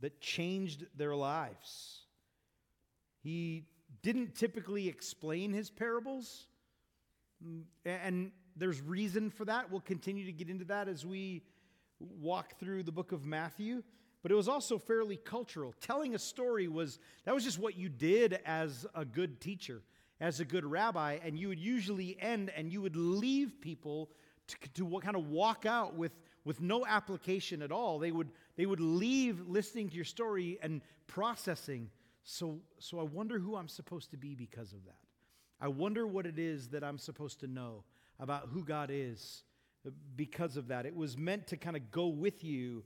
that 0.00 0.22
changed 0.22 0.86
their 0.96 1.14
lives. 1.14 2.00
He 3.22 3.66
didn't 4.02 4.34
typically 4.34 4.88
explain 4.88 5.52
his 5.52 5.70
parables, 5.70 6.46
and 7.84 8.32
there's 8.56 8.80
reason 8.80 9.30
for 9.30 9.44
that. 9.44 9.70
We'll 9.70 9.80
continue 9.80 10.24
to 10.26 10.32
get 10.32 10.48
into 10.48 10.64
that 10.66 10.88
as 10.88 11.04
we 11.04 11.42
walk 11.98 12.58
through 12.58 12.82
the 12.82 12.92
book 12.92 13.12
of 13.12 13.24
Matthew. 13.24 13.82
But 14.22 14.32
it 14.32 14.34
was 14.34 14.48
also 14.48 14.78
fairly 14.78 15.16
cultural. 15.16 15.72
Telling 15.80 16.14
a 16.14 16.18
story 16.18 16.66
was 16.66 16.98
that 17.24 17.34
was 17.34 17.44
just 17.44 17.58
what 17.58 17.76
you 17.76 17.88
did 17.88 18.40
as 18.44 18.84
a 18.94 19.04
good 19.04 19.40
teacher, 19.40 19.82
as 20.20 20.40
a 20.40 20.44
good 20.44 20.64
rabbi, 20.64 21.18
and 21.22 21.38
you 21.38 21.48
would 21.48 21.60
usually 21.60 22.16
end 22.20 22.50
and 22.56 22.72
you 22.72 22.82
would 22.82 22.96
leave 22.96 23.60
people 23.60 24.10
to, 24.48 24.56
to 24.74 25.00
kind 25.00 25.16
of 25.16 25.28
walk 25.28 25.64
out 25.64 25.94
with 25.94 26.12
with 26.46 26.60
no 26.60 26.86
application 26.86 27.60
at 27.60 27.72
all. 27.72 27.98
They 27.98 28.12
would, 28.12 28.30
they 28.54 28.66
would 28.66 28.80
leave 28.80 29.48
listening 29.48 29.88
to 29.90 29.96
your 29.96 30.04
story 30.04 30.58
and 30.62 30.80
processing. 31.08 31.90
So, 32.28 32.58
so 32.80 32.98
I 32.98 33.04
wonder 33.04 33.38
who 33.38 33.54
I'm 33.54 33.68
supposed 33.68 34.10
to 34.10 34.16
be 34.16 34.34
because 34.34 34.72
of 34.72 34.84
that. 34.84 34.98
I 35.60 35.68
wonder 35.68 36.08
what 36.08 36.26
it 36.26 36.40
is 36.40 36.68
that 36.70 36.82
I'm 36.82 36.98
supposed 36.98 37.38
to 37.40 37.46
know 37.46 37.84
about 38.18 38.48
who 38.52 38.64
God 38.64 38.90
is 38.90 39.44
because 40.16 40.56
of 40.56 40.66
that. 40.68 40.86
It 40.86 40.94
was 40.94 41.16
meant 41.16 41.46
to 41.46 41.56
kind 41.56 41.76
of 41.76 41.92
go 41.92 42.08
with 42.08 42.42
you 42.42 42.82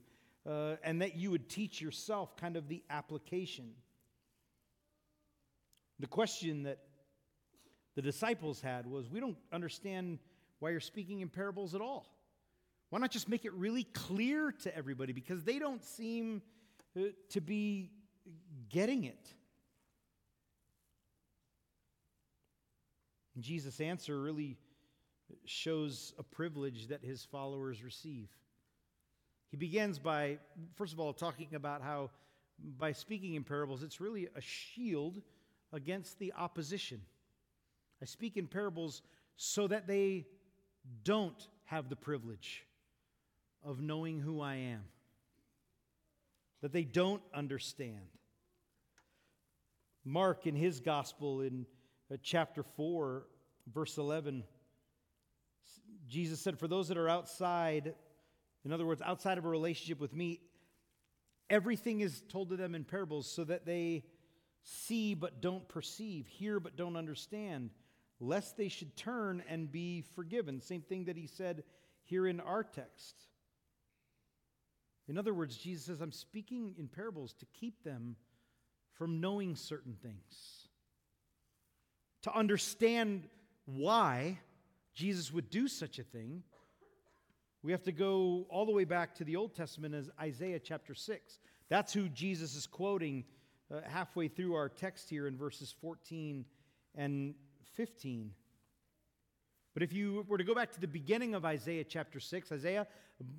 uh, 0.47 0.75
and 0.83 1.01
that 1.01 1.15
you 1.15 1.31
would 1.31 1.49
teach 1.49 1.81
yourself 1.81 2.37
kind 2.37 2.55
of 2.55 2.67
the 2.67 2.83
application. 2.91 3.71
The 5.99 6.07
question 6.07 6.63
that 6.63 6.77
the 7.95 8.03
disciples 8.03 8.61
had 8.61 8.85
was 8.85 9.09
we 9.09 9.19
don't 9.19 9.37
understand 9.51 10.19
why 10.59 10.69
you're 10.69 10.79
speaking 10.79 11.21
in 11.21 11.29
parables 11.29 11.73
at 11.73 11.81
all. 11.81 12.05
Why 12.91 12.99
not 12.99 13.09
just 13.09 13.27
make 13.27 13.45
it 13.45 13.53
really 13.53 13.85
clear 13.85 14.51
to 14.51 14.75
everybody? 14.75 15.13
Because 15.13 15.43
they 15.43 15.57
don't 15.57 15.83
seem 15.83 16.43
uh, 16.95 17.05
to 17.29 17.41
be 17.41 17.89
getting 18.71 19.03
it. 19.03 19.33
And 23.35 23.43
Jesus' 23.43 23.79
answer 23.79 24.19
really 24.19 24.57
shows 25.45 26.13
a 26.17 26.23
privilege 26.23 26.87
that 26.87 27.03
his 27.03 27.23
followers 27.23 27.83
receive. 27.83 28.29
He 29.49 29.57
begins 29.57 29.99
by, 29.99 30.37
first 30.75 30.93
of 30.93 30.99
all, 30.99 31.13
talking 31.13 31.55
about 31.55 31.81
how 31.81 32.09
by 32.77 32.91
speaking 32.91 33.35
in 33.35 33.43
parables, 33.43 33.83
it's 33.83 33.99
really 33.99 34.27
a 34.35 34.41
shield 34.41 35.21
against 35.73 36.19
the 36.19 36.33
opposition. 36.37 37.01
I 38.01 38.05
speak 38.05 38.37
in 38.37 38.47
parables 38.47 39.01
so 39.37 39.67
that 39.67 39.87
they 39.87 40.25
don't 41.03 41.47
have 41.65 41.89
the 41.89 41.95
privilege 41.95 42.63
of 43.63 43.81
knowing 43.81 44.19
who 44.19 44.41
I 44.41 44.55
am, 44.55 44.83
that 46.61 46.73
they 46.73 46.83
don't 46.83 47.21
understand. 47.33 47.95
Mark, 50.03 50.47
in 50.47 50.55
his 50.55 50.79
gospel, 50.79 51.41
in 51.41 51.65
uh, 52.11 52.17
chapter 52.23 52.63
4, 52.63 53.27
verse 53.73 53.97
11, 53.97 54.43
Jesus 56.07 56.39
said, 56.39 56.57
For 56.57 56.67
those 56.67 56.87
that 56.87 56.97
are 56.97 57.09
outside, 57.09 57.93
in 58.65 58.73
other 58.73 58.85
words, 58.85 59.01
outside 59.03 59.37
of 59.37 59.45
a 59.45 59.49
relationship 59.49 59.99
with 59.99 60.13
me, 60.13 60.41
everything 61.49 62.01
is 62.01 62.23
told 62.29 62.49
to 62.49 62.57
them 62.57 62.73
in 62.73 62.83
parables 62.83 63.31
so 63.31 63.43
that 63.43 63.65
they 63.65 64.03
see 64.63 65.13
but 65.13 65.41
don't 65.41 65.67
perceive, 65.67 66.27
hear 66.27 66.59
but 66.59 66.75
don't 66.75 66.95
understand, 66.95 67.69
lest 68.19 68.57
they 68.57 68.69
should 68.69 68.95
turn 68.97 69.43
and 69.47 69.71
be 69.71 70.03
forgiven. 70.15 70.61
Same 70.61 70.81
thing 70.81 71.05
that 71.05 71.17
he 71.17 71.27
said 71.27 71.63
here 72.03 72.27
in 72.27 72.39
our 72.39 72.63
text. 72.63 73.15
In 75.07 75.17
other 75.17 75.33
words, 75.33 75.57
Jesus 75.57 75.85
says, 75.85 76.01
I'm 76.01 76.11
speaking 76.11 76.75
in 76.77 76.87
parables 76.87 77.33
to 77.39 77.45
keep 77.53 77.83
them 77.83 78.15
from 79.01 79.19
knowing 79.19 79.55
certain 79.55 79.95
things, 80.03 80.67
to 82.21 82.31
understand 82.37 83.27
why 83.65 84.37
Jesus 84.93 85.33
would 85.33 85.49
do 85.49 85.67
such 85.67 85.97
a 85.97 86.03
thing. 86.03 86.43
We 87.63 87.71
have 87.71 87.81
to 87.85 87.91
go 87.91 88.45
all 88.47 88.63
the 88.63 88.71
way 88.71 88.83
back 88.83 89.15
to 89.15 89.23
the 89.23 89.37
Old 89.37 89.55
Testament 89.55 89.95
as 89.95 90.11
Isaiah 90.21 90.59
chapter 90.59 90.93
6. 90.93 91.39
That's 91.67 91.91
who 91.91 92.09
Jesus 92.09 92.55
is 92.55 92.67
quoting 92.67 93.23
uh, 93.73 93.81
halfway 93.87 94.27
through 94.27 94.53
our 94.53 94.69
text 94.69 95.09
here 95.09 95.25
in 95.25 95.35
verses 95.35 95.73
14 95.81 96.45
and 96.93 97.33
15. 97.73 98.29
But 99.73 99.81
if 99.81 99.93
you 99.93 100.27
were 100.27 100.37
to 100.37 100.43
go 100.43 100.53
back 100.53 100.71
to 100.73 100.79
the 100.79 100.87
beginning 100.87 101.33
of 101.33 101.43
Isaiah 101.43 101.85
chapter 101.85 102.19
6, 102.19 102.51
Isaiah, 102.51 102.85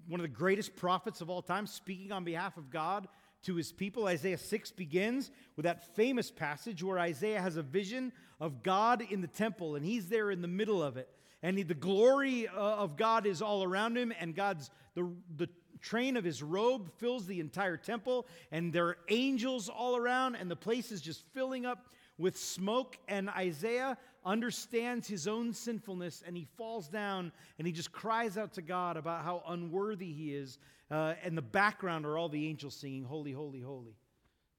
one 0.08 0.18
of 0.18 0.24
the 0.24 0.28
greatest 0.36 0.74
prophets 0.74 1.20
of 1.20 1.30
all 1.30 1.40
time, 1.40 1.68
speaking 1.68 2.10
on 2.10 2.24
behalf 2.24 2.56
of 2.56 2.68
God 2.68 3.06
to 3.42 3.54
his 3.54 3.72
people, 3.72 4.06
Isaiah 4.06 4.38
6 4.38 4.70
begins 4.72 5.30
with 5.56 5.64
that 5.64 5.94
famous 5.96 6.30
passage 6.30 6.82
where 6.82 6.98
Isaiah 6.98 7.40
has 7.40 7.56
a 7.56 7.62
vision 7.62 8.12
of 8.40 8.62
God 8.62 9.02
in 9.10 9.20
the 9.20 9.26
temple, 9.26 9.76
and 9.76 9.84
he's 9.84 10.08
there 10.08 10.30
in 10.30 10.42
the 10.42 10.48
middle 10.48 10.82
of 10.82 10.96
it. 10.96 11.08
And 11.42 11.58
he, 11.58 11.64
the 11.64 11.74
glory 11.74 12.46
uh, 12.48 12.52
of 12.52 12.96
God 12.96 13.26
is 13.26 13.42
all 13.42 13.64
around 13.64 13.96
him, 13.96 14.12
and 14.18 14.34
God's 14.34 14.70
the, 14.94 15.10
the 15.36 15.48
train 15.80 16.16
of 16.16 16.24
his 16.24 16.42
robe 16.42 16.90
fills 16.98 17.26
the 17.26 17.40
entire 17.40 17.76
temple, 17.76 18.26
and 18.50 18.72
there 18.72 18.86
are 18.86 18.98
angels 19.08 19.68
all 19.68 19.96
around, 19.96 20.36
and 20.36 20.50
the 20.50 20.56
place 20.56 20.92
is 20.92 21.00
just 21.00 21.22
filling 21.32 21.66
up 21.66 21.88
with 22.18 22.38
smoke. 22.38 22.96
And 23.08 23.28
Isaiah 23.30 23.98
understands 24.24 25.08
his 25.08 25.26
own 25.26 25.52
sinfulness 25.52 26.22
and 26.24 26.36
he 26.36 26.46
falls 26.56 26.88
down 26.88 27.32
and 27.58 27.66
he 27.66 27.72
just 27.72 27.90
cries 27.90 28.38
out 28.38 28.52
to 28.52 28.62
God 28.62 28.96
about 28.96 29.24
how 29.24 29.42
unworthy 29.48 30.12
he 30.12 30.32
is. 30.34 30.58
Uh, 30.92 31.14
and 31.24 31.38
the 31.38 31.42
background 31.42 32.04
are 32.04 32.18
all 32.18 32.28
the 32.28 32.46
angels 32.46 32.74
singing, 32.74 33.02
Holy, 33.02 33.32
holy, 33.32 33.60
holy 33.60 33.96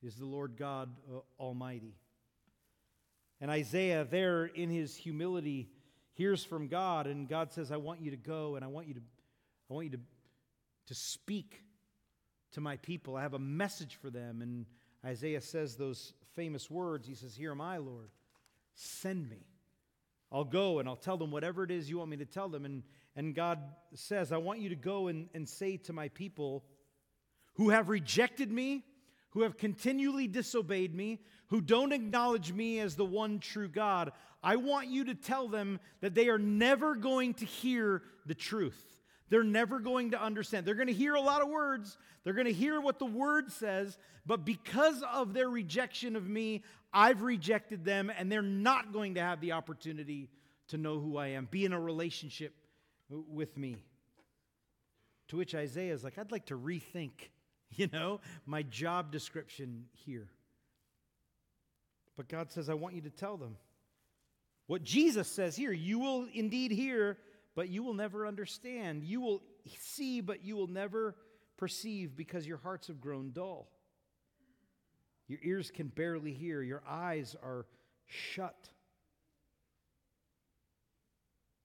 is 0.01 0.15
the 0.15 0.25
Lord 0.25 0.57
God 0.57 0.89
uh, 1.13 1.19
Almighty. 1.39 1.93
And 3.39 3.51
Isaiah, 3.51 4.03
there 4.09 4.45
in 4.45 4.71
his 4.71 4.95
humility, 4.95 5.69
hears 6.13 6.43
from 6.43 6.67
God, 6.67 7.05
and 7.05 7.29
God 7.29 7.53
says, 7.53 7.71
I 7.71 7.77
want 7.77 8.01
you 8.01 8.09
to 8.09 8.17
go 8.17 8.55
and 8.55 8.65
I 8.65 8.67
want 8.67 8.87
you 8.87 8.95
to, 8.95 9.01
I 9.69 9.73
want 9.75 9.85
you 9.85 9.91
to, 9.91 9.99
to 10.87 10.95
speak 10.95 11.61
to 12.53 12.61
my 12.61 12.77
people. 12.77 13.15
I 13.15 13.21
have 13.21 13.35
a 13.35 13.39
message 13.39 13.99
for 14.01 14.09
them. 14.09 14.41
And 14.41 14.65
Isaiah 15.05 15.41
says 15.41 15.75
those 15.75 16.13
famous 16.35 16.67
words. 16.67 17.07
He 17.07 17.13
says, 17.13 17.35
Here 17.35 17.51
am 17.51 17.61
I, 17.61 17.77
Lord. 17.77 18.09
Send 18.73 19.29
me. 19.29 19.45
I'll 20.31 20.43
go 20.45 20.79
and 20.79 20.89
I'll 20.89 20.95
tell 20.95 21.17
them 21.17 21.29
whatever 21.29 21.63
it 21.63 21.69
is 21.69 21.91
you 21.91 21.99
want 21.99 22.09
me 22.09 22.17
to 22.17 22.25
tell 22.25 22.49
them. 22.49 22.65
And, 22.65 22.81
and 23.15 23.35
God 23.35 23.59
says, 23.93 24.31
I 24.31 24.37
want 24.37 24.59
you 24.59 24.69
to 24.69 24.75
go 24.75 25.07
and, 25.07 25.29
and 25.33 25.47
say 25.47 25.77
to 25.77 25.93
my 25.93 26.09
people 26.09 26.63
who 27.53 27.69
have 27.69 27.89
rejected 27.89 28.51
me, 28.51 28.83
who 29.31 29.43
have 29.43 29.57
continually 29.57 30.27
disobeyed 30.27 30.93
me, 30.93 31.19
who 31.47 31.61
don't 31.61 31.91
acknowledge 31.91 32.51
me 32.51 32.79
as 32.79 32.95
the 32.95 33.05
one 33.05 33.39
true 33.39 33.67
God, 33.67 34.11
I 34.41 34.55
want 34.55 34.87
you 34.87 35.05
to 35.05 35.15
tell 35.15 35.47
them 35.47 35.79
that 36.01 36.15
they 36.15 36.29
are 36.29 36.39
never 36.39 36.95
going 36.95 37.35
to 37.35 37.45
hear 37.45 38.01
the 38.25 38.35
truth. 38.35 38.81
They're 39.29 39.43
never 39.43 39.79
going 39.79 40.11
to 40.11 40.21
understand. 40.21 40.65
They're 40.65 40.75
going 40.75 40.87
to 40.87 40.93
hear 40.93 41.15
a 41.15 41.21
lot 41.21 41.41
of 41.41 41.49
words. 41.49 41.97
They're 42.23 42.33
going 42.33 42.47
to 42.47 42.53
hear 42.53 42.81
what 42.81 42.99
the 42.99 43.05
word 43.05 43.51
says, 43.51 43.97
but 44.25 44.45
because 44.45 45.03
of 45.13 45.33
their 45.33 45.49
rejection 45.49 46.15
of 46.15 46.27
me, 46.27 46.63
I've 46.93 47.21
rejected 47.21 47.85
them, 47.85 48.11
and 48.15 48.31
they're 48.31 48.41
not 48.41 48.93
going 48.93 49.15
to 49.15 49.21
have 49.21 49.41
the 49.41 49.53
opportunity 49.53 50.29
to 50.69 50.77
know 50.77 50.99
who 50.99 51.17
I 51.17 51.29
am, 51.29 51.47
be 51.49 51.65
in 51.65 51.73
a 51.73 51.79
relationship 51.79 52.53
with 53.09 53.57
me. 53.57 53.77
To 55.29 55.37
which 55.37 55.55
Isaiah 55.55 55.93
is 55.93 56.03
like, 56.03 56.17
I'd 56.17 56.31
like 56.31 56.47
to 56.47 56.57
rethink, 56.57 57.11
you 57.71 57.87
know, 57.91 58.19
my 58.45 58.63
job 58.63 59.11
description 59.11 59.85
here. 59.91 60.29
But 62.15 62.27
God 62.27 62.51
says, 62.51 62.69
I 62.69 62.75
want 62.75 62.95
you 62.95 63.01
to 63.01 63.09
tell 63.09 63.37
them. 63.37 63.57
What 64.67 64.83
Jesus 64.83 65.27
says 65.27 65.55
here, 65.55 65.71
you 65.71 65.99
will 65.99 66.27
indeed 66.33 66.71
hear, 66.71 67.17
but 67.55 67.69
you 67.69 67.83
will 67.83 67.93
never 67.93 68.25
understand. 68.25 69.03
You 69.03 69.19
will 69.21 69.41
see, 69.79 70.21
but 70.21 70.43
you 70.43 70.55
will 70.55 70.67
never 70.67 71.15
perceive 71.57 72.15
because 72.15 72.47
your 72.47 72.57
hearts 72.57 72.87
have 72.87 73.01
grown 73.01 73.31
dull. 73.31 73.67
Your 75.27 75.39
ears 75.43 75.71
can 75.71 75.87
barely 75.87 76.33
hear, 76.33 76.61
your 76.61 76.83
eyes 76.87 77.35
are 77.41 77.65
shut. 78.05 78.69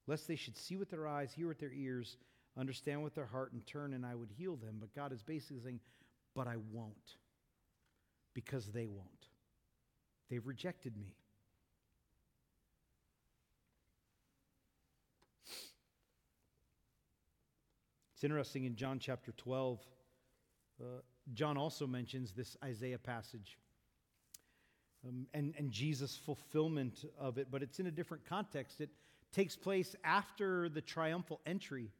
Lest 0.09 0.27
they 0.27 0.37
should 0.37 0.57
see 0.57 0.77
with 0.77 0.91
their 0.91 1.07
eyes, 1.07 1.33
hear 1.33 1.47
with 1.47 1.61
their 1.61 1.73
ears, 1.73 2.17
understand 2.57 3.05
with 3.05 3.15
their 3.15 3.27
heart, 3.27 3.53
and 3.53 3.65
turn, 3.67 3.93
and 3.93 4.05
I 4.05 4.15
would 4.15 4.31
heal 4.31 4.57
them. 4.57 4.79
But 4.81 4.95
God 4.95 5.13
is 5.13 5.23
basically 5.23 5.61
saying, 5.63 5.81
But 6.35 6.49
I 6.49 6.57
won't, 6.73 7.17
because 8.35 8.67
they 8.69 8.87
won't. 8.87 9.29
They've 10.31 10.47
rejected 10.47 10.97
me. 10.97 11.15
It's 18.15 18.25
interesting 18.25 18.65
in 18.65 18.75
John 18.75 18.99
chapter 18.99 19.31
12, 19.37 19.79
uh, 20.81 20.85
John 21.35 21.57
also 21.57 21.87
mentions 21.87 22.33
this 22.33 22.57
Isaiah 22.65 22.99
passage 22.99 23.59
um, 25.07 25.27
and, 25.35 25.55
and 25.57 25.71
Jesus' 25.71 26.17
fulfillment 26.17 27.05
of 27.19 27.39
it, 27.39 27.49
but 27.51 27.63
it's 27.63 27.79
in 27.79 27.87
a 27.87 27.91
different 27.91 28.25
context. 28.25 28.81
It 28.81 28.91
takes 29.33 29.57
place 29.57 29.95
after 30.05 30.69
the 30.69 30.81
triumphal 30.81 31.41
entry. 31.47 31.91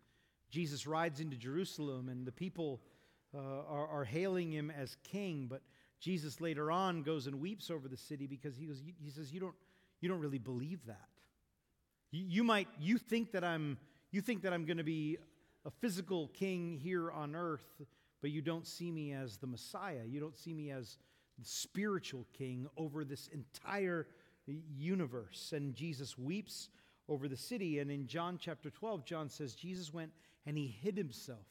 Jesus 0.51 0.87
rides 0.87 1.21
into 1.21 1.37
Jerusalem, 1.37 2.09
and 2.09 2.27
the 2.27 2.33
people 2.33 2.81
uh, 3.35 3.39
are, 3.39 3.87
are 3.89 4.05
hailing 4.05 4.51
him 4.51 4.71
as 4.71 4.97
king, 5.05 5.47
but 5.49 5.63
Jesus 6.01 6.41
later 6.41 6.71
on 6.71 7.03
goes 7.03 7.27
and 7.27 7.41
weeps 7.41 7.71
over 7.71 7.89
the 7.89 7.97
city 7.97 8.27
because 8.27 8.57
he, 8.57 8.67
goes, 8.67 8.83
he 9.03 9.11
says, 9.11 9.33
you 9.33 9.41
don't, 9.41 9.55
you 10.01 10.09
don't 10.09 10.21
really 10.21 10.39
believe 10.39 10.87
that. 10.87 11.09
You, 12.11 12.25
you 12.27 12.45
might, 12.45 12.69
you 12.81 12.99
think 12.99 13.33
that 13.33 13.45
I'm, 13.45 13.79
you 14.11 14.21
think 14.21 14.43
that 14.43 14.53
I'm 14.53 14.65
going 14.65 14.79
to 14.79 14.85
be 14.85 15.19
a 15.67 15.71
physical 15.71 16.29
king 16.29 16.79
here 16.83 17.11
on 17.11 17.35
earth, 17.35 17.83
but 18.23 18.31
you 18.31 18.41
don't 18.41 18.67
see 18.67 18.91
me 18.91 19.13
as 19.13 19.37
the 19.37 19.47
Messiah. 19.47 20.05
You 20.07 20.21
don't 20.21 20.37
see 20.37 20.55
me 20.55 20.71
as 20.71 20.97
the 21.39 21.45
spiritual 21.45 22.27
king 22.33 22.67
over 22.77 23.05
this 23.05 23.29
entire 23.29 24.07
universe. 24.47 25.53
And 25.55 25.75
Jesus 25.75 26.17
weeps 26.17 26.71
over 27.09 27.29
the 27.29 27.37
city. 27.37 27.79
And 27.79 27.91
in 27.91 28.07
John 28.07 28.39
chapter 28.41 28.71
12, 28.71 29.05
John 29.05 29.29
says 29.29 29.55
Jesus 29.55 29.93
went 29.93 30.13
and 30.47 30.57
he 30.57 30.67
hid 30.67 30.97
himself 30.97 31.47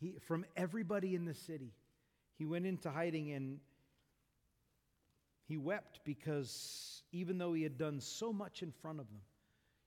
he, 0.00 0.16
from 0.20 0.44
everybody 0.56 1.14
in 1.14 1.24
the 1.24 1.34
city. 1.34 1.72
He 2.36 2.46
went 2.46 2.66
into 2.66 2.90
hiding 2.90 3.32
and 3.32 3.58
he 5.46 5.56
wept 5.56 6.00
because 6.04 7.02
even 7.12 7.38
though 7.38 7.52
he 7.52 7.62
had 7.62 7.78
done 7.78 8.00
so 8.00 8.32
much 8.32 8.62
in 8.62 8.70
front 8.70 9.00
of 9.00 9.08
them, 9.08 9.20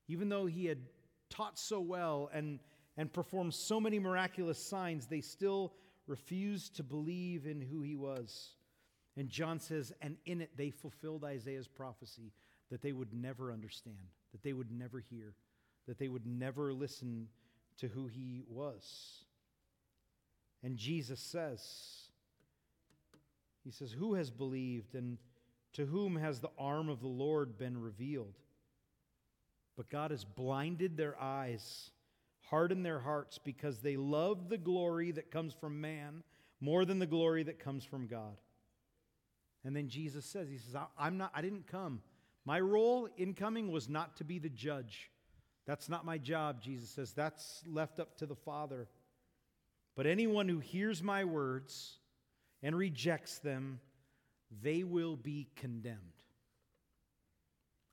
even 0.08 0.28
though 0.28 0.46
he 0.46 0.66
had 0.66 0.80
taught 1.30 1.58
so 1.58 1.80
well 1.80 2.30
and, 2.34 2.60
and 2.98 3.14
performed 3.14 3.54
so 3.54 3.80
many 3.80 4.00
miraculous 4.00 4.58
signs, 4.58 5.06
they 5.08 5.22
still 5.22 5.74
refused 6.08 6.76
to 6.76 6.84
believe 6.84 7.46
in 7.46 7.62
who 7.62 7.82
he 7.82 7.96
was. 7.96 8.56
And 9.16 9.30
John 9.30 9.60
says, 9.60 9.94
and 10.02 10.18
in 10.26 10.42
it 10.42 10.52
they 10.58 10.72
fulfilled 10.72 11.24
Isaiah's 11.24 11.68
prophecy 11.68 12.34
that 12.70 12.82
they 12.82 12.92
would 12.92 13.14
never 13.14 13.52
understand, 13.52 13.98
that 14.32 14.44
they 14.44 14.54
would 14.54 14.72
never 14.72 15.00
hear, 15.00 15.34
that 15.88 15.98
they 15.98 16.08
would 16.08 16.26
never 16.26 16.74
listen 16.74 17.28
to 17.78 17.88
who 17.88 18.08
he 18.08 18.44
was. 18.48 19.26
And 20.64 20.78
Jesus 20.78 21.20
says, 21.20 22.10
He 23.64 23.72
says, 23.72 23.92
Who 23.92 24.14
has 24.14 24.30
believed 24.30 24.96
and 24.96 25.18
to 25.74 25.86
whom 25.86 26.16
has 26.18 26.40
the 26.40 26.52
arm 26.58 26.90
of 26.90 27.02
the 27.02 27.08
Lord 27.08 27.58
been 27.58 27.80
revealed? 27.80 28.38
But 29.78 29.90
God 29.90 30.12
has 30.12 30.24
blinded 30.24 30.98
their 30.98 31.20
eyes, 31.20 31.92
hardened 32.50 32.86
their 32.86 33.00
hearts, 33.00 33.38
because 33.38 33.80
they 33.80 33.98
love 33.98 34.50
the 34.50 34.58
glory 34.58 35.12
that 35.12 35.32
comes 35.32 35.54
from 35.54 35.82
man 35.82 36.24
more 36.60 36.86
than 36.86 37.00
the 37.00 37.08
glory 37.08 37.44
that 37.44 37.60
comes 37.60 37.84
from 37.84 38.06
God. 38.06 38.38
And 39.64 39.76
then 39.76 39.90
Jesus 39.90 40.26
says, 40.26 40.50
He 40.50 40.58
says, 40.58 40.76
I'm 40.98 41.18
not, 41.18 41.32
I 41.34 41.42
didn't 41.42 41.68
come. 41.68 42.02
My 42.46 42.60
role 42.60 43.08
in 43.18 43.34
coming 43.34 43.72
was 43.72 43.88
not 43.88 44.18
to 44.18 44.24
be 44.24 44.40
the 44.40 44.50
judge. 44.50 45.12
That's 45.68 45.90
not 45.90 46.06
my 46.06 46.18
job, 46.18 46.62
Jesus 46.62 46.90
says. 46.90 47.14
That's 47.14 47.64
left 47.68 48.00
up 48.00 48.18
to 48.18 48.26
the 48.26 48.36
Father. 48.36 48.88
But 49.96 50.08
anyone 50.08 50.50
who 50.50 50.60
hears 50.60 51.04
my 51.04 51.24
words 51.24 52.00
and 52.64 52.76
rejects 52.76 53.40
them, 53.40 53.80
they 54.62 54.84
will 54.84 55.16
be 55.16 55.50
condemned. 55.56 55.98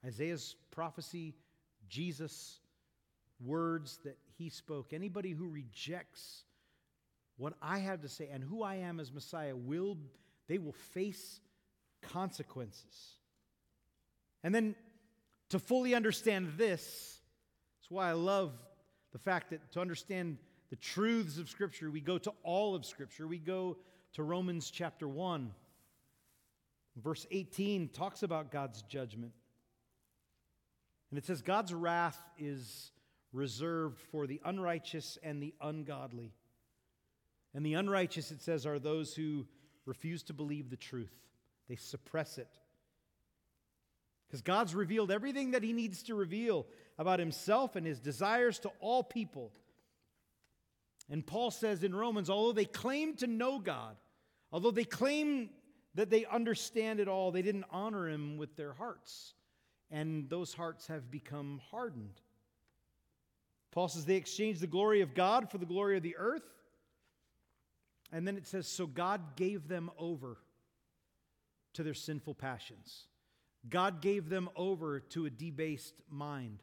Isaiah's 0.07 0.57
prophecy, 0.71 1.35
Jesus' 1.89 2.61
words 3.45 3.99
that 4.05 4.17
he 4.39 4.49
spoke, 4.49 4.93
anybody 4.93 5.33
who 5.33 5.49
rejects 5.49 6.45
what 7.37 7.55
I 7.61 7.79
have 7.79 8.03
to 8.03 8.09
say 8.09 8.29
and 8.33 8.43
who 8.43 8.63
I 8.63 8.77
am 8.77 9.01
as 9.01 9.13
Messiah 9.13 9.57
will 9.57 9.99
they 10.49 10.59
will 10.59 10.73
face 10.73 11.41
consequences. 12.01 13.18
And 14.43 14.55
then 14.55 14.75
to 15.51 15.59
fully 15.59 15.95
understand 15.95 16.53
this, 16.57 17.19
that's 17.81 17.91
why 17.91 18.09
I 18.09 18.13
love 18.13 18.53
the 19.13 19.19
fact 19.19 19.51
that 19.51 19.73
to 19.73 19.81
understand 19.81 20.39
the 20.71 20.77
truths 20.77 21.39
of 21.39 21.49
Scripture, 21.49 21.91
we 21.91 22.01
go 22.01 22.19
to 22.19 22.33
all 22.43 22.75
of 22.75 22.85
Scripture. 22.85 23.27
We 23.27 23.39
go 23.39 23.79
to 24.15 24.23
Romans 24.23 24.71
chapter 24.71 25.09
1. 25.09 25.53
Verse 26.97 27.27
18 27.31 27.89
talks 27.89 28.23
about 28.23 28.51
God's 28.51 28.83
judgment. 28.83 29.33
And 31.11 31.19
it 31.19 31.25
says, 31.25 31.43
God's 31.43 31.73
wrath 31.73 32.21
is 32.39 32.91
reserved 33.33 33.99
for 34.11 34.27
the 34.27 34.41
unrighteous 34.45 35.17
and 35.23 35.43
the 35.43 35.55
ungodly. 35.61 36.33
And 37.55 37.65
the 37.65 37.75
unrighteous, 37.75 38.31
it 38.31 38.43
says, 38.43 38.67
are 38.67 38.79
those 38.79 39.15
who 39.15 39.47
refuse 39.87 40.23
to 40.25 40.35
believe 40.35 40.69
the 40.69 40.77
truth, 40.77 41.15
they 41.69 41.77
suppress 41.77 42.37
it. 42.37 42.59
Because 44.29 44.43
God's 44.43 44.75
revealed 44.75 45.11
everything 45.11 45.53
that 45.53 45.63
He 45.63 45.73
needs 45.73 46.03
to 46.05 46.15
reveal 46.15 46.67
about 46.99 47.19
Himself 47.19 47.77
and 47.77 47.87
His 47.87 47.99
desires 47.99 48.59
to 48.61 48.71
all 48.81 49.03
people. 49.03 49.53
And 51.11 51.27
Paul 51.27 51.51
says 51.51 51.83
in 51.83 51.95
Romans, 51.95 52.29
although 52.29 52.53
they 52.53 52.67
claim 52.67 53.17
to 53.17 53.27
know 53.27 53.59
God, 53.59 53.97
although 54.53 54.71
they 54.71 54.85
claim 54.85 55.49
that 55.99 56.11
they 56.11 56.25
understand 56.27 57.01
it 57.01 57.09
all. 57.09 57.33
They 57.33 57.43
didn't 57.43 57.65
honor 57.73 58.09
him 58.09 58.37
with 58.37 58.55
their 58.55 58.73
hearts, 58.73 59.35
and 59.91 60.31
those 60.31 60.55
hearts 60.55 60.87
have 60.87 61.11
become 61.11 61.61
hardened. 61.73 62.21
Paul 63.73 63.89
says 63.89 64.05
they 64.05 64.15
exchanged 64.15 64.61
the 64.61 64.69
glory 64.69 65.01
of 65.01 65.13
God 65.13 65.51
for 65.51 65.59
the 65.59 65.67
glory 65.67 65.97
of 65.97 66.05
the 66.05 66.17
earth. 66.17 66.45
And 68.13 68.27
then 68.27 68.37
it 68.37 68.47
says, 68.47 68.69
So 68.69 68.87
God 68.87 69.37
gave 69.37 69.67
them 69.67 69.91
over 69.99 70.39
to 71.75 71.83
their 71.83 71.95
sinful 71.95 72.35
passions. 72.35 73.07
God 73.71 74.01
gave 74.01 74.29
them 74.29 74.49
over 74.57 75.01
to 75.01 75.27
a 75.27 75.31
debased 75.31 75.95
mind. 76.11 76.63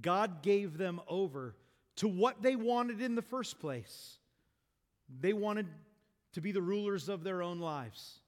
God 0.00 0.42
gave 0.42 0.78
them 0.78 1.00
over 1.08 1.54
to 1.96 2.08
what 2.08 2.42
they 2.42 2.56
wanted 2.56 3.00
in 3.00 3.14
the 3.14 3.22
first 3.22 3.58
place. 3.58 4.18
They 5.20 5.32
wanted 5.32 5.66
to 6.32 6.40
be 6.40 6.52
the 6.52 6.60
rulers 6.60 7.08
of 7.08 7.24
their 7.24 7.42
own 7.42 7.60
lives. 7.60 8.20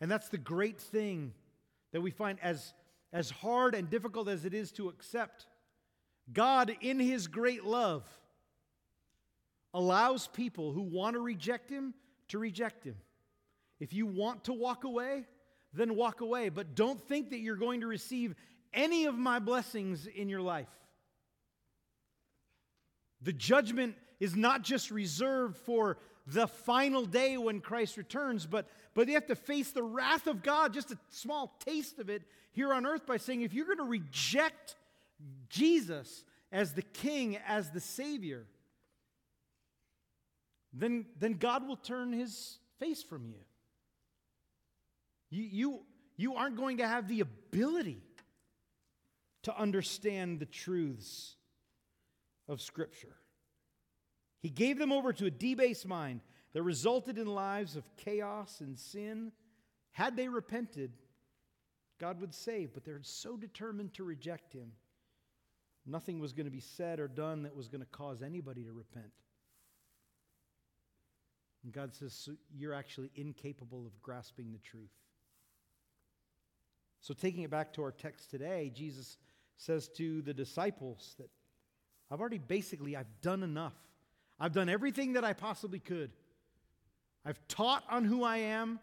And 0.00 0.10
that's 0.10 0.28
the 0.28 0.38
great 0.38 0.80
thing 0.80 1.32
that 1.92 2.00
we 2.00 2.10
find 2.10 2.38
as, 2.42 2.72
as 3.12 3.30
hard 3.30 3.74
and 3.74 3.88
difficult 3.88 4.28
as 4.28 4.44
it 4.44 4.54
is 4.54 4.72
to 4.72 4.88
accept. 4.88 5.46
God, 6.32 6.74
in 6.80 6.98
His 6.98 7.26
great 7.26 7.64
love, 7.64 8.04
allows 9.72 10.26
people 10.28 10.72
who 10.72 10.82
want 10.82 11.14
to 11.14 11.20
reject 11.20 11.70
Him 11.70 11.94
to 12.28 12.38
reject 12.38 12.84
Him. 12.84 12.96
If 13.78 13.92
you 13.92 14.06
want 14.06 14.44
to 14.44 14.52
walk 14.52 14.84
away, 14.84 15.26
then 15.76 15.94
walk 15.94 16.20
away. 16.20 16.48
But 16.48 16.74
don't 16.74 17.00
think 17.00 17.30
that 17.30 17.38
you're 17.38 17.56
going 17.56 17.82
to 17.82 17.86
receive 17.86 18.34
any 18.72 19.06
of 19.06 19.16
my 19.16 19.38
blessings 19.38 20.06
in 20.06 20.28
your 20.28 20.40
life. 20.40 20.68
The 23.22 23.32
judgment 23.32 23.94
is 24.20 24.36
not 24.36 24.62
just 24.62 24.90
reserved 24.90 25.56
for 25.56 25.98
the 26.26 26.46
final 26.46 27.04
day 27.04 27.36
when 27.36 27.60
Christ 27.60 27.96
returns, 27.96 28.46
but, 28.46 28.66
but 28.94 29.06
they 29.06 29.12
have 29.12 29.26
to 29.26 29.36
face 29.36 29.70
the 29.70 29.82
wrath 29.82 30.26
of 30.26 30.42
God, 30.42 30.74
just 30.74 30.90
a 30.90 30.98
small 31.10 31.56
taste 31.64 31.98
of 31.98 32.10
it 32.10 32.22
here 32.50 32.72
on 32.72 32.84
earth, 32.84 33.06
by 33.06 33.16
saying, 33.16 33.42
if 33.42 33.54
you're 33.54 33.66
going 33.66 33.78
to 33.78 33.84
reject 33.84 34.74
Jesus 35.48 36.24
as 36.50 36.72
the 36.72 36.82
King, 36.82 37.38
as 37.46 37.70
the 37.70 37.80
Savior, 37.80 38.46
then, 40.72 41.06
then 41.18 41.34
God 41.34 41.66
will 41.66 41.76
turn 41.76 42.12
his 42.12 42.58
face 42.78 43.02
from 43.02 43.26
you. 43.26 43.38
You, 45.36 45.48
you. 45.50 45.80
you 46.16 46.34
aren't 46.34 46.56
going 46.56 46.78
to 46.78 46.88
have 46.88 47.08
the 47.08 47.20
ability 47.20 48.02
to 49.42 49.56
understand 49.56 50.40
the 50.40 50.46
truths 50.46 51.36
of 52.48 52.62
Scripture. 52.62 53.14
He 54.40 54.48
gave 54.48 54.78
them 54.78 54.92
over 54.92 55.12
to 55.12 55.26
a 55.26 55.30
debased 55.30 55.86
mind 55.86 56.20
that 56.52 56.62
resulted 56.62 57.18
in 57.18 57.26
lives 57.26 57.76
of 57.76 57.84
chaos 57.96 58.60
and 58.60 58.78
sin. 58.78 59.32
Had 59.90 60.16
they 60.16 60.28
repented, 60.28 60.92
God 61.98 62.20
would 62.20 62.34
save, 62.34 62.72
but 62.72 62.84
they're 62.84 63.00
so 63.02 63.36
determined 63.36 63.94
to 63.94 64.04
reject 64.04 64.52
him. 64.52 64.72
Nothing 65.84 66.18
was 66.18 66.32
going 66.32 66.46
to 66.46 66.50
be 66.50 66.60
said 66.60 66.98
or 66.98 67.08
done 67.08 67.42
that 67.42 67.54
was 67.54 67.68
going 67.68 67.82
to 67.82 67.86
cause 67.86 68.22
anybody 68.22 68.64
to 68.64 68.72
repent. 68.72 69.12
And 71.62 71.72
God 71.72 71.94
says, 71.94 72.12
so 72.12 72.32
You're 72.54 72.74
actually 72.74 73.10
incapable 73.14 73.86
of 73.86 74.00
grasping 74.00 74.52
the 74.52 74.58
truth. 74.58 74.90
So, 77.06 77.14
taking 77.14 77.44
it 77.44 77.50
back 77.50 77.72
to 77.74 77.84
our 77.84 77.92
text 77.92 78.32
today, 78.32 78.72
Jesus 78.74 79.16
says 79.58 79.86
to 79.90 80.22
the 80.22 80.34
disciples 80.34 81.14
that 81.20 81.30
I've 82.10 82.20
already 82.20 82.38
basically 82.38 82.96
I've 82.96 83.20
done 83.22 83.44
enough. 83.44 83.76
I've 84.40 84.52
done 84.52 84.68
everything 84.68 85.12
that 85.12 85.22
I 85.22 85.32
possibly 85.32 85.78
could. 85.78 86.10
I've 87.24 87.38
taught 87.46 87.84
on 87.88 88.04
who 88.04 88.24
I 88.24 88.38
am. 88.38 88.80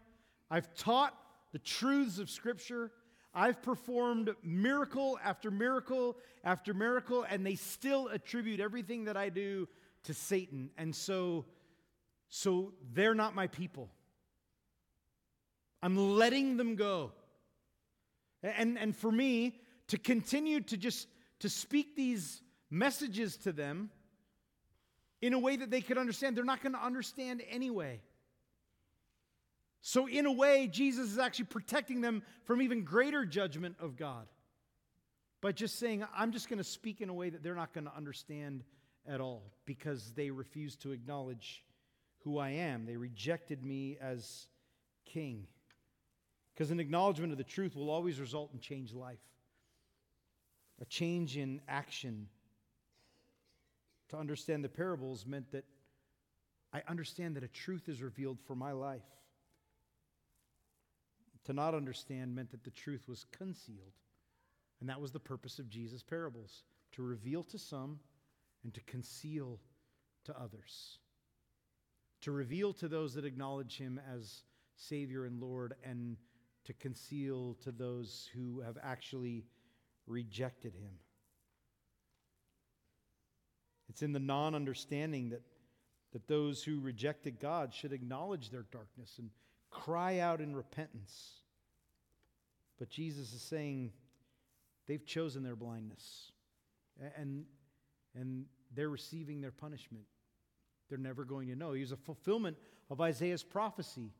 I've 0.50 0.74
taught 0.74 1.14
the 1.52 1.58
truths 1.58 2.18
of 2.18 2.30
Scripture. 2.30 2.92
I've 3.34 3.60
performed 3.60 4.34
miracle 4.42 5.18
after 5.22 5.50
miracle 5.50 6.16
after 6.44 6.72
miracle, 6.72 7.26
and 7.28 7.44
they 7.44 7.56
still 7.56 8.08
attribute 8.08 8.58
everything 8.58 9.04
that 9.04 9.18
I 9.18 9.28
do 9.28 9.68
to 10.04 10.14
Satan. 10.14 10.70
And 10.78 10.96
so, 10.96 11.44
so 12.30 12.72
they're 12.94 13.14
not 13.14 13.34
my 13.34 13.48
people. 13.48 13.90
I'm 15.82 16.16
letting 16.16 16.56
them 16.56 16.76
go. 16.76 17.12
And, 18.44 18.78
and 18.78 18.94
for 18.94 19.10
me, 19.10 19.58
to 19.88 19.98
continue 19.98 20.60
to 20.60 20.76
just 20.76 21.08
to 21.40 21.48
speak 21.48 21.96
these 21.96 22.42
messages 22.70 23.36
to 23.38 23.52
them 23.52 23.90
in 25.20 25.32
a 25.32 25.38
way 25.38 25.56
that 25.56 25.70
they 25.70 25.80
could 25.80 25.96
understand, 25.96 26.36
they're 26.36 26.44
not 26.44 26.62
going 26.62 26.74
to 26.74 26.84
understand 26.84 27.42
anyway. 27.50 28.00
So, 29.80 30.06
in 30.06 30.26
a 30.26 30.32
way, 30.32 30.66
Jesus 30.66 31.10
is 31.10 31.18
actually 31.18 31.46
protecting 31.46 32.00
them 32.00 32.22
from 32.44 32.62
even 32.62 32.84
greater 32.84 33.24
judgment 33.24 33.76
of 33.80 33.96
God 33.96 34.26
by 35.40 35.52
just 35.52 35.78
saying, 35.78 36.04
I'm 36.16 36.32
just 36.32 36.48
going 36.48 36.58
to 36.58 36.64
speak 36.64 37.00
in 37.02 37.10
a 37.10 37.14
way 37.14 37.28
that 37.28 37.42
they're 37.42 37.54
not 37.54 37.74
going 37.74 37.84
to 37.84 37.94
understand 37.94 38.64
at 39.06 39.20
all 39.20 39.42
because 39.66 40.12
they 40.12 40.30
refuse 40.30 40.76
to 40.76 40.92
acknowledge 40.92 41.62
who 42.20 42.38
I 42.38 42.50
am. 42.50 42.86
They 42.86 42.96
rejected 42.96 43.62
me 43.62 43.98
as 44.00 44.46
king. 45.04 45.46
Because 46.54 46.70
an 46.70 46.78
acknowledgement 46.78 47.32
of 47.32 47.38
the 47.38 47.44
truth 47.44 47.74
will 47.74 47.90
always 47.90 48.20
result 48.20 48.50
in 48.52 48.60
changed 48.60 48.94
life, 48.94 49.18
a 50.80 50.84
change 50.84 51.36
in 51.36 51.60
action. 51.68 52.28
To 54.10 54.16
understand 54.16 54.62
the 54.62 54.68
parables 54.68 55.26
meant 55.26 55.50
that 55.52 55.64
I 56.72 56.82
understand 56.88 57.36
that 57.36 57.44
a 57.44 57.48
truth 57.48 57.88
is 57.88 58.02
revealed 58.02 58.38
for 58.46 58.54
my 58.54 58.72
life. 58.72 59.02
To 61.46 61.52
not 61.52 61.74
understand 61.74 62.34
meant 62.34 62.50
that 62.52 62.64
the 62.64 62.70
truth 62.70 63.08
was 63.08 63.26
concealed. 63.32 63.92
And 64.80 64.88
that 64.88 65.00
was 65.00 65.12
the 65.12 65.20
purpose 65.20 65.58
of 65.58 65.68
Jesus' 65.68 66.02
parables 66.02 66.62
to 66.92 67.02
reveal 67.02 67.42
to 67.44 67.58
some 67.58 67.98
and 68.62 68.72
to 68.74 68.80
conceal 68.82 69.60
to 70.24 70.38
others. 70.38 70.98
To 72.22 72.32
reveal 72.32 72.72
to 72.74 72.88
those 72.88 73.14
that 73.14 73.24
acknowledge 73.24 73.76
him 73.78 74.00
as 74.12 74.42
Savior 74.76 75.24
and 75.24 75.40
Lord, 75.40 75.74
and 75.84 76.16
to 76.64 76.72
conceal 76.72 77.56
to 77.62 77.72
those 77.72 78.28
who 78.34 78.60
have 78.60 78.78
actually 78.82 79.44
rejected 80.06 80.74
him. 80.74 80.92
It's 83.88 84.02
in 84.02 84.12
the 84.12 84.18
non 84.18 84.54
understanding 84.54 85.30
that, 85.30 85.42
that 86.12 86.26
those 86.26 86.62
who 86.62 86.80
rejected 86.80 87.38
God 87.38 87.72
should 87.74 87.92
acknowledge 87.92 88.50
their 88.50 88.66
darkness 88.70 89.16
and 89.18 89.30
cry 89.70 90.18
out 90.18 90.40
in 90.40 90.54
repentance. 90.54 91.40
But 92.78 92.88
Jesus 92.88 93.32
is 93.32 93.42
saying 93.42 93.92
they've 94.86 95.04
chosen 95.04 95.42
their 95.42 95.56
blindness 95.56 96.32
and, 97.16 97.44
and 98.14 98.46
they're 98.74 98.88
receiving 98.88 99.40
their 99.40 99.52
punishment. 99.52 100.04
They're 100.88 100.98
never 100.98 101.24
going 101.24 101.48
to 101.48 101.56
know. 101.56 101.72
He's 101.72 101.92
a 101.92 101.96
fulfillment 101.96 102.56
of 102.90 103.00
Isaiah's 103.00 103.42
prophecy. 103.42 104.12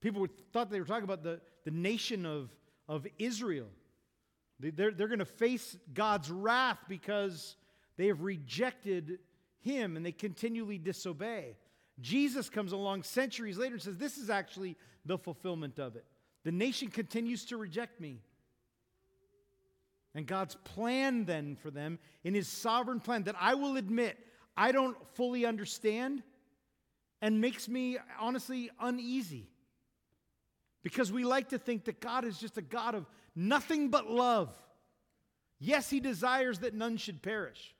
People 0.00 0.26
thought 0.52 0.70
they 0.70 0.80
were 0.80 0.86
talking 0.86 1.04
about 1.04 1.22
the, 1.22 1.40
the 1.64 1.70
nation 1.70 2.24
of, 2.24 2.50
of 2.88 3.06
Israel. 3.18 3.68
They're, 4.60 4.90
they're 4.90 5.08
going 5.08 5.18
to 5.20 5.24
face 5.24 5.76
God's 5.92 6.30
wrath 6.30 6.78
because 6.88 7.56
they 7.96 8.08
have 8.08 8.22
rejected 8.22 9.18
him 9.60 9.96
and 9.96 10.04
they 10.04 10.12
continually 10.12 10.78
disobey. 10.78 11.56
Jesus 12.00 12.48
comes 12.48 12.72
along 12.72 13.02
centuries 13.02 13.58
later 13.58 13.74
and 13.74 13.82
says, 13.82 13.96
This 13.96 14.18
is 14.18 14.30
actually 14.30 14.76
the 15.04 15.18
fulfillment 15.18 15.78
of 15.78 15.96
it. 15.96 16.04
The 16.44 16.52
nation 16.52 16.88
continues 16.88 17.44
to 17.46 17.56
reject 17.56 18.00
me. 18.00 18.20
And 20.14 20.26
God's 20.26 20.56
plan 20.64 21.24
then 21.24 21.56
for 21.56 21.70
them, 21.70 21.98
in 22.24 22.34
his 22.34 22.48
sovereign 22.48 23.00
plan, 23.00 23.24
that 23.24 23.36
I 23.38 23.54
will 23.54 23.76
admit 23.76 24.16
I 24.56 24.72
don't 24.72 24.96
fully 25.14 25.44
understand 25.44 26.22
and 27.20 27.40
makes 27.40 27.68
me 27.68 27.98
honestly 28.18 28.70
uneasy. 28.80 29.48
Because 30.82 31.10
we 31.12 31.24
like 31.24 31.50
to 31.50 31.58
think 31.58 31.84
that 31.84 32.00
God 32.00 32.24
is 32.24 32.38
just 32.38 32.56
a 32.56 32.62
God 32.62 32.94
of 32.94 33.06
nothing 33.34 33.88
but 33.88 34.10
love. 34.10 34.54
Yes, 35.58 35.90
he 35.90 36.00
desires 36.00 36.60
that 36.60 36.74
none 36.74 36.96
should 36.96 37.22
perish. 37.22 37.74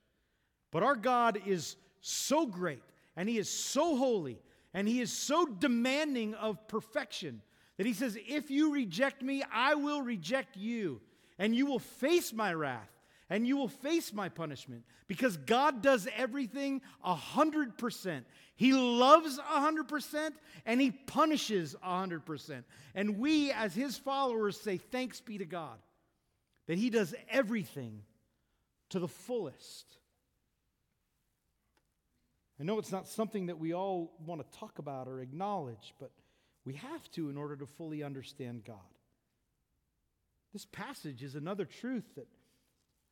But 0.71 0.83
our 0.83 0.97
God 0.97 1.41
is 1.47 1.77
so 2.01 2.47
great 2.47 2.83
and 3.17 3.29
he 3.29 3.39
is 3.39 3.49
so 3.49 3.97
holy 3.97 4.41
and 4.75 4.87
he 4.87 5.01
is 5.01 5.13
so 5.13 5.47
demanding 5.47 6.35
of 6.35 6.69
perfection 6.69 7.41
that 7.77 7.87
he 7.87 7.93
says, 7.93 8.19
If 8.27 8.51
you 8.51 8.73
reject 8.73 9.23
me, 9.23 9.43
I 9.53 9.75
will 9.75 10.03
reject 10.03 10.57
you, 10.57 11.01
and 11.39 11.55
you 11.55 11.65
will 11.65 11.79
face 11.79 12.33
my 12.33 12.53
wrath, 12.53 12.91
and 13.31 13.47
you 13.47 13.57
will 13.57 13.69
face 13.69 14.12
my 14.12 14.29
punishment. 14.29 14.85
Because 15.07 15.37
God 15.37 15.83
does 15.83 16.09
everything 16.17 16.81
a 17.05 17.14
100%. 17.14 18.25
He 18.57 18.73
loves 18.73 19.38
a 19.38 19.61
100%, 19.61 20.31
and 20.67 20.81
he 20.81 20.91
punishes 20.91 21.75
a 21.83 21.88
100%. 21.88 22.64
And 22.95 23.19
we, 23.19 23.53
as 23.53 23.75
his 23.75 23.97
followers, 23.97 24.61
say, 24.61 24.79
Thanks 24.79 25.21
be 25.21 25.38
to 25.38 25.45
God 25.45 25.79
that 26.67 26.79
he 26.79 26.91
does 26.91 27.14
everything 27.31 28.03
to 28.91 28.99
the 28.99 29.09
fullest. 29.09 29.87
I 32.61 32.64
know 32.64 32.79
it's 32.79 32.93
not 32.93 33.07
something 33.07 33.47
that 33.47 33.59
we 33.59 33.73
all 33.73 34.12
want 34.27 34.41
to 34.41 34.59
talk 34.59 34.79
about 34.79 35.07
or 35.07 35.21
acknowledge, 35.21 35.95
but 36.01 36.11
we 36.64 36.75
have 36.75 37.11
to 37.12 37.31
in 37.31 37.37
order 37.37 37.57
to 37.57 37.67
fully 37.67 38.03
understand 38.03 38.64
God. 38.64 38.77
This 40.53 40.67
passage 40.67 41.23
is 41.23 41.35
another 41.35 41.64
truth 41.64 42.05
that, 42.17 42.27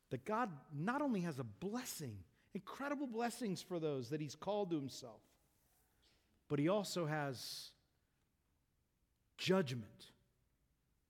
that 0.09 0.25
God 0.25 0.49
not 0.73 1.01
only 1.01 1.21
has 1.21 1.39
a 1.39 1.43
blessing, 1.43 2.17
incredible 2.53 3.07
blessings 3.07 3.61
for 3.61 3.79
those 3.79 4.09
that 4.09 4.21
He's 4.21 4.35
called 4.35 4.71
to 4.71 4.75
Himself, 4.77 5.21
but 6.49 6.59
He 6.59 6.69
also 6.69 7.05
has 7.05 7.71
judgment 9.37 10.05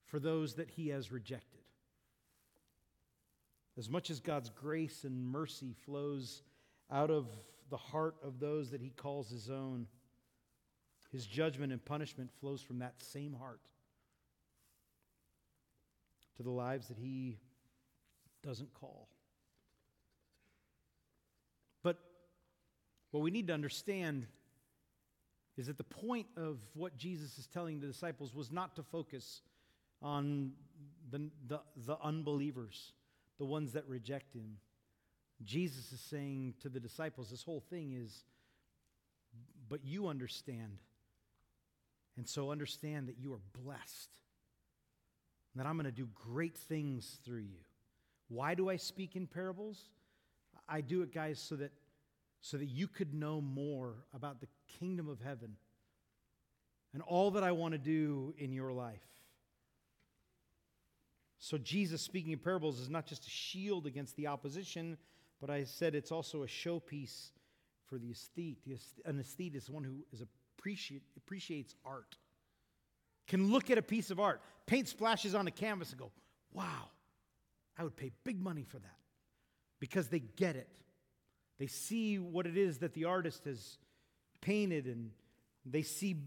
for 0.05 0.19
those 0.19 0.55
that 0.55 0.69
He 0.69 0.89
has 0.89 1.11
rejected. 1.11 1.61
As 3.77 3.89
much 3.89 4.09
as 4.09 4.19
God's 4.19 4.49
grace 4.49 5.03
and 5.03 5.23
mercy 5.23 5.75
flows 5.85 6.41
out 6.91 7.11
of 7.11 7.27
the 7.69 7.77
heart 7.77 8.15
of 8.23 8.39
those 8.39 8.71
that 8.71 8.81
He 8.81 8.89
calls 8.89 9.29
His 9.29 9.49
own, 9.49 9.87
his 11.11 11.25
judgment 11.25 11.71
and 11.71 11.83
punishment 11.83 12.31
flows 12.39 12.61
from 12.61 12.79
that 12.79 13.01
same 13.01 13.33
heart 13.33 13.61
to 16.35 16.43
the 16.43 16.51
lives 16.51 16.87
that 16.87 16.97
he 16.97 17.37
doesn't 18.47 18.73
call. 18.73 19.09
But 21.83 21.97
what 23.11 23.21
we 23.21 23.29
need 23.29 23.47
to 23.47 23.53
understand 23.53 24.25
is 25.57 25.67
that 25.67 25.77
the 25.77 25.83
point 25.83 26.27
of 26.37 26.59
what 26.73 26.95
Jesus 26.97 27.37
is 27.37 27.47
telling 27.47 27.81
the 27.81 27.87
disciples 27.87 28.33
was 28.33 28.49
not 28.49 28.77
to 28.77 28.83
focus 28.83 29.41
on 30.01 30.53
the, 31.09 31.29
the, 31.47 31.59
the 31.85 31.97
unbelievers, 32.01 32.93
the 33.37 33.45
ones 33.45 33.73
that 33.73 33.85
reject 33.87 34.33
him. 34.33 34.57
Jesus 35.43 35.91
is 35.91 35.99
saying 35.99 36.53
to 36.61 36.69
the 36.69 36.79
disciples, 36.79 37.29
this 37.29 37.43
whole 37.43 37.63
thing 37.69 37.93
is, 37.93 38.23
but 39.67 39.83
you 39.83 40.07
understand 40.07 40.77
and 42.15 42.27
so 42.27 42.51
understand 42.51 43.09
that 43.09 43.17
you 43.19 43.33
are 43.33 43.61
blessed, 43.61 44.09
that 45.55 45.65
I'm 45.65 45.75
going 45.75 45.85
to 45.85 45.91
do 45.91 46.07
great 46.15 46.57
things 46.57 47.19
through 47.25 47.41
you. 47.41 47.66
Why 48.29 48.55
do 48.55 48.69
I 48.69 48.75
speak 48.75 49.15
in 49.15 49.27
parables? 49.27 49.81
I 50.67 50.81
do 50.81 51.01
it, 51.01 51.13
guys, 51.13 51.39
so 51.39 51.55
that, 51.55 51.71
so 52.41 52.57
that 52.57 52.65
you 52.65 52.87
could 52.87 53.13
know 53.13 53.39
more 53.39 53.95
about 54.13 54.41
the 54.41 54.47
kingdom 54.79 55.07
of 55.07 55.19
heaven 55.21 55.55
and 56.93 57.01
all 57.03 57.31
that 57.31 57.43
I 57.43 57.51
want 57.51 57.73
to 57.73 57.77
do 57.77 58.33
in 58.37 58.51
your 58.51 58.71
life. 58.71 59.03
So, 61.39 61.57
Jesus 61.57 62.01
speaking 62.01 62.31
in 62.31 62.39
parables 62.39 62.79
is 62.79 62.89
not 62.89 63.05
just 63.05 63.25
a 63.25 63.29
shield 63.29 63.85
against 63.85 64.15
the 64.15 64.27
opposition, 64.27 64.97
but 65.39 65.49
I 65.49 65.63
said 65.63 65.95
it's 65.95 66.11
also 66.11 66.43
a 66.43 66.47
showpiece 66.47 67.29
for 67.85 67.97
the 67.97 68.11
aesthete. 68.11 68.57
An 69.05 69.19
aesthete 69.19 69.55
is 69.55 69.69
one 69.69 69.83
who 69.83 70.03
is 70.11 70.23
appreciate, 70.57 71.03
appreciates 71.15 71.75
art, 71.85 72.17
can 73.27 73.51
look 73.51 73.69
at 73.69 73.77
a 73.77 73.81
piece 73.81 74.09
of 74.09 74.19
art, 74.19 74.41
paint 74.65 74.87
splashes 74.87 75.35
on 75.35 75.47
a 75.47 75.51
canvas, 75.51 75.91
and 75.91 75.99
go, 75.99 76.11
wow, 76.51 76.89
I 77.77 77.83
would 77.83 77.95
pay 77.95 78.11
big 78.23 78.41
money 78.41 78.63
for 78.63 78.79
that 78.79 78.97
because 79.79 80.07
they 80.07 80.19
get 80.19 80.55
it. 80.55 80.69
They 81.59 81.67
see 81.67 82.19
what 82.19 82.47
it 82.47 82.57
is 82.57 82.79
that 82.79 82.93
the 82.93 83.05
artist 83.05 83.45
has 83.45 83.77
painted 84.41 84.85
and, 84.85 85.11
They 85.65 85.81
see 85.81 86.23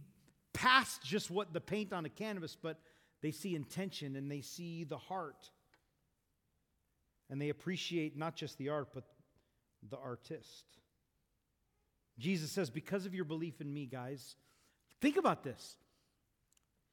past 0.52 1.02
just 1.02 1.30
what 1.30 1.52
the 1.52 1.60
paint 1.60 1.92
on 1.92 2.04
a 2.04 2.08
canvas, 2.08 2.56
but 2.60 2.78
they 3.22 3.30
see 3.30 3.54
intention 3.54 4.16
and 4.16 4.30
they 4.30 4.40
see 4.40 4.84
the 4.84 4.98
heart. 4.98 5.50
And 7.30 7.40
they 7.40 7.48
appreciate 7.48 8.16
not 8.16 8.34
just 8.34 8.58
the 8.58 8.70
art, 8.70 8.88
but 8.92 9.04
the 9.88 9.96
artist. 9.96 10.64
Jesus 12.18 12.50
says, 12.50 12.70
Because 12.70 13.06
of 13.06 13.14
your 13.14 13.24
belief 13.24 13.60
in 13.60 13.72
me, 13.72 13.86
guys, 13.86 14.36
think 15.00 15.16
about 15.16 15.42
this. 15.42 15.76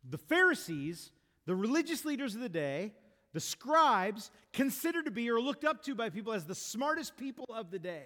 The 0.09 0.17
Pharisees, 0.17 1.11
the 1.45 1.55
religious 1.55 2.05
leaders 2.05 2.35
of 2.35 2.41
the 2.41 2.49
day, 2.49 2.93
the 3.37 3.41
scribes, 3.41 4.31
considered 4.51 5.05
to 5.05 5.11
be 5.11 5.29
or 5.29 5.39
looked 5.39 5.63
up 5.63 5.83
to 5.83 5.93
by 5.93 6.09
people 6.09 6.33
as 6.33 6.45
the 6.45 6.55
smartest 6.55 7.15
people 7.17 7.45
of 7.53 7.69
the 7.69 7.77
day, 7.77 8.05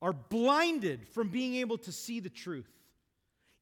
are 0.00 0.14
blinded 0.14 1.06
from 1.06 1.28
being 1.28 1.56
able 1.56 1.76
to 1.76 1.92
see 1.92 2.18
the 2.18 2.30
truth. 2.30 2.70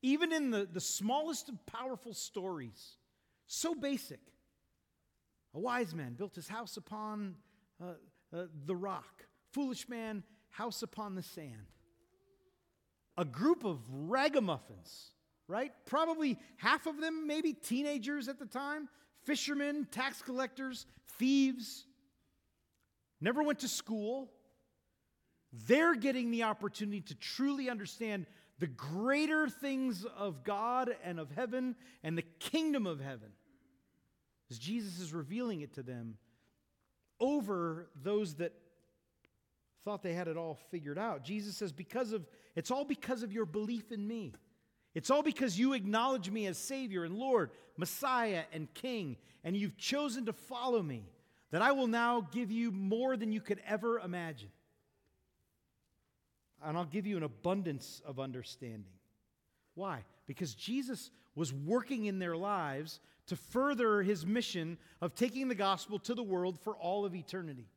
Even 0.00 0.32
in 0.32 0.52
the, 0.52 0.68
the 0.72 0.80
smallest 0.80 1.48
of 1.48 1.66
powerful 1.66 2.14
stories, 2.14 2.98
so 3.48 3.74
basic. 3.74 4.20
A 5.54 5.58
wise 5.58 5.92
man 5.92 6.12
built 6.12 6.36
his 6.36 6.46
house 6.46 6.76
upon 6.76 7.34
uh, 7.82 7.94
uh, 8.32 8.44
the 8.64 8.76
rock, 8.76 9.24
foolish 9.52 9.88
man, 9.88 10.22
house 10.50 10.84
upon 10.84 11.16
the 11.16 11.22
sand. 11.24 11.66
A 13.16 13.24
group 13.24 13.64
of 13.64 13.80
ragamuffins, 13.90 15.10
right? 15.48 15.72
Probably 15.84 16.38
half 16.58 16.86
of 16.86 17.00
them, 17.00 17.26
maybe 17.26 17.54
teenagers 17.54 18.28
at 18.28 18.38
the 18.38 18.46
time, 18.46 18.88
fishermen, 19.24 19.86
tax 19.90 20.22
collectors, 20.22 20.86
thieves, 21.18 21.84
never 23.20 23.42
went 23.42 23.60
to 23.60 23.68
school. 23.68 24.30
They're 25.66 25.94
getting 25.94 26.30
the 26.30 26.44
opportunity 26.44 27.00
to 27.02 27.14
truly 27.14 27.70
understand 27.70 28.26
the 28.58 28.66
greater 28.66 29.48
things 29.48 30.04
of 30.16 30.44
God 30.44 30.94
and 31.04 31.18
of 31.20 31.30
heaven 31.30 31.76
and 32.02 32.18
the 32.18 32.24
kingdom 32.38 32.86
of 32.86 33.00
heaven. 33.00 33.30
As 34.50 34.58
Jesus 34.58 34.98
is 34.98 35.12
revealing 35.12 35.60
it 35.60 35.74
to 35.74 35.82
them 35.82 36.16
over 37.20 37.88
those 38.02 38.34
that 38.36 38.52
thought 39.84 40.02
they 40.02 40.14
had 40.14 40.28
it 40.28 40.36
all 40.36 40.58
figured 40.70 40.98
out. 40.98 41.22
Jesus 41.22 41.56
says, 41.56 41.72
because 41.72 42.12
of 42.12 42.26
it's 42.56 42.70
all 42.70 42.84
because 42.84 43.22
of 43.22 43.32
your 43.32 43.46
belief 43.46 43.92
in 43.92 44.06
me. 44.06 44.34
It's 44.94 45.10
all 45.10 45.22
because 45.22 45.58
you 45.58 45.74
acknowledge 45.74 46.30
me 46.30 46.46
as 46.46 46.58
Savior 46.58 47.04
and 47.04 47.14
Lord, 47.14 47.50
Messiah 47.76 48.44
and 48.52 48.72
King, 48.74 49.16
and 49.44 49.56
you've 49.56 49.76
chosen 49.76 50.26
to 50.26 50.32
follow 50.32 50.82
me, 50.82 51.04
that 51.50 51.62
I 51.62 51.72
will 51.72 51.86
now 51.86 52.26
give 52.32 52.50
you 52.50 52.70
more 52.70 53.16
than 53.16 53.32
you 53.32 53.40
could 53.40 53.60
ever 53.66 53.98
imagine. 54.00 54.50
And 56.62 56.76
I'll 56.76 56.84
give 56.84 57.06
you 57.06 57.16
an 57.16 57.22
abundance 57.22 58.02
of 58.04 58.18
understanding. 58.18 58.92
Why? 59.74 60.04
Because 60.26 60.54
Jesus 60.54 61.10
was 61.36 61.52
working 61.52 62.06
in 62.06 62.18
their 62.18 62.36
lives 62.36 62.98
to 63.28 63.36
further 63.36 64.02
his 64.02 64.26
mission 64.26 64.76
of 65.00 65.14
taking 65.14 65.48
the 65.48 65.54
gospel 65.54 65.98
to 66.00 66.14
the 66.14 66.22
world 66.22 66.58
for 66.58 66.76
all 66.76 67.04
of 67.04 67.14
eternity. 67.14 67.68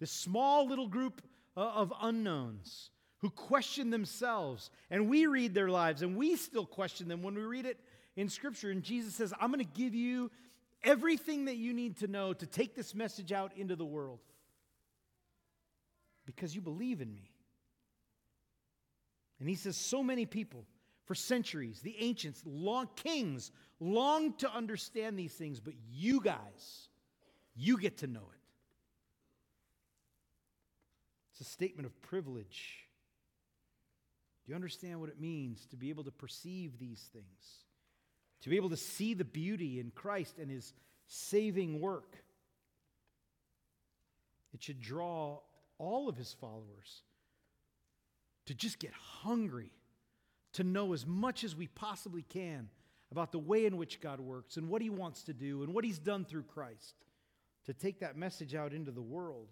This 0.00 0.10
small 0.10 0.66
little 0.66 0.88
group 0.88 1.22
of 1.56 1.92
unknowns 2.02 2.90
who 3.18 3.30
question 3.30 3.90
themselves. 3.90 4.70
And 4.90 5.08
we 5.08 5.26
read 5.26 5.54
their 5.54 5.68
lives 5.68 6.02
and 6.02 6.16
we 6.16 6.36
still 6.36 6.66
question 6.66 7.08
them 7.08 7.22
when 7.22 7.34
we 7.34 7.42
read 7.42 7.66
it 7.66 7.78
in 8.16 8.28
Scripture. 8.28 8.70
And 8.70 8.82
Jesus 8.82 9.14
says, 9.14 9.32
I'm 9.40 9.50
going 9.50 9.64
to 9.64 9.72
give 9.80 9.94
you 9.94 10.30
everything 10.82 11.46
that 11.46 11.56
you 11.56 11.72
need 11.72 11.96
to 11.98 12.06
know 12.06 12.32
to 12.32 12.46
take 12.46 12.74
this 12.74 12.94
message 12.94 13.32
out 13.32 13.52
into 13.56 13.76
the 13.76 13.84
world 13.84 14.20
because 16.26 16.54
you 16.54 16.60
believe 16.60 17.00
in 17.00 17.12
me. 17.12 17.30
And 19.40 19.48
he 19.48 19.54
says, 19.54 19.76
so 19.76 20.02
many 20.02 20.26
people 20.26 20.64
for 21.04 21.14
centuries, 21.14 21.80
the 21.80 21.96
ancients, 22.00 22.42
long 22.44 22.88
kings, 22.96 23.52
long 23.80 24.32
to 24.34 24.50
understand 24.52 25.18
these 25.18 25.32
things, 25.32 25.60
but 25.60 25.74
you 25.90 26.20
guys, 26.20 26.88
you 27.54 27.78
get 27.78 27.98
to 27.98 28.06
know 28.06 28.20
it. 28.20 28.40
It's 31.32 31.46
a 31.46 31.52
statement 31.52 31.86
of 31.86 32.00
privilege. 32.02 32.85
Do 34.46 34.52
you 34.52 34.56
understand 34.56 35.00
what 35.00 35.08
it 35.08 35.20
means 35.20 35.66
to 35.66 35.76
be 35.76 35.90
able 35.90 36.04
to 36.04 36.12
perceive 36.12 36.78
these 36.78 37.02
things? 37.12 37.64
To 38.42 38.48
be 38.48 38.56
able 38.56 38.70
to 38.70 38.76
see 38.76 39.12
the 39.12 39.24
beauty 39.24 39.80
in 39.80 39.90
Christ 39.90 40.38
and 40.38 40.48
his 40.48 40.72
saving 41.08 41.80
work? 41.80 42.16
It 44.54 44.62
should 44.62 44.80
draw 44.80 45.40
all 45.78 46.08
of 46.08 46.16
his 46.16 46.32
followers 46.32 47.02
to 48.46 48.54
just 48.54 48.78
get 48.78 48.92
hungry 48.92 49.72
to 50.54 50.64
know 50.64 50.92
as 50.92 51.04
much 51.04 51.44
as 51.44 51.54
we 51.54 51.66
possibly 51.66 52.22
can 52.22 52.68
about 53.10 53.32
the 53.32 53.38
way 53.38 53.66
in 53.66 53.76
which 53.76 54.00
God 54.00 54.20
works 54.20 54.56
and 54.56 54.68
what 54.68 54.80
he 54.80 54.90
wants 54.90 55.24
to 55.24 55.34
do 55.34 55.62
and 55.62 55.74
what 55.74 55.84
he's 55.84 55.98
done 55.98 56.24
through 56.24 56.44
Christ, 56.44 56.94
to 57.66 57.74
take 57.74 58.00
that 58.00 58.16
message 58.16 58.54
out 58.54 58.72
into 58.72 58.90
the 58.90 59.02
world. 59.02 59.48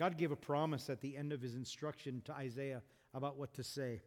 God 0.00 0.16
gave 0.16 0.32
a 0.32 0.36
promise 0.36 0.88
at 0.88 1.02
the 1.02 1.14
end 1.14 1.30
of 1.30 1.42
his 1.42 1.54
instruction 1.54 2.22
to 2.24 2.32
Isaiah 2.32 2.80
about 3.12 3.36
what 3.36 3.52
to 3.52 3.62
say. 3.62 4.00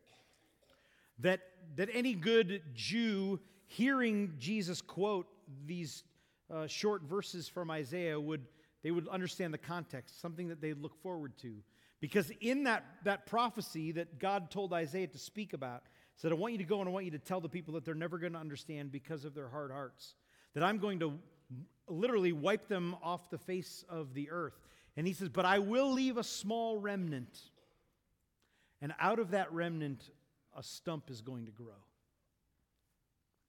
That, 1.20 1.42
that 1.76 1.88
any 1.94 2.16
good 2.16 2.64
Jew 2.74 3.40
hearing 3.68 4.34
Jesus 4.40 4.82
quote 4.82 5.28
these 5.68 6.04
uh, 6.52 6.66
short 6.66 7.04
verses 7.04 7.48
from 7.48 7.70
Isaiah 7.70 8.20
would 8.20 8.42
they 8.82 8.90
would 8.90 9.08
understand 9.08 9.54
the 9.54 9.60
context, 9.60 10.20
something 10.20 10.48
that 10.50 10.60
they'd 10.60 10.82
look 10.82 11.00
forward 11.02 11.38
to. 11.44 11.58
Because 12.02 12.32
in 12.42 12.64
that, 12.64 12.84
that 13.06 13.28
prophecy 13.28 13.92
that 13.94 14.20
God 14.20 14.50
told 14.50 14.74
Isaiah 14.74 15.08
to 15.08 15.18
speak 15.20 15.54
about, 15.54 15.84
said, 16.16 16.32
I 16.32 16.36
want 16.36 16.54
you 16.54 16.58
to 16.58 16.66
go 16.66 16.80
and 16.80 16.90
I 16.90 16.92
want 16.92 17.06
you 17.06 17.12
to 17.12 17.20
tell 17.20 17.40
the 17.40 17.48
people 17.48 17.76
that 17.76 17.86
they're 17.86 17.96
never 17.96 18.18
going 18.18 18.34
to 18.34 18.40
understand 18.40 18.92
because 18.92 19.24
of 19.26 19.36
their 19.36 19.48
hard 19.48 19.72
hearts. 19.72 20.16
That 20.54 20.64
I'm 20.64 20.80
going 20.80 21.00
to 21.00 21.14
literally 21.88 22.34
wipe 22.34 22.68
them 22.68 22.96
off 23.02 23.30
the 23.30 23.38
face 23.38 23.86
of 23.88 24.14
the 24.14 24.30
earth. 24.32 24.60
And 24.96 25.08
he 25.08 25.14
says, 25.14 25.30
But 25.30 25.46
I 25.46 25.60
will 25.60 25.92
leave 25.92 26.18
a 26.18 26.24
small 26.24 26.78
remnant. 26.78 27.40
And 28.82 28.94
out 29.00 29.20
of 29.20 29.32
that 29.32 29.52
remnant, 29.52 30.04
a 30.58 30.64
stump 30.64 31.10
is 31.10 31.22
going 31.22 31.46
to 31.46 31.52
grow. 31.52 31.74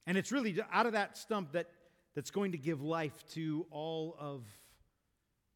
And 0.07 0.17
it's 0.17 0.31
really 0.31 0.57
out 0.73 0.87
of 0.87 0.93
that 0.93 1.17
stump 1.17 1.53
that, 1.53 1.69
that's 2.15 2.31
going 2.31 2.53
to 2.53 2.59
give 2.59 2.83
life 2.83 3.25
to 3.33 3.67
all 3.71 4.17
of 4.19 4.45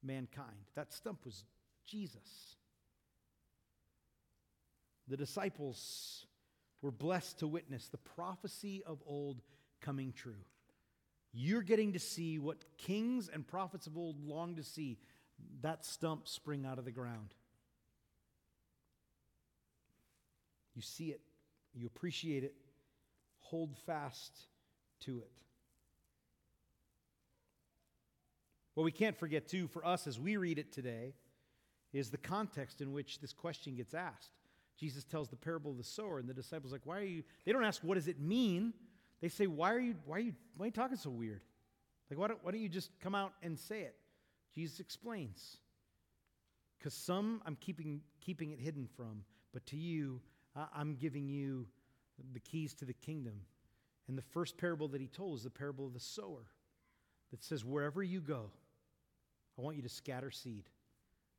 mankind. 0.03 0.57
That 0.74 0.93
stump 0.93 1.24
was 1.24 1.45
Jesus. 1.86 2.57
The 5.09 5.16
disciples 5.16 6.26
were 6.82 6.91
blessed 6.91 7.39
to 7.41 7.47
witness 7.47 7.89
the 7.89 7.99
prophecy 7.99 8.82
of 8.86 9.03
old 9.07 9.41
coming 9.80 10.12
true. 10.12 10.45
You're 11.32 11.62
getting 11.62 11.93
to 11.93 11.99
see 11.99 12.39
what 12.39 12.64
kings 12.78 13.28
and 13.32 13.47
prophets 13.47 13.86
of 13.86 13.97
old 13.97 14.22
longed 14.24 14.57
to 14.57 14.64
see 14.64 14.99
that 15.62 15.84
stump 15.84 16.28
spring 16.28 16.64
out 16.66 16.78
of 16.78 16.84
the 16.84 16.91
ground. 16.91 17.34
You 20.74 20.82
see 20.82 21.07
it, 21.07 21.20
you 21.74 21.86
appreciate 21.86 22.45
it, 22.45 22.55
hold 23.41 23.76
fast 23.86 24.32
to 25.01 25.18
it. 25.18 25.30
What 28.74 28.84
we 28.84 28.93
can't 28.93 29.18
forget, 29.18 29.49
too, 29.49 29.66
for 29.66 29.84
us 29.84 30.07
as 30.07 30.20
we 30.20 30.36
read 30.36 30.59
it 30.59 30.72
today, 30.72 31.14
is 31.93 32.11
the 32.11 32.18
context 32.18 32.80
in 32.80 32.93
which 32.93 33.18
this 33.20 33.32
question 33.32 33.74
gets 33.74 33.93
asked. 33.93 34.30
Jesus 34.78 35.03
tells 35.03 35.28
the 35.28 35.36
parable 35.36 35.72
of 35.72 35.78
the 35.78 35.82
sower, 35.82 36.20
and 36.20 36.28
the 36.28 36.34
disciples 36.34 36.70
like, 36.70 36.82
why 36.84 36.99
are 36.99 37.03
you? 37.03 37.24
They 37.45 37.53
don't 37.53 37.64
ask, 37.64 37.82
what 37.82 37.97
does 37.97 38.07
it 38.07 38.20
mean? 38.20 38.72
They 39.20 39.28
say, 39.28 39.49
why 39.49 39.72
are 39.72 39.80
you, 39.80 39.97
why 40.07 40.16
are 40.18 40.20
you, 40.20 40.34
why 40.57 40.64
are 40.64 40.66
you 40.68 40.72
talking 40.72 40.97
so 40.97 41.11
weird? 41.11 41.41
Like, 42.09 42.20
why 42.20 42.28
don't, 42.28 42.45
why 42.45 42.53
don't 42.53 42.61
you 42.61 42.68
just 42.68 42.91
come 43.01 43.16
out 43.16 43.32
and 43.43 43.59
say 43.59 43.80
it? 43.80 43.97
Jesus 44.59 44.81
explains. 44.81 45.59
Because 46.79 46.95
some 46.95 47.41
I'm 47.47 47.57
keeping, 47.57 48.01
keeping 48.21 48.51
it 48.51 48.59
hidden 48.59 48.89
from, 48.97 49.23
but 49.53 49.65
to 49.67 49.77
you, 49.77 50.21
I'm 50.75 50.97
giving 50.97 51.29
you 51.29 51.67
the 52.33 52.41
keys 52.41 52.75
to 52.75 52.85
the 52.85 52.93
kingdom. 52.93 53.41
And 54.09 54.19
the 54.19 54.23
first 54.23 54.59
parable 54.59 54.89
that 54.89 55.01
he 55.01 55.07
told 55.07 55.39
is 55.39 55.45
the 55.45 55.51
parable 55.51 55.87
of 55.87 55.93
the 55.93 56.01
sower 56.01 56.47
that 57.31 57.45
says, 57.45 57.65
wherever 57.65 58.03
you 58.03 58.21
go, 58.21 58.51
I 59.57 59.63
want 59.63 59.77
you 59.77 59.83
to 59.83 59.89
scatter 59.89 60.31
seed. 60.31 60.65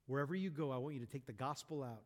Wherever 0.05 0.36
you 0.36 0.49
go, 0.49 0.72
I 0.72 0.78
want 0.78 0.95
you 0.95 1.01
to 1.01 1.11
take 1.11 1.26
the 1.26 1.34
gospel 1.34 1.84
out, 1.84 2.03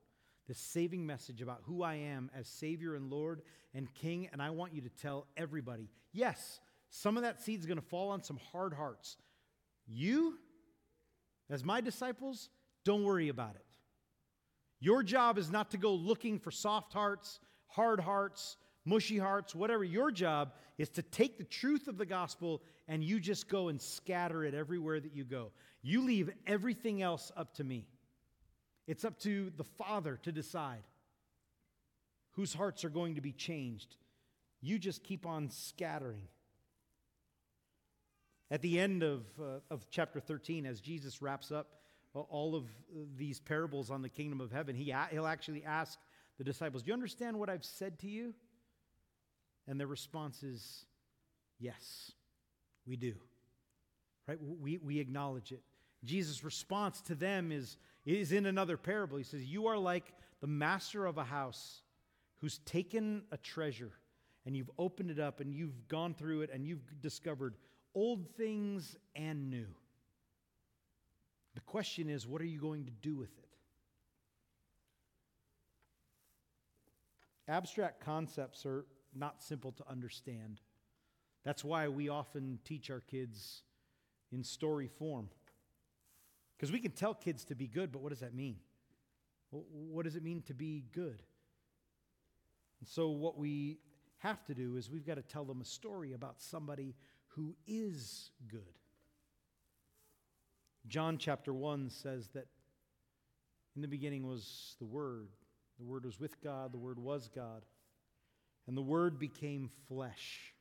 this 0.48 0.58
saving 0.58 1.06
message 1.06 1.42
about 1.42 1.62
who 1.66 1.84
I 1.84 1.96
am 1.96 2.32
as 2.36 2.48
Savior 2.48 2.96
and 2.96 3.12
Lord 3.12 3.44
and 3.76 3.94
King, 3.94 4.30
and 4.32 4.42
I 4.42 4.50
want 4.50 4.74
you 4.74 4.82
to 4.82 4.90
tell 4.90 5.28
everybody 5.38 5.90
yes, 6.12 6.60
some 6.90 7.18
of 7.18 7.24
that 7.24 7.42
seed 7.42 7.60
is 7.60 7.66
going 7.66 7.80
to 7.80 7.86
fall 7.86 8.10
on 8.10 8.24
some 8.24 8.40
hard 8.52 8.74
hearts. 8.74 9.18
You, 9.88 10.38
as 11.54 11.64
my 11.64 11.82
disciples, 11.82 12.50
don't 12.84 13.04
worry 13.04 13.30
about 13.30 13.56
it. 13.56 13.66
Your 14.80 15.04
job 15.04 15.38
is 15.38 15.52
not 15.52 15.72
to 15.72 15.78
go 15.78 15.94
looking 15.94 16.40
for 16.40 16.52
soft 16.52 16.92
hearts, 16.94 17.40
hard 17.68 18.00
hearts, 18.00 18.58
mushy 18.86 19.18
hearts, 19.18 19.56
whatever. 19.56 19.84
Your 19.84 20.12
job 20.12 20.54
is 20.78 20.90
to 20.90 21.02
take 21.02 21.38
the 21.38 21.44
truth 21.44 21.88
of 21.88 21.98
the 21.98 22.06
gospel 22.06 22.62
and 22.88 23.04
you 23.04 23.20
just 23.20 23.48
go 23.48 23.70
and 23.70 23.80
scatter 23.82 24.44
it 24.44 24.54
everywhere 24.54 25.00
that 25.00 25.16
you 25.16 25.24
go. 25.24 25.52
You 25.82 26.04
leave 26.04 26.30
everything 26.46 27.02
else 27.02 27.32
up 27.38 27.54
to 27.56 27.64
me. 27.64 27.88
It's 28.88 29.06
up 29.06 29.18
to 29.20 29.52
the 29.56 29.64
Father 29.64 30.20
to 30.24 30.32
decide 30.32 30.84
whose 32.32 32.54
hearts 32.54 32.84
are 32.84 32.90
going 32.90 33.16
to 33.16 33.22
be 33.22 33.32
changed. 33.32 33.96
You 34.60 34.80
just 34.80 35.04
keep 35.04 35.26
on 35.26 35.50
scattering. 35.50 36.28
At 38.54 38.62
the 38.62 38.80
end 38.80 39.02
of, 39.02 39.26
uh, 39.42 39.62
of 39.72 39.88
chapter 39.90 40.20
13, 40.20 40.68
as 40.68 40.80
Jesus 40.80 41.24
wraps 41.24 41.52
up 41.52 41.70
all 42.14 42.54
of 42.54 42.66
these 43.18 43.40
parables 43.40 43.90
on 43.90 44.04
the 44.04 44.10
kingdom 44.10 44.40
of 44.40 44.52
heaven, 44.52 44.76
he, 44.76 44.94
he'll 45.10 45.26
actually 45.26 45.64
ask 45.66 45.98
the 46.38 46.44
disciples, 46.44 46.84
Do 46.84 46.90
you 46.90 46.94
understand 46.94 47.40
what 47.40 47.50
I've 47.50 47.66
said 47.66 47.98
to 48.02 48.08
you? 48.08 48.36
And 49.68 49.80
their 49.80 49.88
response 49.88 50.44
is, 50.44 50.86
Yes, 51.60 52.12
we 52.86 52.96
do. 52.96 53.16
Right? 54.28 54.38
We, 54.40 54.78
we 54.78 55.00
acknowledge 55.00 55.52
it. 55.52 55.64
Jesus' 56.04 56.44
response 56.44 57.02
to 57.02 57.16
them 57.16 57.52
is, 57.52 57.78
is 58.06 58.32
in 58.32 58.46
another 58.46 58.78
parable. 58.78 59.18
He 59.18 59.24
says, 59.24 59.44
You 59.44 59.66
are 59.66 59.80
like 59.80 60.14
the 60.42 60.48
master 60.48 61.08
of 61.08 61.18
a 61.18 61.24
house 61.24 61.82
who's 62.38 62.60
taken 62.60 63.24
a 63.32 63.38
treasure 63.38 63.94
and 64.46 64.56
you've 64.56 64.70
opened 64.78 65.10
it 65.10 65.18
up 65.18 65.40
and 65.40 65.56
you've 65.56 65.88
gone 65.88 66.14
through 66.14 66.42
it 66.42 66.52
and 66.54 66.68
you've 66.68 67.02
discovered 67.02 67.56
old 67.96 68.28
things 68.36 68.96
and 69.16 69.50
new. 69.50 69.68
The 71.56 71.62
question 71.62 72.10
is, 72.10 72.28
what 72.28 72.42
are 72.42 72.46
you 72.46 72.60
going 72.60 72.86
to 72.86 72.92
do 72.92 73.16
with 73.16 73.38
it? 73.38 73.44
Abstract 77.48 78.04
concepts 78.04 78.66
are 78.66 78.86
not 79.14 79.44
simple 79.44 79.72
to 79.74 79.84
understand. 79.90 80.62
That's 81.44 81.64
why 81.64 81.88
we 81.90 82.10
often 82.10 82.60
teach 82.64 82.90
our 82.90 83.02
kids 83.02 83.64
in 84.32 84.44
story 84.44 84.88
form. 84.88 85.30
Because 86.58 86.72
we 86.72 86.80
can 86.80 86.92
tell 86.92 87.14
kids 87.14 87.44
to 87.46 87.56
be 87.56 87.68
good, 87.68 87.92
but 87.92 88.02
what 88.02 88.10
does 88.10 88.22
that 88.22 88.34
mean? 88.34 88.56
What 89.52 90.06
does 90.06 90.16
it 90.16 90.24
mean 90.24 90.42
to 90.44 90.54
be 90.54 90.86
good? 90.94 91.22
And 92.80 92.88
so, 92.88 93.10
what 93.10 93.38
we 93.38 93.80
have 94.20 94.44
to 94.46 94.56
do 94.56 94.78
is 94.78 94.90
we've 94.90 95.06
got 95.06 95.16
to 95.16 95.22
tell 95.22 95.44
them 95.44 95.62
a 95.62 95.66
story 95.66 96.14
about 96.14 96.42
somebody 96.42 96.96
who 97.36 97.56
is 97.68 98.32
good. 98.50 98.62
John 100.88 101.18
chapter 101.18 101.54
1 101.54 101.90
says 101.90 102.30
that 102.34 102.48
in 103.76 103.82
the 103.82 103.88
beginning 103.88 104.28
was 104.28 104.76
the 104.80 104.86
Word. 104.86 105.30
The 105.80 105.86
Word 105.86 106.06
was 106.06 106.20
with 106.20 106.42
God, 106.44 106.74
the 106.74 106.78
Word 106.78 107.00
was 107.00 107.30
God. 107.34 107.64
And 108.68 108.78
the 108.78 108.82
Word 108.82 109.20
became 109.20 109.70
flesh 109.88 110.54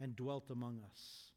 and 0.00 0.16
dwelt 0.16 0.50
among 0.50 0.80
us. 0.90 1.30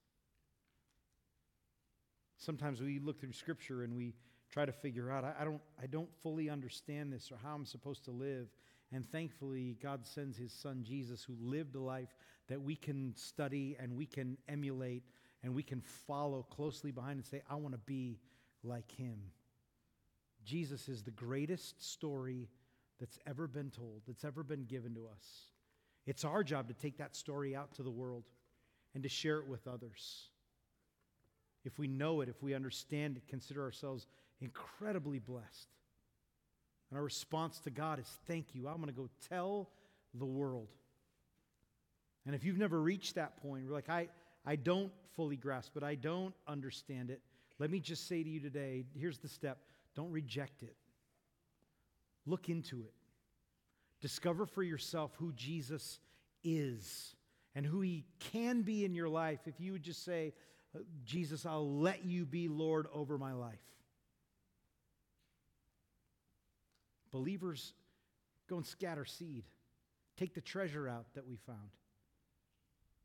Sometimes 2.37 2.81
we 2.81 2.99
look 2.99 3.19
through 3.19 3.33
Scripture 3.33 3.83
and 3.83 3.95
we 3.95 4.13
try 4.51 4.65
to 4.65 4.71
figure 4.71 5.11
out, 5.11 5.23
I, 5.23 5.33
I, 5.41 5.43
don't, 5.45 5.61
I 5.81 5.85
don't 5.85 6.09
fully 6.21 6.49
understand 6.49 7.13
this 7.13 7.31
or 7.31 7.37
how 7.41 7.55
I'm 7.55 7.65
supposed 7.65 8.03
to 8.05 8.11
live. 8.11 8.47
And 8.91 9.05
thankfully, 9.05 9.77
God 9.81 10.05
sends 10.05 10.37
His 10.37 10.51
Son 10.51 10.83
Jesus, 10.83 11.23
who 11.23 11.35
lived 11.39 11.75
a 11.75 11.79
life 11.79 12.15
that 12.49 12.61
we 12.61 12.75
can 12.75 13.13
study 13.15 13.77
and 13.79 13.95
we 13.95 14.05
can 14.05 14.37
emulate 14.47 15.03
and 15.43 15.53
we 15.53 15.63
can 15.63 15.81
follow 16.07 16.43
closely 16.43 16.91
behind 16.91 17.17
and 17.17 17.25
say, 17.25 17.41
I 17.49 17.55
want 17.55 17.73
to 17.73 17.79
be 17.79 18.19
like 18.63 18.91
Him. 18.91 19.17
Jesus 20.45 20.89
is 20.89 21.03
the 21.03 21.11
greatest 21.11 21.83
story 21.83 22.49
that's 22.99 23.19
ever 23.27 23.47
been 23.47 23.69
told, 23.69 24.01
that's 24.07 24.23
ever 24.23 24.43
been 24.43 24.65
given 24.65 24.93
to 24.95 25.07
us. 25.07 25.25
It's 26.05 26.25
our 26.25 26.43
job 26.43 26.67
to 26.67 26.73
take 26.73 26.97
that 26.97 27.15
story 27.15 27.55
out 27.55 27.73
to 27.75 27.83
the 27.83 27.91
world 27.91 28.23
and 28.93 29.03
to 29.03 29.09
share 29.09 29.39
it 29.39 29.47
with 29.47 29.67
others. 29.67 30.27
If 31.65 31.79
we 31.79 31.87
know 31.87 32.21
it, 32.21 32.29
if 32.29 32.43
we 32.43 32.53
understand 32.53 33.17
it, 33.17 33.27
consider 33.27 33.63
ourselves 33.63 34.07
incredibly 34.41 35.19
blessed. 35.19 35.69
And 36.89 36.97
our 36.97 37.03
response 37.03 37.59
to 37.61 37.71
God 37.71 37.99
is 37.99 38.17
thank 38.27 38.53
you. 38.53 38.67
I'm 38.67 38.75
going 38.75 38.87
to 38.87 38.93
go 38.93 39.09
tell 39.29 39.69
the 40.13 40.25
world. 40.25 40.67
And 42.25 42.33
if 42.35 42.43
you've 42.43 42.57
never 42.57 42.81
reached 42.81 43.15
that 43.15 43.41
point, 43.41 43.65
we're 43.67 43.73
like, 43.73 43.89
I, 43.89 44.07
I 44.45 44.55
don't 44.55 44.91
fully 45.15 45.35
grasp 45.35 45.75
it, 45.77 45.83
I 45.83 45.95
don't 45.95 46.33
understand 46.47 47.09
it. 47.09 47.21
Let 47.59 47.69
me 47.69 47.79
just 47.79 48.07
say 48.07 48.23
to 48.23 48.29
you 48.29 48.39
today 48.39 48.85
here's 48.95 49.19
the 49.19 49.27
step 49.27 49.59
don't 49.95 50.11
reject 50.11 50.63
it, 50.63 50.75
look 52.25 52.49
into 52.49 52.81
it. 52.81 52.93
Discover 54.01 54.47
for 54.47 54.63
yourself 54.63 55.11
who 55.17 55.31
Jesus 55.33 55.99
is 56.43 57.15
and 57.55 57.65
who 57.65 57.81
he 57.81 58.05
can 58.19 58.61
be 58.63 58.83
in 58.83 58.93
your 58.93 59.07
life 59.07 59.39
if 59.45 59.59
you 59.59 59.71
would 59.73 59.83
just 59.83 60.03
say, 60.03 60.33
uh, 60.75 60.79
Jesus, 61.05 61.45
I'll 61.45 61.79
let 61.79 62.03
you 62.03 62.25
be 62.25 62.47
Lord 62.47 62.87
over 62.93 63.17
my 63.17 63.33
life. 63.33 63.61
Believers, 67.11 67.73
go 68.49 68.57
and 68.57 68.65
scatter 68.65 69.05
seed. 69.05 69.45
Take 70.17 70.33
the 70.33 70.41
treasure 70.41 70.89
out 70.89 71.05
that 71.13 71.27
we 71.27 71.37
found. 71.45 71.69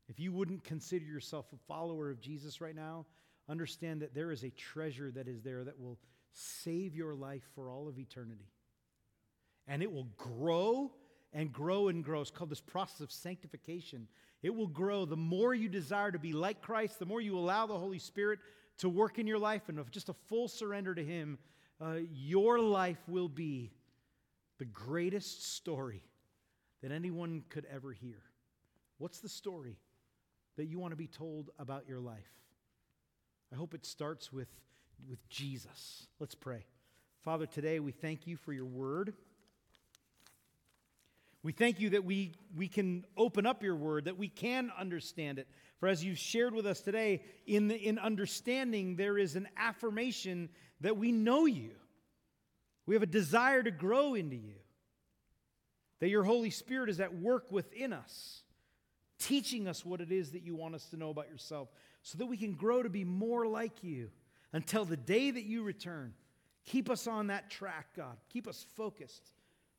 If 0.09 0.19
you 0.19 0.31
wouldn't 0.31 0.63
consider 0.63 1.05
yourself 1.05 1.45
a 1.53 1.57
follower 1.67 2.09
of 2.09 2.19
Jesus 2.19 2.61
right 2.61 2.75
now, 2.75 3.05
understand 3.47 4.01
that 4.01 4.15
there 4.15 4.31
is 4.31 4.43
a 4.43 4.49
treasure 4.49 5.11
that 5.11 5.27
is 5.27 5.41
there 5.43 5.63
that 5.63 5.79
will 5.79 5.99
save 6.33 6.95
your 6.95 7.13
life 7.13 7.43
for 7.55 7.69
all 7.69 7.87
of 7.87 7.99
eternity. 7.99 8.49
And 9.67 9.83
it 9.83 9.91
will 9.91 10.07
grow 10.17 10.91
and 11.31 11.53
grow 11.53 11.89
and 11.89 12.03
grow. 12.03 12.21
It's 12.21 12.31
called 12.31 12.49
this 12.49 12.59
process 12.59 13.01
of 13.01 13.11
sanctification. 13.11 14.07
It 14.41 14.53
will 14.53 14.67
grow. 14.67 15.05
The 15.05 15.15
more 15.15 15.53
you 15.53 15.69
desire 15.69 16.11
to 16.11 16.19
be 16.19 16.33
like 16.33 16.61
Christ, 16.61 16.97
the 16.97 17.05
more 17.05 17.21
you 17.21 17.37
allow 17.37 17.67
the 17.67 17.77
Holy 17.77 17.99
Spirit 17.99 18.39
to 18.79 18.89
work 18.89 19.19
in 19.19 19.27
your 19.27 19.37
life 19.37 19.69
and 19.69 19.77
of 19.77 19.91
just 19.91 20.09
a 20.09 20.15
full 20.27 20.47
surrender 20.47 20.95
to 20.95 21.03
Him, 21.03 21.37
uh, 21.79 21.97
your 22.11 22.59
life 22.59 23.01
will 23.07 23.29
be 23.29 23.71
the 24.57 24.65
greatest 24.65 25.55
story 25.55 26.03
that 26.81 26.91
anyone 26.91 27.43
could 27.49 27.67
ever 27.71 27.91
hear. 27.91 28.21
What's 28.97 29.19
the 29.19 29.29
story 29.29 29.77
that 30.59 30.67
you 30.67 30.77
want 30.77 30.91
to 30.91 30.97
be 30.97 31.07
told 31.07 31.51
about 31.57 31.87
your 31.87 32.01
life? 32.01 32.33
I 33.49 33.55
hope 33.55 33.73
it 33.73 33.85
starts 33.85 34.33
with, 34.33 34.49
with 35.09 35.29
Jesus. 35.29 36.05
Let's 36.19 36.35
pray. 36.35 36.65
Father, 37.23 37.45
today 37.45 37.79
we 37.79 37.93
thank 37.93 38.27
you 38.27 38.35
for 38.35 38.51
your 38.51 38.65
word. 38.65 39.13
We 41.43 41.53
thank 41.53 41.79
you 41.79 41.91
that 41.91 42.03
we, 42.03 42.33
we 42.57 42.67
can 42.67 43.05
open 43.15 43.45
up 43.45 43.63
your 43.63 43.77
word, 43.77 44.03
that 44.03 44.17
we 44.17 44.27
can 44.27 44.69
understand 44.77 45.39
it. 45.39 45.47
For 45.79 45.87
as 45.87 46.03
you've 46.03 46.19
shared 46.19 46.53
with 46.53 46.65
us 46.65 46.81
today, 46.81 47.23
in, 47.47 47.69
the, 47.69 47.75
in 47.75 47.97
understanding, 47.97 48.97
there 48.97 49.17
is 49.17 49.37
an 49.37 49.47
affirmation 49.55 50.49
that 50.81 50.97
we 50.97 51.13
know 51.13 51.45
you. 51.45 51.71
We 52.85 52.95
have 52.95 53.03
a 53.03 53.07
desire 53.07 53.63
to 53.63 53.71
grow 53.71 54.13
into 54.13 54.35
you. 54.35 54.55
That 56.01 56.09
your 56.09 56.25
Holy 56.25 56.49
Spirit 56.49 56.89
is 56.89 56.99
at 56.99 57.15
work 57.15 57.49
within 57.49 57.93
us, 57.93 58.43
teaching 59.19 59.67
us 59.67 59.85
what 59.85 60.01
it 60.01 60.11
is 60.11 60.31
that 60.31 60.43
you 60.43 60.55
want 60.55 60.75
us 60.75 60.85
to 60.85 60.97
know 60.97 61.09
about 61.09 61.29
yourself, 61.29 61.69
so 62.01 62.17
that 62.17 62.25
we 62.25 62.37
can 62.37 62.53
grow 62.53 62.81
to 62.81 62.89
be 62.89 63.03
more 63.03 63.45
like 63.45 63.83
you 63.83 64.09
until 64.53 64.85
the 64.85 64.97
day 64.97 65.29
that 65.29 65.43
you 65.43 65.63
return. 65.63 66.13
Keep 66.65 66.89
us 66.89 67.07
on 67.07 67.27
that 67.27 67.49
track, 67.49 67.87
God. 67.95 68.17
Keep 68.31 68.47
us 68.47 68.65
focused, 68.75 69.31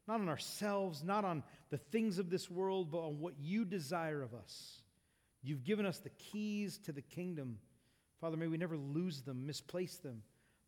not 0.07 0.21
on 0.21 0.29
ourselves, 0.29 1.03
not 1.03 1.25
on 1.25 1.43
the 1.71 1.79
things 1.79 2.19
of 2.19 2.31
this 2.31 2.51
world, 2.51 2.91
but 2.91 2.99
on 2.99 3.21
what 3.21 3.35
you 3.41 3.65
desire 3.65 4.23
of 4.23 4.35
us. 4.35 4.81
You've 5.43 5.65
given 5.65 5.87
us 5.87 5.99
the 5.99 6.11
keys 6.11 6.79
to 6.85 6.93
the 6.93 7.03
kingdom. 7.03 7.59
Father, 8.21 8.37
may 8.37 8.47
we 8.47 8.59
never 8.59 8.77
lose 8.77 9.23
them, 9.23 9.47
misplace 9.47 9.97
them. 9.97 10.23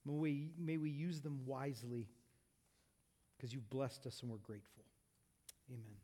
May 0.07 0.15
we, 0.15 0.51
may 0.59 0.77
we 0.79 0.91
use 0.91 1.21
them 1.21 1.41
wisely 1.45 2.09
because 3.37 3.53
you've 3.53 3.69
blessed 3.69 4.07
us 4.07 4.23
and 4.23 4.31
we're 4.31 4.39
grateful. 4.39 4.85
Amen. 5.71 6.02